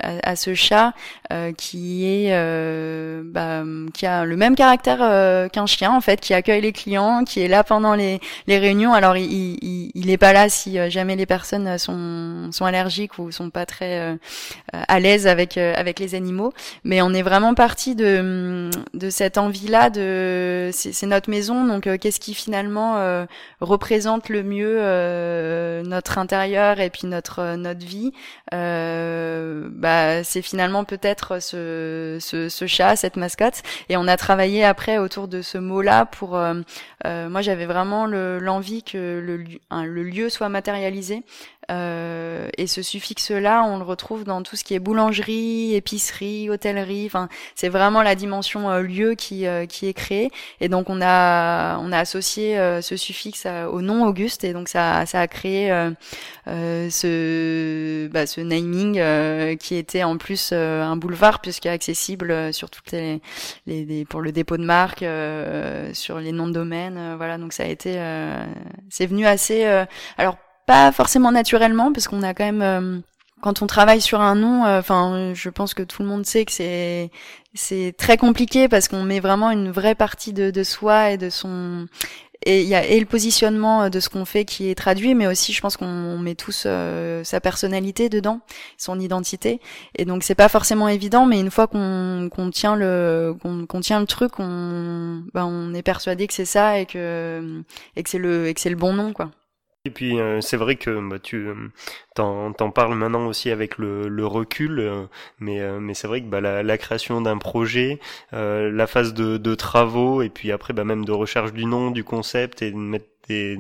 à, 0.01 0.37
ce 0.37 0.55
chat 0.55 0.93
euh, 1.33 1.53
qui 1.53 2.07
est 2.07 2.33
euh, 2.33 3.23
bah, 3.25 3.63
qui 3.93 4.07
a 4.07 4.25
le 4.25 4.37
même 4.37 4.55
caractère 4.55 4.99
euh, 5.03 5.49
qu'un 5.49 5.67
chien 5.67 5.93
en 5.93 6.01
fait, 6.01 6.21
qui 6.21 6.33
accueille 6.33 6.63
les 6.63 6.73
clients, 6.73 7.25
qui 7.25 7.41
est 7.41 7.49
là 7.49 7.65
pendant 7.65 7.95
les, 7.95 8.21
les 8.47 8.59
réunions. 8.59 8.95
Alors 8.95 9.17
il, 9.17 9.59
il, 9.63 9.91
il 9.95 10.11
est 10.11 10.17
pas 10.17 10.33
là 10.33 10.49
si 10.49 10.79
jamais 10.91 11.17
les 11.17 11.27
personnes 11.27 11.77
sont 11.79 12.51
sont 12.53 12.65
allergiques 12.65 13.19
ou 13.19 13.31
sont 13.31 13.51
pas 13.51 13.67
très 13.67 14.17
à 14.73 15.01
l'aise 15.01 15.27
avec 15.27 15.59
avec 15.59 15.99
les 15.99 16.15
animaux, 16.15 16.53
mais 16.85 17.03
on 17.03 17.13
est 17.13 17.23
vraiment 17.23 17.55
parti 17.55 17.95
de 17.95 18.71
de 18.95 19.11
cette 19.11 19.39
envie 19.39 19.69
là 19.69 19.91
de 19.91 20.71
c'est 20.73 21.07
notre 21.07 21.31
maison 21.31 21.67
donc 21.67 21.89
qu'est-ce 21.99 22.21
qui 22.21 22.35
finalement 22.35 23.27
représente 23.61 24.29
le 24.29 24.43
mieux 24.43 24.79
notre 25.85 26.19
intérieur 26.19 26.81
et 26.81 26.91
puis 26.91 27.07
notre 27.07 27.57
notre 27.57 27.85
vie 27.85 28.13
bah, 29.79 30.25
c'est 30.25 30.43
finalement 30.43 30.85
peut-être 30.85 31.41
ce, 31.41 32.19
ce, 32.21 32.49
ce, 32.49 32.67
chat, 32.67 32.97
cette 32.97 33.17
mascotte. 33.17 33.63
Et 33.89 33.97
on 33.97 34.09
a 34.09 34.17
travaillé 34.17 34.65
après 34.65 34.99
autour 34.99 35.29
de 35.29 35.41
ce 35.41 35.57
mot-là 35.57 36.05
pour. 36.05 36.37
Euh, 36.37 36.55
euh 37.07 37.29
moi, 37.29 37.43
j'avais 37.43 37.67
vraiment 37.67 38.07
l'envie 38.07 38.83
que 38.83 39.21
le, 39.21 39.45
le 39.71 40.03
lieu 40.03 40.29
soit 40.29 40.49
matérialisé. 40.49 41.23
Euh, 41.71 42.49
et 42.57 42.67
ce 42.67 42.83
suffixe-là, 42.83 43.63
on 43.65 43.77
le 43.79 43.85
retrouve 43.85 44.25
dans 44.25 44.43
tout 44.43 44.57
ce 44.57 44.65
qui 44.65 44.75
est 44.75 44.79
boulangerie, 44.79 45.75
épicerie, 45.75 46.49
hôtellerie. 46.49 47.05
Enfin, 47.07 47.29
c'est 47.55 47.69
vraiment 47.69 48.03
la 48.03 48.15
dimension 48.15 48.71
euh, 48.71 48.81
lieu 48.81 49.15
qui 49.15 49.47
euh, 49.47 49.67
qui 49.67 49.87
est 49.87 49.93
créée. 49.93 50.31
Et 50.61 50.69
donc 50.69 50.89
on 50.89 51.01
a 51.03 51.79
on 51.79 51.93
a 51.93 51.99
associé 51.99 52.57
ce 52.81 52.97
suffixe 52.97 53.47
au 53.71 53.83
nom 53.83 54.07
Auguste, 54.07 54.45
et 54.45 54.53
donc 54.53 54.69
ça 54.69 55.05
ça 55.07 55.21
a 55.21 55.29
créé 55.29 55.69
ce 56.47 58.07
bah, 58.09 58.27
ce 58.27 58.41
naming 58.41 58.99
qui 59.59 59.77
était 59.77 60.03
en 60.03 60.17
plus 60.17 60.53
un 60.53 60.97
boulevard 60.97 61.41
puisque 61.41 61.67
accessible 61.67 62.53
sur 62.53 62.71
toutes 62.71 62.93
les, 62.93 63.21
les, 63.67 64.05
pour 64.05 64.21
le 64.21 64.33
dépôt 64.33 64.57
de 64.57 64.65
marque, 64.65 65.05
sur 65.93 66.19
les 66.21 66.33
noms 66.33 66.47
de 66.47 66.53
domaine. 66.53 67.15
voilà, 67.17 67.39
donc 67.39 67.53
ça 67.53 67.65
a 67.65 67.67
été 67.67 68.01
c'est 68.91 69.07
venu 69.07 69.27
assez 69.27 69.65
alors 70.17 70.37
pas 70.69 70.93
forcément 70.93 71.33
naturellement, 71.33 71.93
parce 71.93 72.07
qu'on 72.07 72.23
a 72.23 72.35
quand 72.35 72.45
même 72.45 72.63
euh, 72.63 73.01
quand 73.41 73.63
on 73.63 73.67
travaille 73.67 74.03
sur 74.03 74.21
un 74.21 74.35
nom, 74.35 74.67
euh, 74.67 74.79
enfin, 74.81 75.33
je 75.35 75.49
pense 75.49 75.73
que 75.73 75.83
tout 75.83 76.03
le 76.03 76.09
monde 76.09 76.27
sait 76.27 76.45
que 76.45 76.53
c'est 76.53 77.11
c'est 77.55 77.95
très 77.97 78.19
compliqué 78.19 78.69
parce 78.69 78.87
qu'on 78.87 79.03
met 79.03 79.19
vraiment 79.19 79.51
une 79.51 79.71
vraie 79.71 79.95
partie 79.95 80.35
de, 80.35 80.51
de 80.51 80.63
soi 80.63 81.13
et 81.13 81.17
de 81.17 81.31
son 81.31 81.87
et 82.45 82.63
il 82.63 82.69
y 82.69 82.75
a 82.75 82.85
et 82.85 82.99
le 83.01 83.07
positionnement 83.07 83.83
euh, 83.83 83.89
de 83.89 84.01
ce 84.01 84.09
qu'on 84.09 84.25
fait 84.25 84.45
qui 84.45 84.71
est 84.71 84.75
traduit, 84.75 85.15
mais 85.15 85.27
aussi 85.27 85.53
je 85.53 85.61
pense 85.61 85.77
qu'on 85.77 86.19
met 86.19 86.35
tous 86.35 86.67
sa 87.25 87.41
personnalité 87.41 88.09
dedans, 88.09 88.41
son 88.77 89.01
identité. 89.01 89.61
Et 89.97 90.05
donc 90.05 90.23
c'est 90.23 90.35
pas 90.35 90.49
forcément 90.49 90.89
évident, 90.89 91.27
mais 91.27 91.41
une 91.41 91.51
fois 91.51 91.67
qu'on 91.67 92.29
qu'on 92.31 92.51
tient 92.51 92.77
le 92.77 93.35
qu'on 93.43 93.81
tient 93.81 94.01
le 94.01 94.07
truc, 94.07 94.39
on 94.39 95.23
ben, 95.35 95.45
on 95.45 95.75
est 95.75 95.83
persuadé 95.83 96.27
que 96.27 96.35
c'est 96.35 96.45
ça 96.45 96.79
et 96.79 96.87
que 96.87 97.63
et 97.97 98.03
que 98.03 98.11
c'est 98.11 98.19
le 98.19 98.49
et 98.49 98.55
que 98.55 98.61
c'est 98.61 98.71
le 98.71 98.77
bon 98.77 98.93
nom 98.93 99.13
quoi. 99.13 99.31
Et 99.89 99.91
puis 99.91 100.21
euh, 100.21 100.43
c'est 100.43 100.59
vrai 100.59 100.77
que 100.77 101.09
bah, 101.09 101.19
tu 101.19 101.49
euh, 101.49 101.55
t'en, 102.15 102.53
parles 102.71 102.95
maintenant 102.95 103.27
aussi 103.27 103.51
avec 103.51 103.79
le, 103.79 104.07
le 104.07 104.27
recul, 104.27 104.81
euh, 104.81 105.07
mais, 105.39 105.63
mais 105.81 105.95
c'est 105.95 106.07
vrai 106.07 106.21
que 106.21 106.27
bah, 106.27 106.43
la, 106.43 106.63
la 106.63 106.77
création 106.77 107.23
d'un 107.23 107.39
projet, 107.39 107.99
la 108.33 108.87
phase 108.87 109.15
de, 109.15 109.39
de, 109.39 109.55
travaux 109.55 110.21
et 110.21 110.29
puis 110.29 110.53
après 110.53 110.75
bah, 110.75 110.85
même 110.85 111.07
de 111.07 111.13
recherche 111.13 111.55
du 111.55 111.65
nom, 111.65 111.91
du 111.91 112.05
concept 112.05 112.61
et 112.61 112.71
de 112.71 112.77
mettre 112.77 113.07
des, 113.29 113.59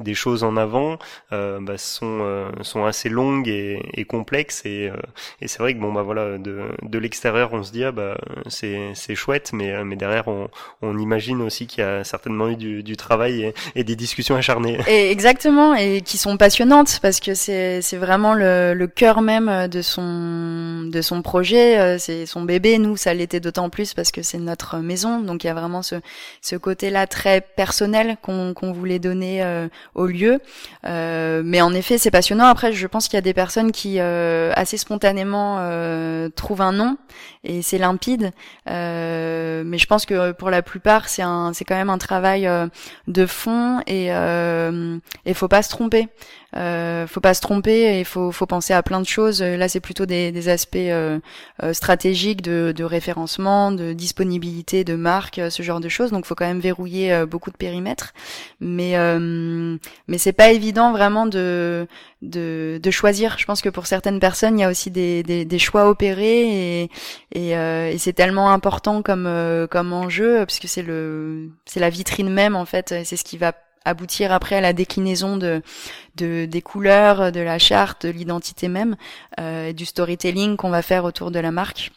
des 0.00 0.14
choses 0.14 0.44
en 0.44 0.56
avant 0.56 0.98
euh, 1.32 1.58
bah, 1.60 1.78
sont 1.78 2.18
euh, 2.22 2.50
sont 2.62 2.84
assez 2.84 3.08
longues 3.08 3.48
et, 3.48 3.82
et 3.94 4.04
complexes. 4.04 4.62
Et, 4.64 4.88
euh, 4.88 4.96
et 5.40 5.48
c'est 5.48 5.58
vrai 5.58 5.74
que 5.74 5.80
bon 5.80 5.92
bah 5.92 6.02
voilà 6.02 6.38
de, 6.38 6.62
de 6.82 6.98
l'extérieur 6.98 7.52
on 7.52 7.62
se 7.62 7.72
dit 7.72 7.84
ah 7.84 7.92
bah 7.92 8.16
c'est 8.48 8.92
c'est 8.94 9.14
chouette 9.14 9.50
mais 9.52 9.84
mais 9.84 9.96
derrière 9.96 10.28
on, 10.28 10.48
on 10.80 10.98
imagine 10.98 11.42
aussi 11.42 11.66
qu'il 11.66 11.82
y 11.82 11.86
a 11.86 12.04
certainement 12.04 12.48
eu 12.48 12.56
du, 12.56 12.82
du 12.82 12.96
travail 12.96 13.42
et, 13.42 13.54
et, 13.74 13.84
des 13.84 13.96
discussions 13.96 14.36
acharnées. 14.36 14.78
Et 14.88 15.10
exactement 15.10 15.74
et 15.74 16.00
qui 16.00 16.18
sont 16.18 16.36
passionnantes 16.36 16.98
parce 17.02 17.20
que 17.20 17.34
c'est 17.34 17.82
c'est 17.82 17.96
vraiment 17.96 18.34
le, 18.34 18.74
le 18.74 18.86
cœur 18.86 19.20
même 19.22 19.68
de 19.68 19.82
son 19.82 20.88
de 20.90 21.00
son 21.02 21.22
projet. 21.22 21.98
C'est 21.98 22.26
son 22.26 22.42
bébé. 22.42 22.78
Nous 22.78 22.96
ça 22.96 23.14
l'était 23.14 23.40
d'autant 23.40 23.70
plus 23.70 23.94
parce 23.94 24.10
que 24.10 24.22
c'est 24.22 24.38
notre 24.38 24.78
maison. 24.78 25.20
Donc 25.20 25.44
il 25.44 25.48
y 25.48 25.50
a 25.50 25.54
vraiment 25.54 25.82
ce 25.82 25.96
ce 26.40 26.56
côté 26.56 26.90
là 26.90 27.06
très 27.06 27.40
personnel 27.40 28.16
qu'on 28.22 28.54
qu'on 28.54 28.72
voulait 28.72 28.98
donner 29.02 29.42
euh, 29.42 29.68
au 29.94 30.06
lieu. 30.06 30.40
Euh, 30.86 31.42
mais 31.44 31.60
en 31.60 31.74
effet, 31.74 31.98
c'est 31.98 32.10
passionnant. 32.10 32.46
Après, 32.46 32.72
je 32.72 32.86
pense 32.86 33.08
qu'il 33.08 33.16
y 33.16 33.18
a 33.18 33.22
des 33.22 33.34
personnes 33.34 33.72
qui 33.72 33.96
euh, 33.98 34.52
assez 34.56 34.78
spontanément 34.78 35.60
trouvent 36.34 36.62
un 36.62 36.72
nom 36.72 36.96
et 37.44 37.60
c'est 37.60 37.78
limpide. 37.78 38.30
mais 38.66 39.78
je 39.78 39.86
pense 39.86 40.06
que 40.06 40.32
pour 40.32 40.48
la 40.48 40.62
plupart, 40.62 41.08
c'est 41.08 41.22
un, 41.22 41.52
c'est 41.52 41.64
quand 41.64 41.74
même 41.74 41.90
un 41.90 41.98
travail 41.98 42.48
de 43.08 43.26
fond 43.26 43.80
et 43.86 44.06
il 44.08 45.34
faut 45.34 45.48
pas 45.48 45.62
se 45.62 45.68
tromper. 45.68 46.08
Euh, 46.54 47.06
faut 47.06 47.20
pas 47.20 47.32
se 47.32 47.40
tromper 47.40 47.98
et 47.98 48.04
faut, 48.04 48.30
faut 48.30 48.46
penser 48.46 48.74
à 48.74 48.82
plein 48.82 49.00
de 49.00 49.06
choses. 49.06 49.42
Là, 49.42 49.68
c'est 49.68 49.80
plutôt 49.80 50.04
des, 50.04 50.32
des 50.32 50.48
aspects 50.48 50.76
euh, 50.76 51.18
euh, 51.62 51.72
stratégiques 51.72 52.42
de, 52.42 52.72
de, 52.76 52.84
référencement, 52.84 53.72
de 53.72 53.92
disponibilité 53.94 54.84
de 54.84 54.94
marque, 54.94 55.38
euh, 55.38 55.50
ce 55.50 55.62
genre 55.62 55.80
de 55.80 55.88
choses. 55.88 56.10
Donc, 56.10 56.26
faut 56.26 56.34
quand 56.34 56.46
même 56.46 56.60
verrouiller 56.60 57.24
beaucoup 57.26 57.50
de 57.50 57.56
périmètres. 57.56 58.12
Mais 58.60 58.92
mais 60.08 60.18
c'est 60.18 60.32
pas 60.32 60.52
évident 60.52 60.92
vraiment 60.92 61.26
de, 61.26 61.86
de, 62.20 62.78
de 62.82 62.90
choisir. 62.90 63.38
Je 63.38 63.46
pense 63.46 63.62
que 63.62 63.68
pour 63.68 63.86
certaines 63.86 64.20
personnes, 64.20 64.58
il 64.58 64.62
y 64.62 64.64
a 64.64 64.70
aussi 64.70 64.90
des, 64.90 65.22
des, 65.22 65.44
des 65.44 65.58
choix 65.58 65.88
opérés 65.88 66.82
et 66.82 66.90
et, 67.34 67.50
et 67.52 67.98
c'est 67.98 68.12
tellement 68.12 68.52
important 68.52 69.02
comme 69.02 69.28
comme 69.70 69.92
enjeu 69.92 70.44
puisque 70.46 70.68
c'est 70.68 70.82
le 70.82 71.50
c'est 71.64 71.80
la 71.80 71.90
vitrine 71.90 72.28
même 72.28 72.56
en 72.56 72.64
fait. 72.64 72.94
C'est 73.04 73.16
ce 73.16 73.24
qui 73.24 73.38
va 73.38 73.52
aboutir 73.84 74.32
après 74.32 74.56
à 74.56 74.60
la 74.60 74.72
déclinaison 74.72 75.36
de, 75.36 75.62
de 76.16 76.46
des 76.46 76.62
couleurs, 76.62 77.32
de 77.32 77.40
la 77.40 77.58
charte, 77.58 78.06
de 78.06 78.12
l'identité 78.12 78.68
même, 78.68 78.96
euh, 79.40 79.72
du 79.72 79.86
storytelling 79.86 80.56
qu'on 80.56 80.70
va 80.70 80.82
faire 80.82 81.04
autour 81.04 81.30
de 81.30 81.38
la 81.38 81.50
marque. 81.50 81.90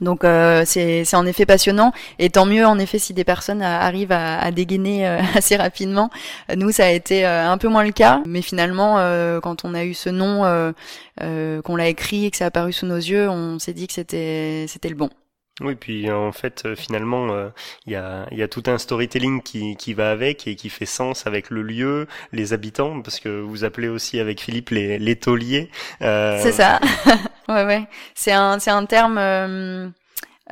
Donc 0.00 0.24
euh, 0.24 0.62
c'est 0.64 1.14
en 1.14 1.26
effet 1.26 1.44
passionnant 1.44 1.92
et 2.18 2.30
tant 2.30 2.46
mieux 2.46 2.64
en 2.64 2.78
effet 2.78 2.98
si 2.98 3.12
des 3.12 3.24
personnes 3.24 3.60
arrivent 3.60 4.12
à, 4.12 4.40
à 4.40 4.50
dégainer 4.50 5.06
euh, 5.06 5.18
assez 5.34 5.56
rapidement. 5.56 6.10
Nous 6.56 6.70
ça 6.70 6.86
a 6.86 6.90
été 6.90 7.26
euh, 7.26 7.50
un 7.50 7.58
peu 7.58 7.68
moins 7.68 7.84
le 7.84 7.92
cas, 7.92 8.22
mais 8.26 8.40
finalement 8.40 8.96
quand 9.42 9.64
on 9.64 9.74
a 9.74 9.84
eu 9.84 9.94
ce 9.94 10.08
nom, 10.08 10.72
qu'on 11.18 11.76
l'a 11.76 11.88
écrit 11.88 12.26
et 12.26 12.30
que 12.30 12.36
ça 12.36 12.44
a 12.44 12.48
apparu 12.48 12.72
sous 12.72 12.86
nos 12.86 12.96
yeux, 12.96 13.28
on 13.28 13.58
s'est 13.58 13.74
dit 13.74 13.86
que 13.86 13.92
c'était 13.92 14.66
c'était 14.68 14.88
le 14.88 14.94
bon. 14.94 15.10
Oui, 15.60 15.74
puis 15.74 16.10
en 16.10 16.32
fait, 16.32 16.74
finalement, 16.74 17.50
il 17.86 17.92
y, 17.92 17.96
a, 17.96 18.26
y, 18.32 18.42
a, 18.42 18.48
tout 18.48 18.62
un 18.66 18.78
storytelling 18.78 19.42
qui, 19.42 19.76
qui 19.76 19.94
va 19.94 20.10
avec 20.10 20.46
et 20.46 20.56
qui 20.56 20.70
fait 20.70 20.86
sens 20.86 21.26
avec 21.26 21.50
le 21.50 21.62
lieu, 21.62 22.06
les 22.32 22.52
habitants, 22.52 23.02
parce 23.02 23.20
que 23.20 23.40
vous 23.40 23.64
appelez 23.64 23.88
aussi 23.88 24.20
avec 24.20 24.40
Philippe 24.40 24.70
les, 24.70 24.98
les 24.98 25.16
tauliers. 25.16 25.70
C'est 26.00 26.52
ça. 26.52 26.80
Ouais, 27.50 27.64
ouais. 27.64 27.88
C'est 28.14 28.32
un, 28.32 28.60
c'est 28.60 28.70
un 28.70 28.86
terme. 28.86 29.18
Euh, 29.18 29.88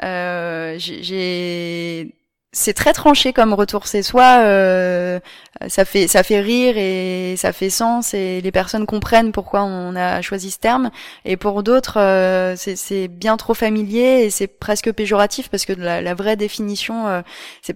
euh, 0.03 0.75
j'ai 0.79 2.13
c'est 2.53 2.73
très 2.73 2.95
tranché 2.95 3.35
comme 3.35 3.53
retour. 3.53 3.87
C'est 3.87 4.03
soit 4.03 4.39
euh, 4.41 5.21
ça 5.67 5.85
fait 5.85 6.09
ça 6.09 6.23
fait 6.23 6.41
rire 6.41 6.77
et 6.79 7.35
ça 7.37 7.53
fait 7.53 7.69
sens 7.69 8.15
et 8.15 8.41
les 8.41 8.53
personnes 8.53 8.87
comprennent 8.87 9.33
pourquoi 9.33 9.65
on 9.65 9.95
a 9.95 10.23
choisi 10.23 10.51
ce 10.51 10.59
terme. 10.59 10.91
Et 11.27 11.37
pour 11.37 11.63
d'autres 11.63 11.99
euh, 12.01 12.57
c'est 12.57 13.09
bien 13.09 13.37
trop 13.37 13.53
familier 13.53 14.25
et 14.25 14.31
c'est 14.31 14.47
presque 14.47 14.91
péjoratif 14.93 15.51
parce 15.51 15.67
que 15.67 15.75
la, 15.75 16.01
la 16.01 16.15
vraie 16.15 16.37
définition 16.37 17.07
euh, 17.07 17.21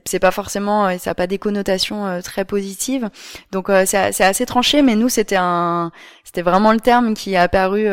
c'est 0.07 0.18
pas 0.18 0.31
forcément 0.31 0.97
ça 0.99 1.11
a 1.11 1.14
pas 1.14 1.27
des 1.27 1.39
connotations 1.39 2.20
très 2.23 2.47
positives. 2.47 3.11
Donc 3.51 3.70
c'est 3.85 4.25
assez 4.25 4.47
tranché 4.47 4.81
mais 4.81 4.97
nous 4.97 5.11
c'était 5.11 5.37
un 5.37 5.93
c'était 6.25 6.43
vraiment 6.43 6.73
le 6.73 6.81
terme 6.81 7.12
qui 7.12 7.35
est 7.35 7.37
apparu 7.37 7.87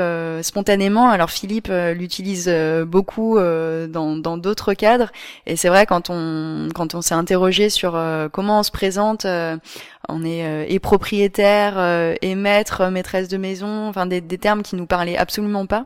spontanément. 0.44 1.10
Alors 1.10 1.30
Philippe 1.30 1.70
l'utilise 1.70 2.50
beaucoup 2.88 3.38
dans 3.38 4.38
d'autres 4.38 4.74
cadres. 4.74 5.12
Et 5.46 5.58
c'est 5.58 5.68
vrai 5.68 5.86
quand 5.86 6.10
on 6.10 6.69
quand 6.74 6.96
on 6.96 7.02
s'est 7.02 7.16
interrogé 7.16 7.70
sur 7.70 7.96
euh, 7.96 8.30
comment 8.30 8.60
on 8.60 8.64
se 8.64 8.72
présente, 8.72 9.26
euh, 9.26 9.58
on 10.08 10.24
est 10.24 10.46
euh, 10.46 10.66
et 10.68 10.80
propriétaire, 10.80 11.78
et 12.22 12.36
maître, 12.36 12.88
maîtresse 12.88 13.28
de 13.28 13.38
maison, 13.38 13.88
enfin 13.88 14.06
des, 14.06 14.22
termes 14.22 14.64
qui 14.64 14.76
nous 14.76 14.86
parlaient 14.86 15.18
absolument 15.18 15.66
pas. 15.66 15.86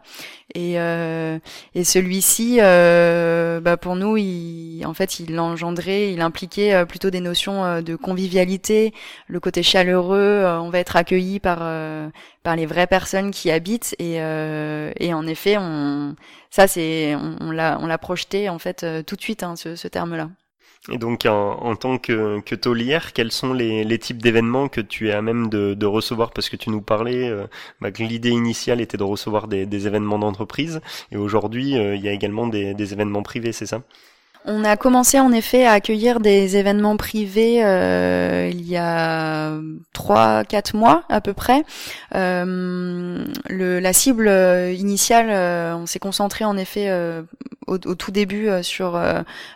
Et, 0.55 0.73
et 0.75 1.83
celui-ci, 1.83 2.57
bah 2.59 3.77
pour 3.77 3.95
nous, 3.95 4.17
il, 4.17 4.85
en 4.85 4.93
fait, 4.93 5.19
il 5.19 5.39
engendrait, 5.39 6.11
il 6.13 6.21
impliquait 6.21 6.85
plutôt 6.85 7.09
des 7.09 7.21
notions 7.21 7.81
de 7.81 7.95
convivialité, 7.95 8.93
le 9.27 9.39
côté 9.39 9.63
chaleureux. 9.63 10.45
on 10.45 10.69
va 10.69 10.79
être 10.79 10.95
accueilli 10.95 11.39
par 11.39 11.59
par 12.43 12.55
les 12.55 12.65
vraies 12.65 12.87
personnes 12.87 13.31
qui 13.31 13.49
habitent 13.51 13.95
et, 13.99 14.17
et 14.17 15.13
en 15.13 15.27
effet, 15.27 15.57
on 15.57 16.15
ça 16.51 16.67
c'est 16.67 17.15
on, 17.15 17.51
l'a 17.51 17.79
on 17.81 17.87
l'a 17.87 17.97
projeté 17.97 18.47
en 18.49 18.59
fait 18.59 18.85
tout 19.05 19.15
de 19.15 19.21
suite 19.21 19.43
hein, 19.43 19.55
ce, 19.55 19.75
ce 19.75 19.87
terme-là. 19.87 20.29
Et 20.91 20.97
donc, 20.97 21.25
en, 21.25 21.75
tant 21.77 21.97
que, 21.97 22.41
que 22.41 22.55
taulière, 22.55 23.13
quels 23.13 23.31
sont 23.31 23.53
les, 23.53 23.85
les 23.85 23.99
types 23.99 24.21
d'événements 24.21 24.67
que 24.67 24.81
tu 24.81 25.07
es 25.07 25.13
à 25.13 25.21
même 25.21 25.47
de, 25.47 25.75
de 25.75 25.85
recevoir? 25.85 26.31
Parce 26.31 26.49
que 26.49 26.57
tu 26.57 26.69
nous 26.71 26.81
parlais 26.81 27.29
euh, 27.29 27.47
bah, 27.79 27.91
que 27.91 28.03
l'idée 28.03 28.31
initiale 28.31 28.81
était 28.81 28.97
de 28.97 29.03
recevoir 29.03 29.47
des, 29.47 29.65
des 29.65 29.87
événements 29.87 30.19
d'entreprise, 30.19 30.81
et 31.11 31.15
aujourd'hui, 31.15 31.77
euh, 31.77 31.95
il 31.95 32.01
y 32.03 32.09
a 32.09 32.11
également 32.11 32.47
des, 32.47 32.73
des 32.73 32.91
événements 32.91 33.23
privés, 33.23 33.53
c'est 33.53 33.65
ça? 33.65 33.81
On 34.45 34.65
a 34.65 34.75
commencé 34.75 35.21
en 35.21 35.31
effet 35.31 35.65
à 35.65 35.71
accueillir 35.71 36.19
des 36.19 36.57
événements 36.57 36.97
privés 36.97 37.63
euh, 37.63 38.49
il 38.51 38.67
y 38.67 38.75
a 38.75 39.53
trois, 39.93 40.43
quatre 40.43 40.75
mois 40.75 41.05
à 41.07 41.21
peu 41.21 41.31
près. 41.31 41.63
Euh, 42.13 43.23
le, 43.49 43.79
la 43.79 43.93
cible 43.93 44.27
initiale, 44.77 45.29
euh, 45.29 45.77
on 45.77 45.85
s'est 45.85 45.99
concentré 45.99 46.43
en 46.43 46.57
effet 46.57 46.89
au, 47.67 47.77
tout 47.77 48.11
début 48.11 48.49
sur 48.61 48.99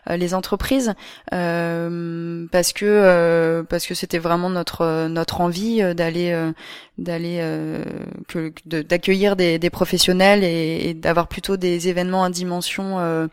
les 0.10 0.34
entreprises 0.34 0.93
parce 1.30 2.74
que 2.74 3.66
parce 3.70 3.86
que 3.86 3.93
c'était 3.93 4.20
vraiment 4.20 4.49
notre 4.49 5.08
notre 5.08 5.41
envie 5.41 5.82
d'aller 5.95 6.51
d'aller 6.97 7.41
d'accueillir 8.66 9.36
des, 9.36 9.60
des, 9.60 9.70
professionnels 9.70 10.43
et, 10.43 10.89
et 10.89 10.93
d'avoir 10.93 11.28
plutôt 11.28 11.58
des 11.58 11.89
événements 11.89 12.24
à 12.24 12.30
dimension 12.30 13.28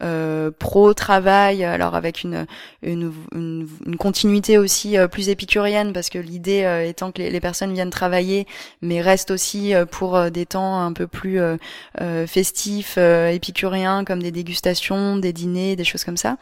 euh, 0.00 0.52
pro 0.56 0.94
travail 0.94 1.64
alors 1.64 1.96
avec 1.96 2.22
une 2.22 2.46
une, 2.84 3.12
une, 3.34 3.96
continuité 3.98 4.56
aussi 4.56 4.96
euh, 4.96 5.08
plus 5.08 5.28
épicurienne 5.28 5.92
parce 5.92 6.08
que 6.08 6.20
l'idée 6.20 6.62
euh, 6.62 6.86
étant 6.86 7.10
que 7.10 7.20
les, 7.20 7.40
personnes 7.40 7.72
viennent 7.72 7.90
travailler 7.90 8.46
mais 8.80 9.00
restent 9.00 9.32
aussi 9.32 9.72
pour 9.90 10.30
des 10.30 10.46
temps 10.46 10.80
un 10.82 10.92
peu 10.92 11.08
plus 11.08 11.40
festifs 12.26 12.96
épicuriens 12.98 14.04
des 14.22 14.30
dégustations 14.30 15.16
des 15.16 15.32
dîners 15.32 15.76
des 15.76 15.84
choses 15.84 16.04
comme 16.04 16.16
ça 16.16 16.36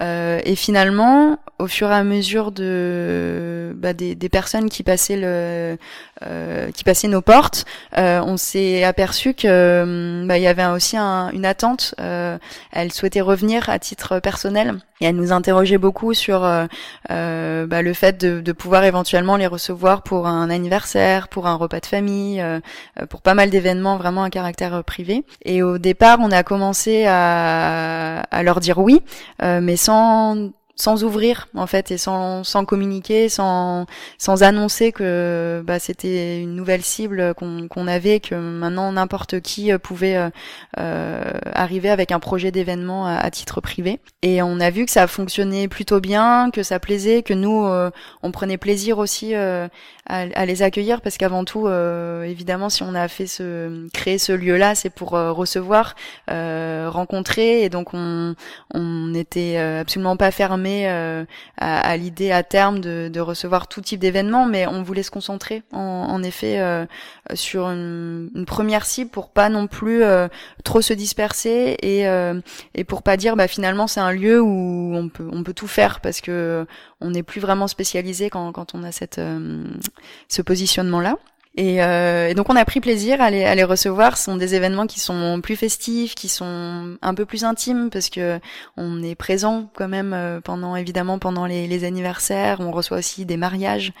et 0.00 0.54
finalement 0.56 1.38
au 1.58 1.66
fur 1.66 1.90
et 1.90 1.94
à 1.94 2.04
mesure 2.04 2.52
de 2.52 3.72
bah, 3.76 3.92
des, 3.92 4.14
des, 4.14 4.28
personnes 4.28 4.68
qui 4.68 4.82
passaient 4.82 5.16
le 5.16 5.78
qui 6.72 6.84
passaient 6.84 7.08
nos 7.08 7.22
portes 7.22 7.64
on 7.96 8.36
s'est 8.36 8.84
aperçu 8.84 9.34
que 9.34 10.24
bah, 10.26 10.38
il 10.38 10.42
y 10.42 10.46
avait 10.46 10.66
aussi 10.66 10.96
un, 10.96 11.30
une 11.30 11.46
attente 11.46 11.94
elles 11.98 12.92
souhaitait 12.92 13.20
revenir 13.20 13.68
à 13.68 13.78
titre 13.78 14.18
personnel 14.20 14.78
et 15.02 15.06
elle 15.06 15.16
nous 15.16 15.32
interrogeait 15.32 15.78
beaucoup 15.78 16.14
sur 16.14 16.44
euh, 16.44 16.66
euh, 17.10 17.66
bah, 17.66 17.82
le 17.82 17.92
fait 17.92 18.24
de, 18.24 18.52
pouvoir 18.52 18.84
éventuellement 18.84 19.36
les 19.36 19.48
recevoir 19.48 20.02
pour 20.02 20.28
un 20.28 20.48
anniversaire, 20.48 21.26
pour 21.26 21.48
un 21.48 21.54
repas 21.56 21.80
de 21.80 21.86
famille, 21.86 22.40
euh, 22.40 22.60
pour 23.08 23.20
pas 23.20 23.34
mal 23.34 23.50
d'événements 23.50 23.96
vraiment 23.96 24.22
à 24.22 24.30
caractère 24.30 24.84
privé. 24.84 25.24
Et 25.44 25.62
au 25.62 25.78
départ, 25.78 26.18
on 26.20 26.30
a 26.30 26.44
commencé 26.44 27.04
à, 27.06 27.21
à 27.22 28.42
leur 28.42 28.60
dire 28.60 28.78
oui, 28.78 29.02
mais 29.40 29.76
sans 29.76 30.50
sans 30.74 31.04
ouvrir 31.04 31.48
en 31.54 31.66
fait 31.66 31.90
et 31.90 31.98
sans, 31.98 32.44
sans 32.44 32.64
communiquer, 32.64 33.28
sans, 33.28 33.86
sans 34.18 34.42
annoncer 34.42 34.90
que 34.92 35.62
bah, 35.66 35.78
c'était 35.78 36.40
une 36.40 36.54
nouvelle 36.54 36.82
cible 36.82 37.34
qu'on 37.34 37.68
qu'on 37.68 37.86
avait, 37.86 38.20
que 38.20 38.34
maintenant 38.34 38.92
n'importe 38.92 39.40
qui 39.40 39.72
euh, 39.72 39.78
pouvait 39.78 40.16
euh, 40.16 40.30
euh, 40.78 41.22
arriver 41.52 41.90
avec 41.90 42.10
un 42.10 42.20
projet 42.20 42.50
d'événement 42.50 43.06
à, 43.06 43.30
titre 43.30 43.60
privé. 43.60 44.00
Et 44.22 44.42
on 44.42 44.60
a 44.60 44.70
vu 44.70 44.84
que 44.84 44.90
ça 44.90 45.06
fonctionnait 45.06 45.68
plutôt 45.68 46.00
bien, 46.00 46.50
que 46.50 46.62
ça 46.62 46.78
plaisait, 46.78 47.22
que 47.22 47.34
nous 47.34 47.66
on 48.22 48.30
prenait 48.30 48.58
plaisir 48.58 48.98
aussi 48.98 49.34
à, 49.34 49.68
à, 50.06 50.46
les 50.46 50.62
accueillir 50.62 51.00
parce 51.00 51.16
qu'avant 51.16 51.44
tout, 51.44 51.68
évidemment, 51.68 52.68
si 52.68 52.82
on 52.82 52.94
a 52.94 53.08
fait 53.08 53.26
ce 53.26 53.88
créer 53.90 54.18
ce 54.18 54.32
lieu-là, 54.32 54.74
c'est 54.74 54.90
pour 54.90 55.10
recevoir, 55.10 55.94
rencontrer 56.28 57.62
et 57.62 57.68
donc 57.68 57.94
on 57.94 58.34
on 58.74 59.06
n'était 59.08 59.56
absolument 59.56 60.16
pas 60.16 60.30
fermé 60.30 60.61
euh, 60.66 61.24
à, 61.58 61.96
l'idée 61.96 62.32
à 62.32 62.42
terme 62.42 62.80
de, 62.80 63.20
recevoir 63.20 63.68
tout 63.68 63.80
type 63.80 64.00
d'événements, 64.00 64.46
mais 64.46 64.66
on 64.66 64.82
voulait 64.82 65.02
se 65.02 65.10
concentrer 65.10 65.62
en, 65.72 66.22
effet 66.22 66.60
euh, 66.60 66.84
sur 67.34 67.66
une, 67.66 68.44
première 68.46 68.84
cible 68.84 69.10
pour 69.10 69.30
pas 69.30 69.48
non 69.48 69.66
plus 69.66 70.02
euh, 70.02 70.28
trop 70.64 70.82
se 70.82 70.92
disperser 70.92 71.76
et, 71.82 72.04
et 72.74 72.84
pour 72.84 73.02
pas 73.02 73.16
dire 73.16 73.36
bah 73.36 73.48
finalement 73.48 73.86
c'est 73.86 74.00
un 74.00 74.12
lieu 74.12 74.40
où 74.40 74.92
on 74.94 75.08
peut 75.08 75.28
on 75.32 75.42
peut 75.42 75.54
tout 75.54 75.68
faire 75.68 76.00
parce 76.00 76.20
que 76.20 76.66
on 77.00 77.10
n'est 77.10 77.22
plus 77.22 77.40
vraiment 77.40 77.68
spécialisé 77.68 78.30
quand, 78.30 78.50
quand 78.52 78.74
on 78.74 78.82
a 78.82 78.92
cette 78.92 79.20
ce 80.28 80.42
positionnement 80.42 81.00
là. 81.00 81.16
Et, 81.54 81.82
euh, 81.82 82.32
donc 82.32 82.48
on 82.48 82.56
a 82.56 82.64
pris 82.64 82.80
plaisir 82.80 83.20
à 83.20 83.30
les, 83.30 83.44
à 83.44 83.54
les, 83.54 83.64
recevoir. 83.64 84.16
Ce 84.16 84.24
sont 84.24 84.36
des 84.36 84.54
événements 84.54 84.86
qui 84.86 85.00
sont 85.00 85.40
plus 85.42 85.56
festifs, 85.56 86.14
qui 86.14 86.28
sont 86.28 86.96
un 87.02 87.14
peu 87.14 87.26
plus 87.26 87.44
intimes 87.44 87.90
parce 87.90 88.08
que 88.08 88.40
on 88.78 89.02
est 89.02 89.14
présent 89.14 89.70
quand 89.74 89.88
même 89.88 90.14
euh, 90.14 90.40
pendant 90.40 90.76
évidemment 90.76 91.18
pendant 91.18 91.44
les, 91.44 91.66
les, 91.66 91.84
anniversaires. 91.84 92.60
On 92.60 92.70
reçoit 92.70 92.98
aussi 92.98 93.26
des 93.26 93.36
mariages. 93.36 93.92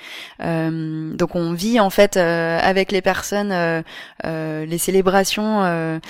Euh, 0.42 1.14
donc 1.14 1.34
on 1.34 1.52
vit 1.52 1.78
en 1.78 1.90
fait 1.90 2.16
euh, 2.16 2.58
avec 2.62 2.90
les 2.90 3.02
personnes 3.02 3.52
euh, 3.52 4.64
les 4.64 4.78
célébrations 4.78 6.00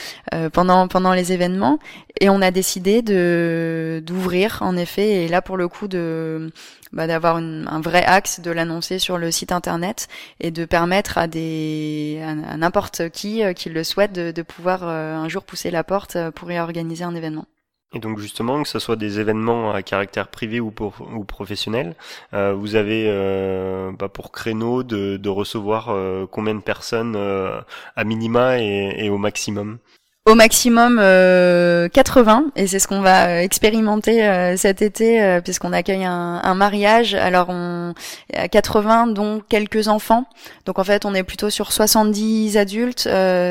pendant 0.52 0.86
pendant 0.86 1.12
les 1.12 1.32
événements. 1.32 1.78
Et 2.20 2.30
on 2.30 2.40
a 2.40 2.52
décidé 2.52 3.02
de 3.02 4.00
d'ouvrir 4.06 4.58
en 4.60 4.76
effet. 4.76 5.24
Et 5.24 5.28
là 5.28 5.42
pour 5.42 5.56
le 5.56 5.66
coup 5.66 5.88
de 5.88 6.52
bah, 6.92 7.06
d'avoir 7.06 7.36
un 7.36 7.80
vrai 7.80 8.04
axe, 8.04 8.40
de 8.40 8.50
l'annoncer 8.50 8.98
sur 8.98 9.18
le 9.18 9.30
site 9.30 9.52
internet 9.52 10.08
et 10.40 10.50
de 10.50 10.64
permettre 10.64 11.18
à 11.18 11.26
des 11.26 12.22
à, 12.22 12.56
n'importe 12.56 13.08
qui 13.10 13.42
euh, 13.42 13.52
qui 13.52 13.70
le 13.70 13.84
souhaite 13.84 14.12
de, 14.12 14.30
de 14.30 14.42
pouvoir 14.42 14.80
euh, 14.82 15.14
un 15.14 15.28
jour 15.28 15.44
pousser 15.44 15.70
la 15.70 15.84
porte 15.84 16.16
euh, 16.16 16.30
pour 16.30 16.50
y 16.52 16.58
organiser 16.58 17.04
un 17.04 17.14
événement. 17.14 17.46
Et 17.94 17.98
donc 17.98 18.18
justement, 18.18 18.62
que 18.62 18.68
ce 18.68 18.78
soit 18.78 18.96
des 18.96 19.20
événements 19.20 19.72
à 19.72 19.82
caractère 19.82 20.28
privé 20.28 20.60
ou, 20.60 20.70
pour, 20.70 20.94
ou 21.14 21.24
professionnel, 21.24 21.94
euh, 22.32 22.54
vous 22.54 22.74
avez 22.74 23.04
euh, 23.06 23.92
bah, 23.98 24.08
pour 24.08 24.32
créneau 24.32 24.82
de, 24.82 25.18
de 25.18 25.28
recevoir 25.28 25.94
combien 26.30 26.54
de 26.54 26.60
personnes 26.62 27.16
à 27.16 28.04
minima 28.04 28.58
et, 28.60 28.94
et, 28.96 29.10
au 29.10 29.18
maximum? 29.18 29.78
Au 30.24 30.36
maximum 30.36 31.00
euh, 31.02 31.88
80 31.88 32.52
et 32.54 32.68
c'est 32.68 32.78
ce 32.78 32.86
qu'on 32.86 33.00
va 33.00 33.26
euh, 33.26 33.40
expérimenter 33.40 34.24
euh, 34.24 34.56
cet 34.56 34.80
été 34.80 35.20
euh, 35.20 35.40
puisqu'on 35.40 35.72
accueille 35.72 36.04
un, 36.04 36.40
un, 36.44 36.54
mariage. 36.54 37.14
Alors 37.14 37.48
on 37.48 37.92
à 38.32 38.46
80 38.46 39.08
dont 39.08 39.42
quelques 39.48 39.88
enfants. 39.88 40.26
Donc 40.64 40.78
en 40.78 40.84
fait 40.84 41.04
on 41.04 41.12
est 41.12 41.24
plutôt 41.24 41.50
sur 41.50 41.72
70 41.72 42.56
adultes 42.56 43.08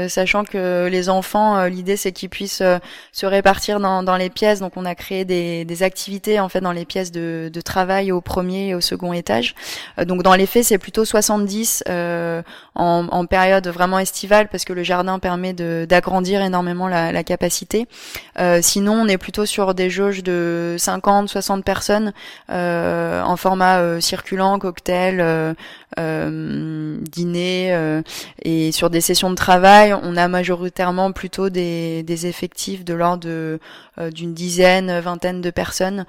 sachant 0.08 0.46
que 0.46 0.88
les 0.90 1.10
enfants 1.10 1.66
l'idée 1.66 1.98
c'est 1.98 2.14
qu'ils 2.14 2.30
puissent 2.30 2.64
se 3.12 3.26
répartir 3.26 3.82
dans, 3.82 4.02
dans, 4.02 4.16
les 4.16 4.30
pièces. 4.30 4.62
Donc 4.62 4.74
on 4.78 4.86
a 4.86 4.96
créé 4.96 5.26
des, 5.26 5.66
des, 5.66 5.84
activités 5.84 6.40
en 6.40 6.48
fait 6.48 6.62
dans 6.62 6.72
les 6.72 6.86
pièces 6.86 7.12
de, 7.12 7.50
de, 7.52 7.62
travail 7.62 8.14
au 8.14 8.22
premier 8.22 8.70
et 8.70 8.76
au 8.76 8.82
second 8.82 9.12
étage. 9.12 9.56
Donc 10.06 10.24
dans 10.24 10.36
les 10.36 10.46
faits 10.46 10.64
c'est 10.64 10.78
plutôt 10.78 11.04
70 11.04 11.84
en, 11.90 12.44
en, 12.76 13.26
période 13.26 13.68
vraiment 13.68 14.00
estivale 14.00 14.48
parce 14.48 14.64
que 14.64 14.74
le 14.74 14.84
jardin 14.84 15.20
permet 15.20 15.54
d'agrandir 15.54 16.42
énormément 16.42 16.61
la, 16.88 17.24
capacité. 17.24 17.88
Euh, 18.40 18.60
sinon, 18.62 18.94
on 18.94 19.08
est 19.08 19.18
plutôt 19.18 19.46
sur 19.46 19.74
des 19.74 19.90
jauges 19.90 20.24
de 20.24 20.76
50, 20.78 21.30
60 21.30 21.64
personnes 21.64 22.14
euh, 22.50 23.22
en 23.22 23.38
format 23.38 23.80
euh, 23.80 24.00
circulant, 24.00 24.58
cocktail, 24.60 25.56
dîner 25.98 28.02
et 28.44 28.72
sur 28.72 28.90
des 28.90 29.02
sessions 29.02 29.30
de 29.30 29.36
travail, 29.36 29.94
on 29.94 30.18
a 30.18 30.28
majoritairement 30.28 31.12
plutôt 31.12 31.50
des, 31.50 32.26
effectifs 32.26 32.86
de 32.86 32.94
l'ordre 32.94 33.28
de 33.28 33.60
d'une 34.12 34.34
dizaine, 34.34 35.00
vingtaine 35.00 35.42
de 35.42 35.50
personnes 35.50 36.06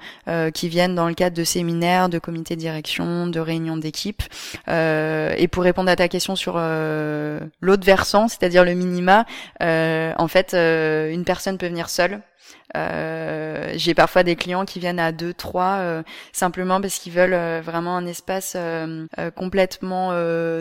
qui 0.53 0.69
viennent 0.69 0.95
dans 0.95 1.07
le 1.07 1.13
cadre 1.13 1.35
de 1.35 1.43
séminaires, 1.43 2.09
de 2.09 2.17
comités 2.17 2.55
de 2.55 2.61
direction, 2.61 3.27
de 3.27 3.39
réunions 3.39 3.77
d'équipe. 3.77 4.23
et 4.67 5.47
pour 5.51 5.63
répondre 5.63 5.89
à 5.89 5.95
ta 5.95 6.07
question 6.07 6.35
sur 6.35 6.57
l'autre 6.57 7.85
versant, 7.85 8.27
c'est-à-dire 8.27 8.63
le 8.63 8.73
minima, 8.73 9.25
en 9.59 10.27
fait 10.27 10.53
euh, 10.53 11.11
une 11.11 11.23
personne 11.23 11.57
peut 11.57 11.67
venir 11.67 11.89
seule. 11.89 12.21
Euh, 12.75 13.73
j'ai 13.75 13.93
parfois 13.93 14.23
des 14.23 14.35
clients 14.35 14.65
qui 14.65 14.79
viennent 14.79 14.99
à 14.99 15.11
deux, 15.11 15.33
trois, 15.33 15.77
euh, 15.79 16.03
simplement 16.31 16.81
parce 16.81 16.99
qu'ils 16.99 17.13
veulent 17.13 17.61
vraiment 17.61 17.95
un 17.97 18.05
espace 18.05 18.57
complètement 19.35 20.11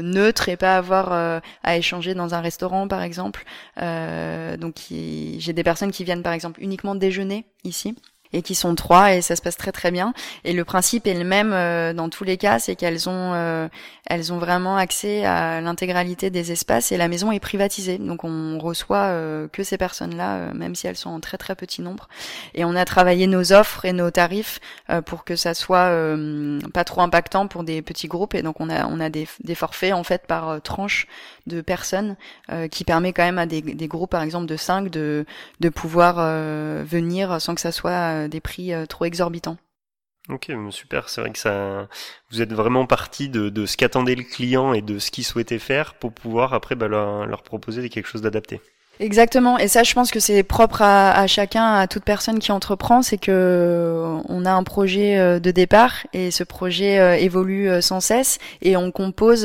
neutre 0.03 0.49
et 0.49 0.57
pas 0.57 0.76
avoir 0.76 1.40
à 1.62 1.76
échanger 1.76 2.14
dans 2.14 2.34
un 2.34 2.40
restaurant, 2.40 2.88
par 2.88 3.03
exemple. 3.03 3.45
donc, 3.76 4.76
j'ai 4.90 5.53
des 5.53 5.64
personnes 5.64 5.93
qui 5.93 6.05
viennent, 6.05 6.22
par 6.22 6.32
exemple, 6.32 6.61
uniquement 6.62 6.95
déjeuner 6.95 7.47
ici 7.64 7.97
et 8.33 8.43
qui 8.43 8.55
sont 8.55 8.74
trois 8.74 9.14
et 9.14 9.22
ça 9.22 9.37
se 9.37 9.43
passe 9.43 9.57
très 9.57 9.72
très 9.72 9.91
bien. 9.91 10.14
Et 10.45 10.53
le 10.53 10.64
principe 10.64 11.07
est 11.07 11.14
le 11.14 11.24
même 11.24 11.53
euh, 11.53 11.93
dans 11.93 12.09
tous 12.09 12.24
les 12.24 12.37
cas, 12.37 12.59
c'est 12.59 12.76
qu'elles 12.76 13.09
ont 13.09 13.33
euh, 13.35 13.68
elles 14.07 14.33
ont 14.33 14.39
vraiment 14.39 14.76
accès 14.76 15.24
à 15.24 15.61
l'intégralité 15.61 16.30
des 16.30 16.53
espaces 16.53 16.93
et 16.93 16.97
la 16.97 17.09
maison 17.09 17.33
est 17.33 17.41
privatisée. 17.41 17.99
Donc 17.99 18.24
on 18.24 18.59
reçoit 18.59 19.07
euh, 19.07 19.49
que 19.49 19.62
ces 19.62 19.78
personnes-là, 19.78 20.53
même 20.55 20.74
si 20.74 20.87
elles 20.87 20.97
sont 20.97 21.11
en 21.11 21.20
très 21.20 21.39
très 21.39 21.55
petit 21.55 21.83
nombre. 21.83 22.09
Et 22.55 22.64
on 22.64 22.74
a 22.74 22.85
travaillé 22.85 23.26
nos 23.26 23.53
offres 23.53 23.85
et 23.85 23.93
nos 23.93 24.11
tarifs 24.11 24.61
pour 25.07 25.24
que 25.24 25.37
ça 25.37 25.55
soit 25.55 25.93
pas 26.72 26.85
trop 26.85 27.01
impactant 27.01 27.47
pour 27.47 27.64
des 27.64 27.83
petits 27.83 28.09
groupes. 28.09 28.35
Et 28.35 28.43
donc 28.43 28.61
on 28.61 28.68
a 28.70 28.87
on 28.87 29.01
a 29.01 29.09
des, 29.09 29.26
des 29.43 29.55
forfaits 29.55 29.93
en 29.93 30.05
fait 30.05 30.26
par 30.26 30.61
tranche 30.62 31.07
de 31.47 31.61
personnes 31.61 32.16
qui 32.70 32.85
permet 32.85 33.12
quand 33.12 33.24
même 33.24 33.39
à 33.39 33.47
des, 33.47 33.62
des 33.62 33.89
groupes 33.89 34.11
par 34.11 34.22
exemple 34.22 34.47
de 34.47 34.57
5 34.57 34.91
de 34.91 35.24
de 35.61 35.68
pouvoir 35.68 36.16
venir 36.85 37.41
sans 37.41 37.55
que 37.55 37.61
ça 37.61 37.72
soit 37.72 38.21
des 38.28 38.40
prix 38.40 38.72
euh, 38.72 38.86
trop 38.86 39.04
exorbitants. 39.04 39.58
Ok, 40.28 40.52
super. 40.70 41.08
C'est 41.08 41.20
vrai 41.20 41.30
que 41.30 41.38
ça, 41.38 41.88
vous 42.30 42.42
êtes 42.42 42.52
vraiment 42.52 42.86
parti 42.86 43.28
de, 43.28 43.66
ce 43.66 43.76
qu'attendait 43.76 44.14
le 44.14 44.22
client 44.22 44.72
et 44.72 44.80
de 44.82 44.98
ce 44.98 45.10
qu'il 45.10 45.24
souhaitait 45.24 45.58
faire 45.58 45.94
pour 45.94 46.12
pouvoir 46.12 46.54
après 46.54 46.76
bah, 46.76 46.86
leur 46.88 47.42
proposer 47.42 47.88
quelque 47.88 48.06
chose 48.06 48.22
d'adapté. 48.22 48.60
Exactement. 49.03 49.59
Et 49.59 49.66
ça, 49.66 49.82
je 49.82 49.94
pense 49.94 50.12
que 50.12 50.20
c'est 50.20 50.44
propre 50.44 50.80
à, 50.80 51.11
à, 51.11 51.26
chacun, 51.26 51.74
à 51.74 51.88
toute 51.88 52.05
personne 52.05 52.38
qui 52.38 52.53
entreprend, 52.53 53.03
c'est 53.03 53.18
que 53.18 54.07
on 54.28 54.44
a 54.44 54.53
un 54.53 54.62
projet 54.62 55.18
euh, 55.18 55.40
de 55.40 55.50
départ 55.50 55.94
et 56.12 56.30
ce 56.30 56.44
projet 56.44 57.00
euh, 57.00 57.16
évolue 57.16 57.68
euh, 57.68 57.80
sans 57.80 57.98
cesse 57.98 58.38
et 58.61 58.76
on 58.76 58.92
compose 58.92 59.44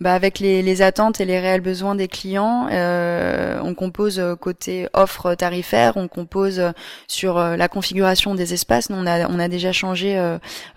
bah, 0.00 0.14
avec 0.14 0.40
les, 0.40 0.62
les, 0.62 0.82
attentes 0.82 1.20
et 1.20 1.24
les 1.24 1.38
réels 1.38 1.60
besoins 1.60 1.94
des 1.94 2.08
clients. 2.08 2.66
Euh, 2.72 3.60
on 3.62 3.74
compose 3.74 4.20
côté 4.40 4.88
offre 4.94 5.36
tarifaire, 5.36 5.96
on 5.96 6.08
compose 6.08 6.60
sur 7.06 7.38
la 7.38 7.68
configuration 7.68 8.34
des 8.34 8.52
espaces. 8.52 8.88
on 8.90 9.06
a, 9.06 9.28
on 9.28 9.38
a 9.38 9.46
déjà 9.46 9.70
changé 9.70 10.18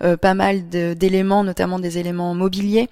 euh, 0.04 0.18
pas 0.18 0.36
mal 0.36 0.70
d'éléments, 0.70 1.44
notamment 1.44 1.80
des 1.80 1.98
éléments 1.98 2.36
mobiliers, 2.36 2.88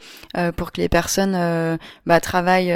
pour 0.55 0.71
que 0.71 0.81
les 0.81 0.89
personnes 0.89 1.77
bah, 2.07 2.19
travaillent 2.19 2.75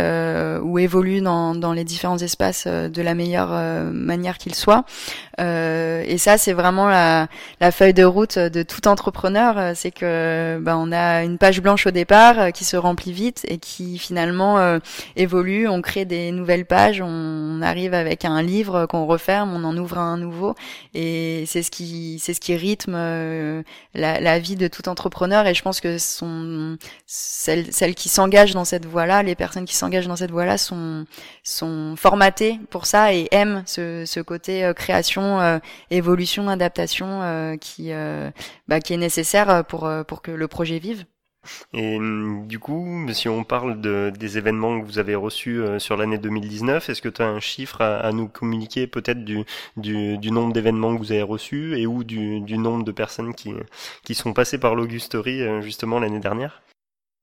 ou 0.62 0.78
évoluent 0.78 1.22
dans, 1.22 1.56
dans 1.56 1.74
les 1.74 1.84
différents 1.84 2.18
espaces 2.18 2.27
euh, 2.66 2.90
de 2.90 3.02
la 3.02 3.16
meilleure 3.16 3.50
euh, 3.52 3.92
manière 3.92 4.38
qu'il 4.38 4.56
soit. 4.56 4.86
Euh, 5.40 6.04
et 6.06 6.18
ça, 6.18 6.38
c'est 6.38 6.54
vraiment 6.54 6.88
la, 6.88 7.28
feuille 7.72 7.94
de 7.94 8.04
route 8.04 8.40
de 8.40 8.64
tout 8.64 8.88
entrepreneur, 8.88 9.76
c'est 9.76 9.92
que 9.92 10.60
ben, 10.62 10.78
on 10.78 10.92
a 10.92 11.24
une 11.24 11.38
page 11.38 11.62
blanche 11.62 11.86
au 11.86 11.92
départ 11.92 12.52
qui 12.54 12.64
se 12.64 12.78
remplit 12.78 13.12
vite 13.12 13.46
et 13.48 13.58
qui 13.58 13.98
finalement 13.98 14.80
évolue. 15.16 15.68
On 15.68 15.82
crée 15.82 16.06
des 16.06 16.32
nouvelles 16.32 16.66
pages, 16.66 17.02
on 17.02 17.62
arrive 17.62 17.94
avec 17.94 18.26
un 18.26 18.42
livre 18.42 18.86
qu'on 18.86 19.06
referme, 19.06 19.54
on 19.54 19.64
en 19.64 19.78
ouvre 19.78 19.98
un 19.98 20.18
nouveau, 20.18 20.56
et 20.94 21.44
c'est 21.46 21.62
ce 21.62 21.72
qui 21.72 22.56
rythme 22.56 23.64
la, 23.94 24.40
vie 24.40 24.56
de 24.56 24.68
tout 24.68 24.90
entrepreneur. 24.90 25.46
Et 25.46 25.54
je 25.54 25.62
pense 25.62 25.82
que 25.82 25.98
celles 27.06 27.96
qui 27.96 28.10
s'engagent 28.10 28.54
dans 28.54 28.66
cette 28.66 28.86
voie-là, 28.86 29.24
les 29.24 29.36
personnes 29.36 29.66
qui 29.66 29.76
s'engagent 29.76 30.08
dans 30.08 30.16
cette 30.16 30.32
voie-là 30.32 30.58
sont 30.58 31.06
sont 31.44 31.96
formaté 32.08 32.60
pour 32.70 32.86
ça 32.86 33.14
et 33.14 33.28
aime 33.32 33.64
ce, 33.66 34.22
côté 34.22 34.64
euh, 34.64 34.74
création, 34.74 35.42
euh, 35.42 35.60
évolution, 35.92 36.48
adaptation 36.48 37.22
euh, 37.22 37.58
qui, 37.58 37.92
bah, 38.68 38.80
qui 38.80 38.94
est 38.94 38.98
nécessaire 38.98 39.66
pour, 39.66 39.90
pour 40.08 40.22
que 40.22 40.32
le 40.32 40.48
projet 40.48 40.80
vive. 40.80 41.06
Et 41.74 41.98
hum, 41.98 42.46
du 42.48 42.60
coup, 42.60 43.06
si 43.14 43.28
on 43.28 43.44
parle 43.44 43.82
de, 43.82 44.12
des 44.18 44.38
événements 44.38 44.80
que 44.80 44.86
vous 44.86 45.00
avez 45.00 45.16
reçus 45.16 45.62
sur 45.80 45.98
l'année 45.98 46.18
2019, 46.18 46.90
est-ce 46.90 47.02
que 47.02 47.10
tu 47.10 47.22
as 47.22 47.28
un 47.28 47.40
chiffre 47.40 47.82
à, 47.82 48.12
nous 48.14 48.28
communiquer 48.28 48.88
peut-être 48.88 49.24
du, 49.24 49.44
du, 49.76 50.18
du, 50.18 50.32
nombre 50.32 50.54
d'événements 50.54 50.94
que 50.94 51.00
vous 51.00 51.12
avez 51.12 51.24
reçus 51.24 51.78
et 51.78 51.88
ou 51.88 52.04
du, 52.04 52.40
du 52.42 52.58
nombre 52.58 52.84
de 52.84 52.92
personnes 52.92 53.34
qui, 53.34 53.54
qui 54.04 54.16
sont 54.16 54.34
passées 54.34 54.60
par 54.60 54.76
l'Augusterie 54.76 55.62
justement 55.62 56.00
l'année 56.00 56.20
dernière? 56.20 56.62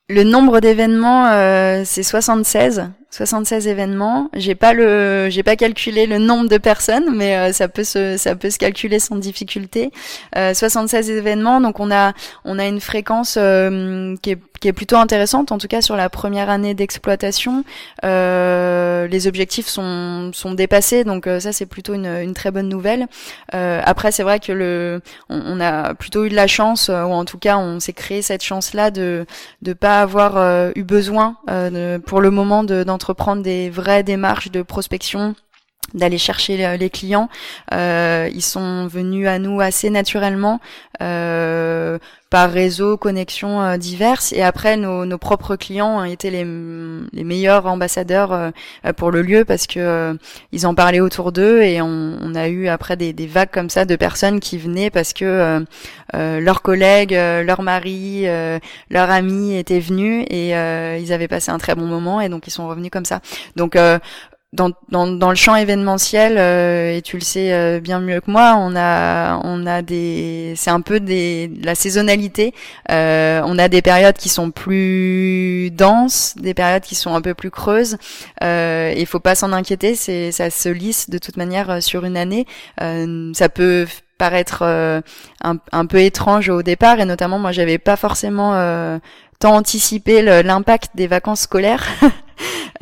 Le 0.08 0.22
nombre 0.22 0.60
d'événements, 0.60 1.28
euh, 1.28 1.82
c'est 1.84 2.02
76. 2.02 2.90
76 3.14 3.68
événements. 3.68 4.28
J'ai 4.34 4.56
pas 4.56 4.72
le, 4.72 5.28
j'ai 5.30 5.44
pas 5.44 5.54
calculé 5.54 6.06
le 6.06 6.18
nombre 6.18 6.48
de 6.48 6.58
personnes, 6.58 7.14
mais 7.14 7.36
euh, 7.36 7.52
ça 7.52 7.68
peut 7.68 7.84
se, 7.84 8.16
ça 8.16 8.34
peut 8.34 8.50
se 8.50 8.58
calculer 8.58 8.98
sans 8.98 9.14
difficulté. 9.14 9.92
Euh, 10.36 10.52
76 10.52 11.10
événements, 11.10 11.60
donc 11.60 11.78
on 11.78 11.92
a, 11.92 12.12
on 12.44 12.58
a 12.58 12.66
une 12.66 12.80
fréquence 12.80 13.36
euh, 13.38 14.16
qui 14.20 14.32
est, 14.32 14.38
qui 14.60 14.66
est 14.66 14.72
plutôt 14.72 14.96
intéressante, 14.96 15.52
en 15.52 15.58
tout 15.58 15.68
cas 15.68 15.80
sur 15.80 15.94
la 15.94 16.10
première 16.10 16.50
année 16.50 16.74
d'exploitation. 16.74 17.62
Euh, 18.04 19.06
les 19.06 19.28
objectifs 19.28 19.68
sont, 19.68 20.32
sont 20.34 20.54
dépassés, 20.54 21.04
donc 21.04 21.28
ça 21.38 21.52
c'est 21.52 21.66
plutôt 21.66 21.94
une, 21.94 22.06
une 22.06 22.34
très 22.34 22.50
bonne 22.50 22.68
nouvelle. 22.68 23.06
après, 23.52 24.10
c'est 24.10 24.24
vrai 24.24 24.40
que 24.40 24.50
le, 24.50 25.02
on, 25.28 25.40
on, 25.40 25.60
a 25.60 25.94
plutôt 25.94 26.24
eu 26.24 26.30
de 26.30 26.34
la 26.34 26.48
chance, 26.48 26.88
ou 26.88 26.92
en 26.92 27.24
tout 27.24 27.38
cas 27.38 27.58
on 27.58 27.78
s'est 27.78 27.92
créé 27.92 28.22
cette 28.22 28.42
chance-là 28.42 28.90
de, 28.90 29.24
de 29.62 29.72
pas 29.72 29.93
avoir 30.00 30.72
eu 30.76 30.82
besoin 30.82 31.36
pour 32.06 32.20
le 32.20 32.30
moment 32.30 32.64
d'entrer 32.64 32.90
entreprendre 32.90 33.42
des 33.42 33.70
vraies 33.70 34.02
démarches 34.02 34.50
de 34.50 34.62
prospection 34.62 35.34
d'aller 35.94 36.18
chercher 36.18 36.76
les 36.76 36.90
clients. 36.90 37.28
Euh, 37.72 38.28
ils 38.32 38.42
sont 38.42 38.86
venus 38.86 39.26
à 39.28 39.38
nous 39.38 39.60
assez 39.60 39.90
naturellement 39.90 40.60
euh, 41.02 41.98
par 42.34 42.50
réseau, 42.50 42.96
connexions 42.96 43.62
euh, 43.62 43.76
diverses. 43.76 44.32
Et 44.32 44.42
après, 44.42 44.76
nos, 44.76 45.04
nos, 45.04 45.18
propres 45.18 45.54
clients 45.54 46.00
ont 46.00 46.04
été 46.04 46.30
les, 46.30 46.44
les 47.12 47.22
meilleurs 47.22 47.64
ambassadeurs 47.66 48.32
euh, 48.32 48.50
pour 48.96 49.12
le 49.12 49.22
lieu 49.22 49.44
parce 49.44 49.68
que 49.68 49.78
euh, 49.78 50.14
ils 50.50 50.66
en 50.66 50.74
parlaient 50.74 50.98
autour 50.98 51.30
d'eux 51.30 51.62
et 51.62 51.80
on, 51.80 52.18
on, 52.20 52.34
a 52.34 52.48
eu 52.48 52.66
après 52.66 52.96
des, 52.96 53.12
des, 53.12 53.28
vagues 53.28 53.52
comme 53.52 53.70
ça 53.70 53.84
de 53.84 53.94
personnes 53.94 54.40
qui 54.40 54.58
venaient 54.58 54.90
parce 54.90 55.12
que 55.12 55.64
leurs 56.12 56.62
collègues, 56.62 57.12
leurs 57.12 57.62
maris, 57.62 58.26
leurs 58.90 59.10
amis 59.10 59.56
étaient 59.56 59.78
venus 59.78 60.26
et 60.28 60.50
ils 60.50 61.12
avaient 61.12 61.28
passé 61.28 61.52
un 61.52 61.58
très 61.58 61.76
bon 61.76 61.86
moment 61.86 62.20
et 62.20 62.28
donc 62.28 62.48
ils 62.48 62.50
sont 62.50 62.66
revenus 62.66 62.90
comme 62.90 63.04
ça. 63.04 63.20
Donc 63.54 63.76
dans, 64.54 64.70
dans, 64.88 65.06
dans, 65.08 65.30
le 65.30 65.34
champ 65.34 65.56
événementiel, 65.56 66.36
euh, 66.38 66.96
et 66.96 67.02
tu 67.02 67.16
le 67.16 67.22
sais 67.22 67.52
euh, 67.52 67.80
bien 67.80 67.98
mieux 68.00 68.20
que 68.20 68.30
moi, 68.30 68.54
on 68.56 68.76
a, 68.76 69.40
on 69.42 69.66
a 69.66 69.82
des, 69.82 70.54
c'est 70.56 70.70
un 70.70 70.80
peu 70.80 71.00
des, 71.00 71.50
la 71.62 71.74
saisonnalité. 71.74 72.54
Euh, 72.90 73.42
on 73.44 73.58
a 73.58 73.68
des 73.68 73.82
périodes 73.82 74.16
qui 74.16 74.28
sont 74.28 74.52
plus 74.52 75.70
denses, 75.72 76.34
des 76.36 76.54
périodes 76.54 76.84
qui 76.84 76.94
sont 76.94 77.14
un 77.14 77.20
peu 77.20 77.34
plus 77.34 77.50
creuses. 77.50 77.96
Euh, 78.42 78.94
il 78.96 79.06
faut 79.06 79.20
pas 79.20 79.34
s'en 79.34 79.52
inquiéter, 79.52 79.96
c'est, 79.96 80.30
ça 80.30 80.50
se 80.50 80.68
lisse 80.68 81.10
de 81.10 81.18
toute 81.18 81.36
manière 81.36 81.70
euh, 81.70 81.80
sur 81.80 82.04
une 82.04 82.16
année. 82.16 82.46
ça 82.78 83.48
peut 83.48 83.86
paraître 84.18 84.62
un, 84.62 85.02
un, 85.72 85.86
peu 85.86 85.98
étrange 85.98 86.48
au 86.48 86.62
départ, 86.62 87.00
et 87.00 87.04
notamment 87.04 87.40
moi, 87.40 87.50
j'avais 87.50 87.78
pas 87.78 87.96
forcément 87.96 88.52
tant 89.40 89.56
anticipé 89.56 90.22
l'impact 90.22 90.92
des 90.94 91.08
vacances 91.08 91.40
scolaires. 91.40 91.84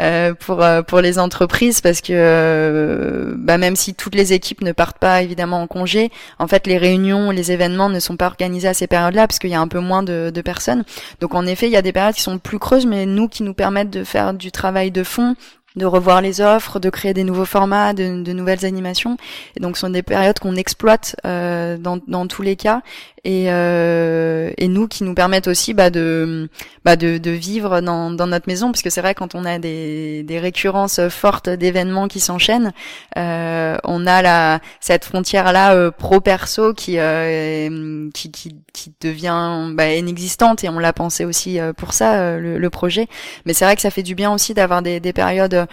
euh, 0.00 0.34
pour 0.34 0.64
pour 0.86 1.00
les 1.00 1.18
entreprises 1.18 1.80
parce 1.80 2.00
que 2.00 3.34
bah, 3.36 3.58
même 3.58 3.76
si 3.76 3.94
toutes 3.94 4.14
les 4.14 4.32
équipes 4.32 4.62
ne 4.62 4.72
partent 4.72 4.98
pas 4.98 5.22
évidemment 5.22 5.62
en 5.62 5.66
congé, 5.66 6.10
en 6.38 6.46
fait 6.46 6.66
les 6.66 6.78
réunions, 6.78 7.30
les 7.30 7.52
événements 7.52 7.88
ne 7.88 8.00
sont 8.00 8.16
pas 8.16 8.26
organisés 8.26 8.68
à 8.68 8.74
ces 8.74 8.86
périodes-là 8.86 9.26
parce 9.26 9.38
qu'il 9.38 9.50
y 9.50 9.54
a 9.54 9.60
un 9.60 9.68
peu 9.68 9.80
moins 9.80 10.02
de, 10.02 10.30
de 10.34 10.40
personnes. 10.40 10.84
Donc 11.20 11.34
en 11.34 11.46
effet, 11.46 11.66
il 11.66 11.72
y 11.72 11.76
a 11.76 11.82
des 11.82 11.92
périodes 11.92 12.14
qui 12.14 12.22
sont 12.22 12.38
plus 12.38 12.58
creuses, 12.58 12.86
mais 12.86 13.06
nous 13.06 13.28
qui 13.28 13.42
nous 13.42 13.54
permettent 13.54 13.90
de 13.90 14.04
faire 14.04 14.34
du 14.34 14.50
travail 14.52 14.90
de 14.90 15.02
fond 15.02 15.36
de 15.76 15.86
revoir 15.86 16.20
les 16.20 16.40
offres, 16.40 16.78
de 16.78 16.90
créer 16.90 17.14
des 17.14 17.24
nouveaux 17.24 17.44
formats, 17.44 17.94
de, 17.94 18.22
de 18.22 18.32
nouvelles 18.32 18.64
animations. 18.64 19.16
Et 19.56 19.60
donc, 19.60 19.76
ce 19.76 19.82
sont 19.82 19.90
des 19.90 20.02
périodes 20.02 20.38
qu'on 20.38 20.56
exploite 20.56 21.16
euh, 21.26 21.78
dans, 21.78 21.98
dans 22.06 22.26
tous 22.26 22.42
les 22.42 22.56
cas 22.56 22.82
et, 23.24 23.52
euh, 23.52 24.50
et 24.58 24.66
nous 24.66 24.88
qui 24.88 25.04
nous 25.04 25.14
permettent 25.14 25.46
aussi 25.46 25.74
bah, 25.74 25.90
de, 25.90 26.48
bah, 26.84 26.96
de, 26.96 27.18
de 27.18 27.30
vivre 27.30 27.80
dans, 27.80 28.10
dans 28.10 28.26
notre 28.26 28.48
maison 28.48 28.72
parce 28.72 28.82
que 28.82 28.90
c'est 28.90 29.00
vrai 29.00 29.14
quand 29.14 29.36
on 29.36 29.44
a 29.44 29.60
des, 29.60 30.24
des 30.24 30.40
récurrences 30.40 31.00
fortes 31.08 31.48
d'événements 31.48 32.08
qui 32.08 32.18
s'enchaînent 32.18 32.72
euh, 33.16 33.76
on 33.84 34.06
a 34.06 34.22
la 34.22 34.60
cette 34.80 35.04
frontière 35.04 35.52
là 35.52 35.74
euh, 35.74 35.92
pro 35.92 36.20
perso 36.20 36.74
qui, 36.74 36.98
euh, 36.98 38.10
qui, 38.12 38.32
qui 38.32 38.56
qui 38.72 38.92
devient 39.00 39.70
bah, 39.74 39.94
inexistante 39.94 40.64
et 40.64 40.68
on 40.68 40.78
l'a 40.78 40.92
pensé 40.92 41.24
aussi 41.24 41.60
euh, 41.60 41.72
pour 41.72 41.92
ça 41.92 42.14
euh, 42.14 42.38
le, 42.38 42.58
le, 42.58 42.70
projet. 42.70 43.06
Mais 43.44 43.52
c'est 43.52 43.66
vrai 43.66 43.76
que 43.76 43.82
ça 43.82 43.90
fait 43.90 44.02
du 44.02 44.14
bien 44.14 44.32
aussi 44.32 44.54
d'avoir 44.54 44.80
des, 44.82 44.98
des 44.98 45.12
périodes 45.12 45.66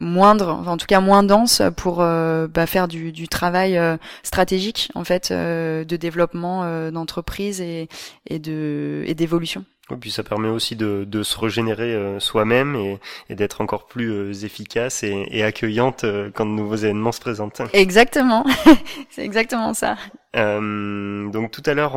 moindres 0.00 0.58
enfin, 0.60 0.72
en 0.72 0.76
tout 0.78 0.86
cas 0.86 1.00
moins 1.00 1.22
denses 1.22 1.62
pour 1.76 1.98
bah, 1.98 2.66
faire 2.66 2.88
du, 2.88 3.12
du 3.12 3.28
travail 3.28 3.78
stratégique 4.22 4.90
en 4.94 5.04
fait 5.04 5.30
de 5.30 5.84
développement 5.84 6.07
euh, 6.16 6.90
d'entreprise 6.90 7.60
et, 7.60 7.88
et 8.26 8.38
de 8.38 9.02
et 9.06 9.14
d'évolution. 9.14 9.64
Et 9.90 9.96
puis 9.96 10.10
ça 10.10 10.22
permet 10.22 10.48
aussi 10.48 10.76
de, 10.76 11.04
de 11.06 11.22
se 11.22 11.38
régénérer 11.38 11.94
euh, 11.94 12.20
soi-même 12.20 12.76
et, 12.76 12.98
et 13.30 13.34
d'être 13.34 13.62
encore 13.62 13.86
plus 13.86 14.10
euh, 14.12 14.32
efficace 14.44 15.02
et, 15.02 15.26
et 15.30 15.42
accueillante 15.42 16.04
quand 16.34 16.44
de 16.44 16.50
nouveaux 16.50 16.76
événements 16.76 17.12
se 17.12 17.20
présentent. 17.20 17.62
Exactement, 17.72 18.44
c'est 19.10 19.24
exactement 19.24 19.72
ça. 19.74 19.96
Euh, 20.36 21.30
donc 21.30 21.50
tout 21.50 21.62
à 21.64 21.74
l'heure, 21.74 21.96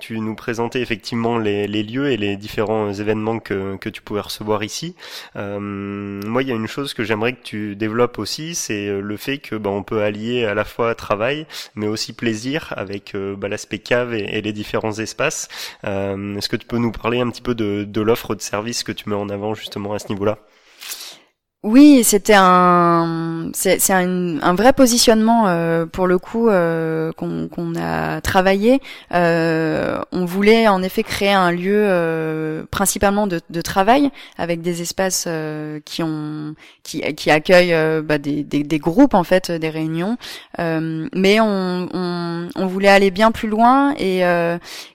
tu 0.00 0.20
nous 0.20 0.34
présentais 0.34 0.80
effectivement 0.82 1.38
les, 1.38 1.66
lieux 1.66 2.10
et 2.10 2.16
les 2.16 2.36
différents 2.36 2.92
événements 2.92 3.38
que, 3.38 3.76
tu 3.90 4.02
pouvais 4.02 4.20
recevoir 4.20 4.62
ici. 4.62 4.94
Euh, 5.36 5.58
moi, 5.60 6.42
il 6.42 6.48
y 6.48 6.52
a 6.52 6.54
une 6.54 6.66
chose 6.66 6.94
que 6.94 7.04
j'aimerais 7.04 7.32
que 7.34 7.42
tu 7.42 7.76
développes 7.76 8.18
aussi, 8.18 8.54
c'est 8.54 8.88
euh, 8.88 9.00
le 9.00 9.16
fait 9.16 9.38
que 9.38 9.56
bah, 9.56 9.70
on 9.70 9.82
peut 9.82 10.02
allier 10.02 10.44
à 10.44 10.54
la 10.54 10.64
fois 10.64 10.94
travail, 10.94 11.46
mais 11.74 11.86
aussi 11.86 12.12
plaisir 12.12 12.72
avec 12.76 13.14
euh, 13.14 13.36
bah, 13.36 13.48
l'aspect 13.48 13.78
cave 13.78 14.14
et, 14.14 14.40
les 14.40 14.52
différents 14.52 14.98
espaces. 14.98 15.48
Est-ce 15.82 16.48
que 16.48 16.56
tu 16.56 16.66
peux 16.66 16.78
nous 16.78 16.92
parler 16.92 17.20
un 17.20 17.30
petit 17.30 17.42
peu 17.42 17.54
de 17.54 18.00
l'offre 18.00 18.34
de 18.34 18.40
service 18.40 18.82
que 18.82 18.92
tu 18.92 19.08
mets 19.08 19.16
en 19.16 19.28
avant 19.28 19.54
justement 19.54 19.92
à 19.92 19.98
ce 19.98 20.08
niveau-là? 20.08 20.38
Oui, 21.62 22.04
c'était 22.04 22.34
un, 22.34 23.50
c'est 23.52 23.92
un, 23.92 24.54
vrai 24.54 24.72
positionnement 24.72 25.46
euh, 25.46 25.84
pour 25.84 26.06
le 26.06 26.18
coup 26.18 26.48
euh, 26.48 27.12
qu'on 27.12 27.74
a 27.76 28.22
travaillé. 28.22 28.80
Euh, 29.12 30.00
on 30.10 30.24
voulait 30.24 30.68
en 30.68 30.82
effet 30.82 31.02
créer 31.02 31.34
un 31.34 31.52
lieu 31.52 31.84
euh, 31.84 32.62
principalement 32.70 33.26
de, 33.26 33.60
travail 33.60 34.10
avec 34.38 34.62
des 34.62 34.80
espaces 34.80 35.28
qui 35.84 36.02
ont, 36.02 36.54
qui, 36.82 37.30
accueillent 37.30 38.02
bah, 38.04 38.16
des, 38.16 38.78
groupes 38.78 39.12
en 39.12 39.24
fait, 39.24 39.50
des 39.52 39.68
réunions. 39.68 40.16
mais 40.58 41.40
on, 41.40 41.88
on, 41.92 42.48
on, 42.56 42.66
voulait 42.68 42.88
aller 42.88 43.10
bien 43.10 43.32
plus 43.32 43.48
loin 43.48 43.92
et 43.98 44.22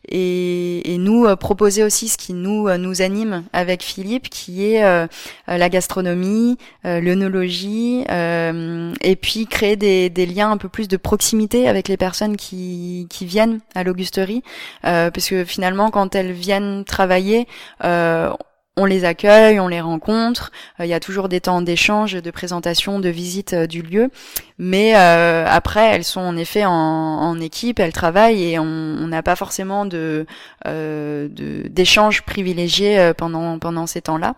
et, 0.10 0.94
et 0.94 0.98
nous 0.98 1.36
proposer 1.36 1.84
aussi 1.84 2.08
ce 2.08 2.18
qui 2.18 2.34
nous 2.34 2.70
nous 2.78 3.02
anime 3.02 3.44
avec 3.54 3.84
Philippe, 3.84 4.30
qui 4.30 4.66
est 4.66 5.08
la 5.48 5.70
gastronomie 5.70 6.58
euh, 6.86 7.00
l'œnologie, 7.00 8.04
euh, 8.12 8.94
et 9.02 9.16
puis 9.16 9.48
créer 9.48 9.76
des, 9.76 10.10
des, 10.10 10.26
liens 10.26 10.52
un 10.52 10.58
peu 10.58 10.70
plus 10.70 10.88
de 10.88 10.98
proximité 10.98 11.68
avec 11.68 11.88
les 11.88 11.98
personnes 11.98 12.38
qui, 12.38 13.08
qui 13.10 13.26
viennent 13.26 13.60
à 13.74 13.84
l'augusterie, 13.84 14.44
euh, 14.86 15.12
parce 15.12 15.28
que 15.30 15.44
finalement, 15.46 15.90
quand 15.90 16.16
elles 16.16 16.32
viennent 16.32 16.84
travailler, 16.86 17.48
euh, 17.84 18.32
on 18.78 18.86
les 18.86 19.06
accueille, 19.06 19.60
on 19.60 19.68
les 19.68 19.82
rencontre. 19.82 20.52
Euh, 20.80 20.86
il 20.86 20.90
y 20.90 20.94
a 20.94 21.00
toujours 21.00 21.30
des 21.30 21.42
temps 21.42 21.62
d'échange, 21.62 22.14
de 22.14 22.32
présentation, 22.32 23.00
de 23.00 23.10
visite 23.10 23.54
euh, 23.54 23.68
du 23.68 23.82
lieu. 23.82 24.10
Mais 24.58 24.96
euh, 24.96 25.46
après, 25.48 25.86
elles 25.86 26.04
sont 26.04 26.22
en 26.22 26.38
effet 26.38 26.64
en, 26.66 27.40
équipe, 27.40 27.80
elles 27.80 27.92
travaillent 27.92 28.44
et 28.44 28.60
on 28.60 29.08
n'a 29.08 29.22
pas 29.22 29.36
forcément 29.36 29.86
de 29.86 30.26
d'échanges 30.66 32.22
privilégiés 32.24 33.12
pendant 33.18 33.60
pendant 33.60 33.86
ces 33.88 34.02
temps-là. 34.02 34.36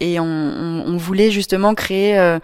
et 0.00 0.20
on, 0.20 0.96
voulait 0.96 1.30
justement 1.30 1.74
créer 1.74 2.38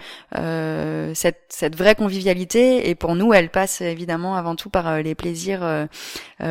cette, 1.14 1.40
cette 1.48 1.76
vraie 1.76 1.94
convivialité. 1.94 2.90
Et 2.90 2.94
pour 2.94 3.14
nous, 3.14 3.32
elle 3.32 3.48
passe 3.48 3.80
évidemment 3.80 4.36
avant 4.36 4.56
tout 4.56 4.68
par 4.68 5.02
les 5.02 5.14
plaisirs 5.14 5.88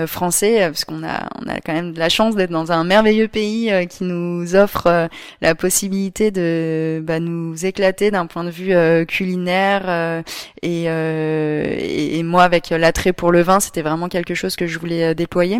français, 0.07 0.61
parce 0.61 0.85
qu'on 0.85 1.03
a 1.03 1.29
on 1.41 1.47
a 1.47 1.59
quand 1.61 1.73
même 1.73 1.93
de 1.93 1.99
la 1.99 2.09
chance 2.09 2.35
d'être 2.35 2.51
dans 2.51 2.71
un 2.71 2.83
merveilleux 2.83 3.27
pays 3.27 3.71
euh, 3.71 3.85
qui 3.85 4.03
nous 4.03 4.55
offre 4.55 4.87
euh, 4.87 5.07
la 5.41 5.55
possibilité 5.55 6.31
de 6.31 7.01
bah, 7.03 7.19
nous 7.19 7.65
éclater 7.65 8.11
d'un 8.11 8.25
point 8.25 8.43
de 8.43 8.49
vue 8.49 8.73
euh, 8.73 9.05
culinaire 9.35 10.23
et, 10.61 10.83
et, 10.85 12.23
moi 12.23 12.43
avec 12.43 12.69
l'attrait 12.69 13.13
pour 13.13 13.31
le 13.31 13.41
vin, 13.41 13.59
c'était 13.59 13.81
vraiment 13.81 14.07
quelque 14.07 14.33
chose 14.33 14.55
que 14.55 14.67
je 14.67 14.79
voulais 14.79 15.15
déployer. 15.15 15.59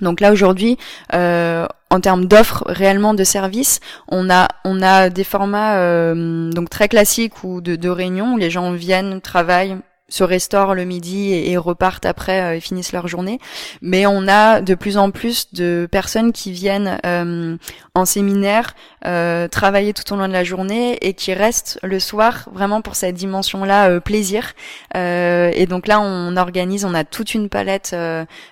Donc 0.00 0.20
là 0.20 0.32
aujourd'hui, 0.32 0.78
en 1.12 2.00
termes 2.00 2.26
d'offres 2.26 2.64
réellement 2.66 3.14
de 3.14 3.24
services, 3.24 3.80
on 4.08 4.30
a 4.30 4.48
on 4.64 4.82
a 4.82 5.10
des 5.10 5.24
formats 5.24 6.14
donc 6.14 6.70
très 6.70 6.88
classiques 6.88 7.44
ou 7.44 7.60
de, 7.60 7.76
de 7.76 7.88
réunions 7.88 8.34
où 8.34 8.36
les 8.36 8.50
gens 8.50 8.72
viennent, 8.72 9.20
travaillent, 9.20 9.76
se 10.08 10.24
restaurent 10.24 10.74
le 10.74 10.84
midi 10.84 11.32
et, 11.32 11.56
repartent 11.56 12.06
après 12.06 12.40
euh, 12.40 12.56
et 12.56 12.60
finissent 12.60 12.92
leur 12.92 13.08
journée. 13.08 13.38
Mais 13.82 14.06
on 14.06 14.26
a 14.28 14.60
de 14.60 14.74
plus 14.74 14.96
en 14.96 15.10
plus 15.10 15.52
de 15.52 15.88
personnes 15.90 16.32
qui 16.32 16.52
viennent 16.52 16.98
euh, 17.04 17.56
en 17.94 18.04
séminaire 18.04 18.74
euh, 19.04 19.48
travailler 19.48 19.92
tout 19.92 20.10
au 20.12 20.16
long 20.16 20.28
de 20.28 20.32
la 20.32 20.44
journée 20.44 20.98
et 21.02 21.14
qui 21.14 21.34
restent 21.34 21.78
le 21.82 21.98
soir 22.00 22.48
vraiment 22.52 22.80
pour 22.80 22.96
cette 22.96 23.16
dimension-là 23.16 24.00
plaisir. 24.00 24.54
et 24.94 25.66
donc 25.68 25.86
là, 25.86 26.00
on 26.00 26.36
organise, 26.36 26.84
on 26.84 26.94
a 26.94 27.04
toute 27.04 27.34
une 27.34 27.48
palette 27.48 27.94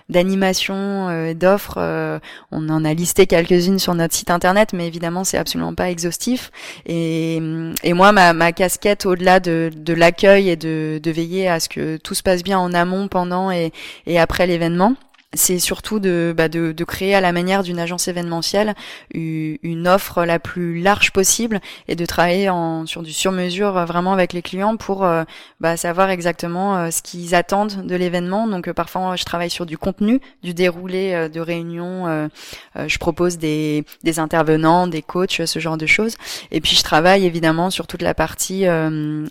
d'animations, 0.09 1.33
d'offres. 1.33 2.19
on 2.51 2.69
en 2.69 2.85
a 2.85 2.93
listé 2.93 3.27
quelques-unes 3.27 3.79
sur 3.79 3.95
notre 3.95 4.13
site 4.13 4.31
internet, 4.31 4.73
mais 4.73 4.87
évidemment, 4.87 5.23
c'est 5.23 5.37
absolument 5.37 5.73
pas 5.73 5.89
exhaustif. 5.89 6.51
Et, 6.85 7.41
et 7.83 7.93
moi, 7.93 8.11
ma, 8.11 8.33
ma 8.33 8.51
casquette 8.51 9.05
au-delà 9.05 9.39
de, 9.39 9.71
de 9.75 9.93
l'accueil 9.93 10.49
et 10.49 10.55
de, 10.55 10.99
de 11.01 11.11
veiller 11.11 11.46
à 11.47 11.59
ce 11.59 11.69
que 11.69 11.97
tout 11.97 12.13
se 12.13 12.23
passe 12.23 12.43
bien 12.43 12.59
en 12.59 12.73
amont, 12.73 13.07
pendant 13.07 13.51
et, 13.51 13.71
après 14.17 14.47
l'événement 14.47 14.95
c'est 15.33 15.59
surtout 15.59 15.99
de, 15.99 16.33
bah 16.35 16.47
de, 16.47 16.71
de, 16.71 16.83
créer 16.85 17.13
à 17.13 17.19
la 17.19 17.33
manière 17.33 17.61
d'une 17.61 17.79
agence 17.79 18.07
événementielle 18.07 18.75
une 19.13 19.85
offre 19.85 20.23
la 20.23 20.39
plus 20.39 20.79
large 20.79 21.11
possible 21.11 21.59
et 21.89 21.95
de 21.95 22.05
travailler 22.05 22.49
en, 22.49 22.85
sur 22.85 23.03
du 23.03 23.11
sur-mesure 23.11 23.75
euh, 23.75 23.85
vraiment 23.85 24.13
avec 24.13 24.31
les 24.31 24.41
clients 24.41 24.77
pour 24.77 25.03
euh, 25.03 25.25
bah, 25.59 25.75
savoir 25.75 26.09
exactement 26.11 26.77
euh, 26.77 26.91
ce 26.91 27.01
qu'ils 27.01 27.35
attendent 27.35 27.85
de 27.85 27.95
l'événement. 27.95 28.47
Donc 28.47 28.71
parfois 28.71 29.17
je 29.17 29.25
travaille 29.25 29.49
sur 29.49 29.65
du 29.65 29.77
contenu, 29.77 30.21
du 30.43 30.53
déroulé 30.53 31.27
de 31.29 31.39
réunions, 31.41 32.29
je 32.75 32.97
propose 32.97 33.37
des, 33.37 33.83
des 34.03 34.19
intervenants, 34.19 34.87
des 34.87 35.01
coachs, 35.01 35.45
ce 35.45 35.59
genre 35.59 35.77
de 35.77 35.85
choses. 35.85 36.15
Et 36.51 36.61
puis 36.61 36.75
je 36.75 36.83
travaille 36.83 37.25
évidemment 37.25 37.69
sur 37.69 37.85
toute 37.85 38.01
la 38.01 38.13
partie 38.13 38.65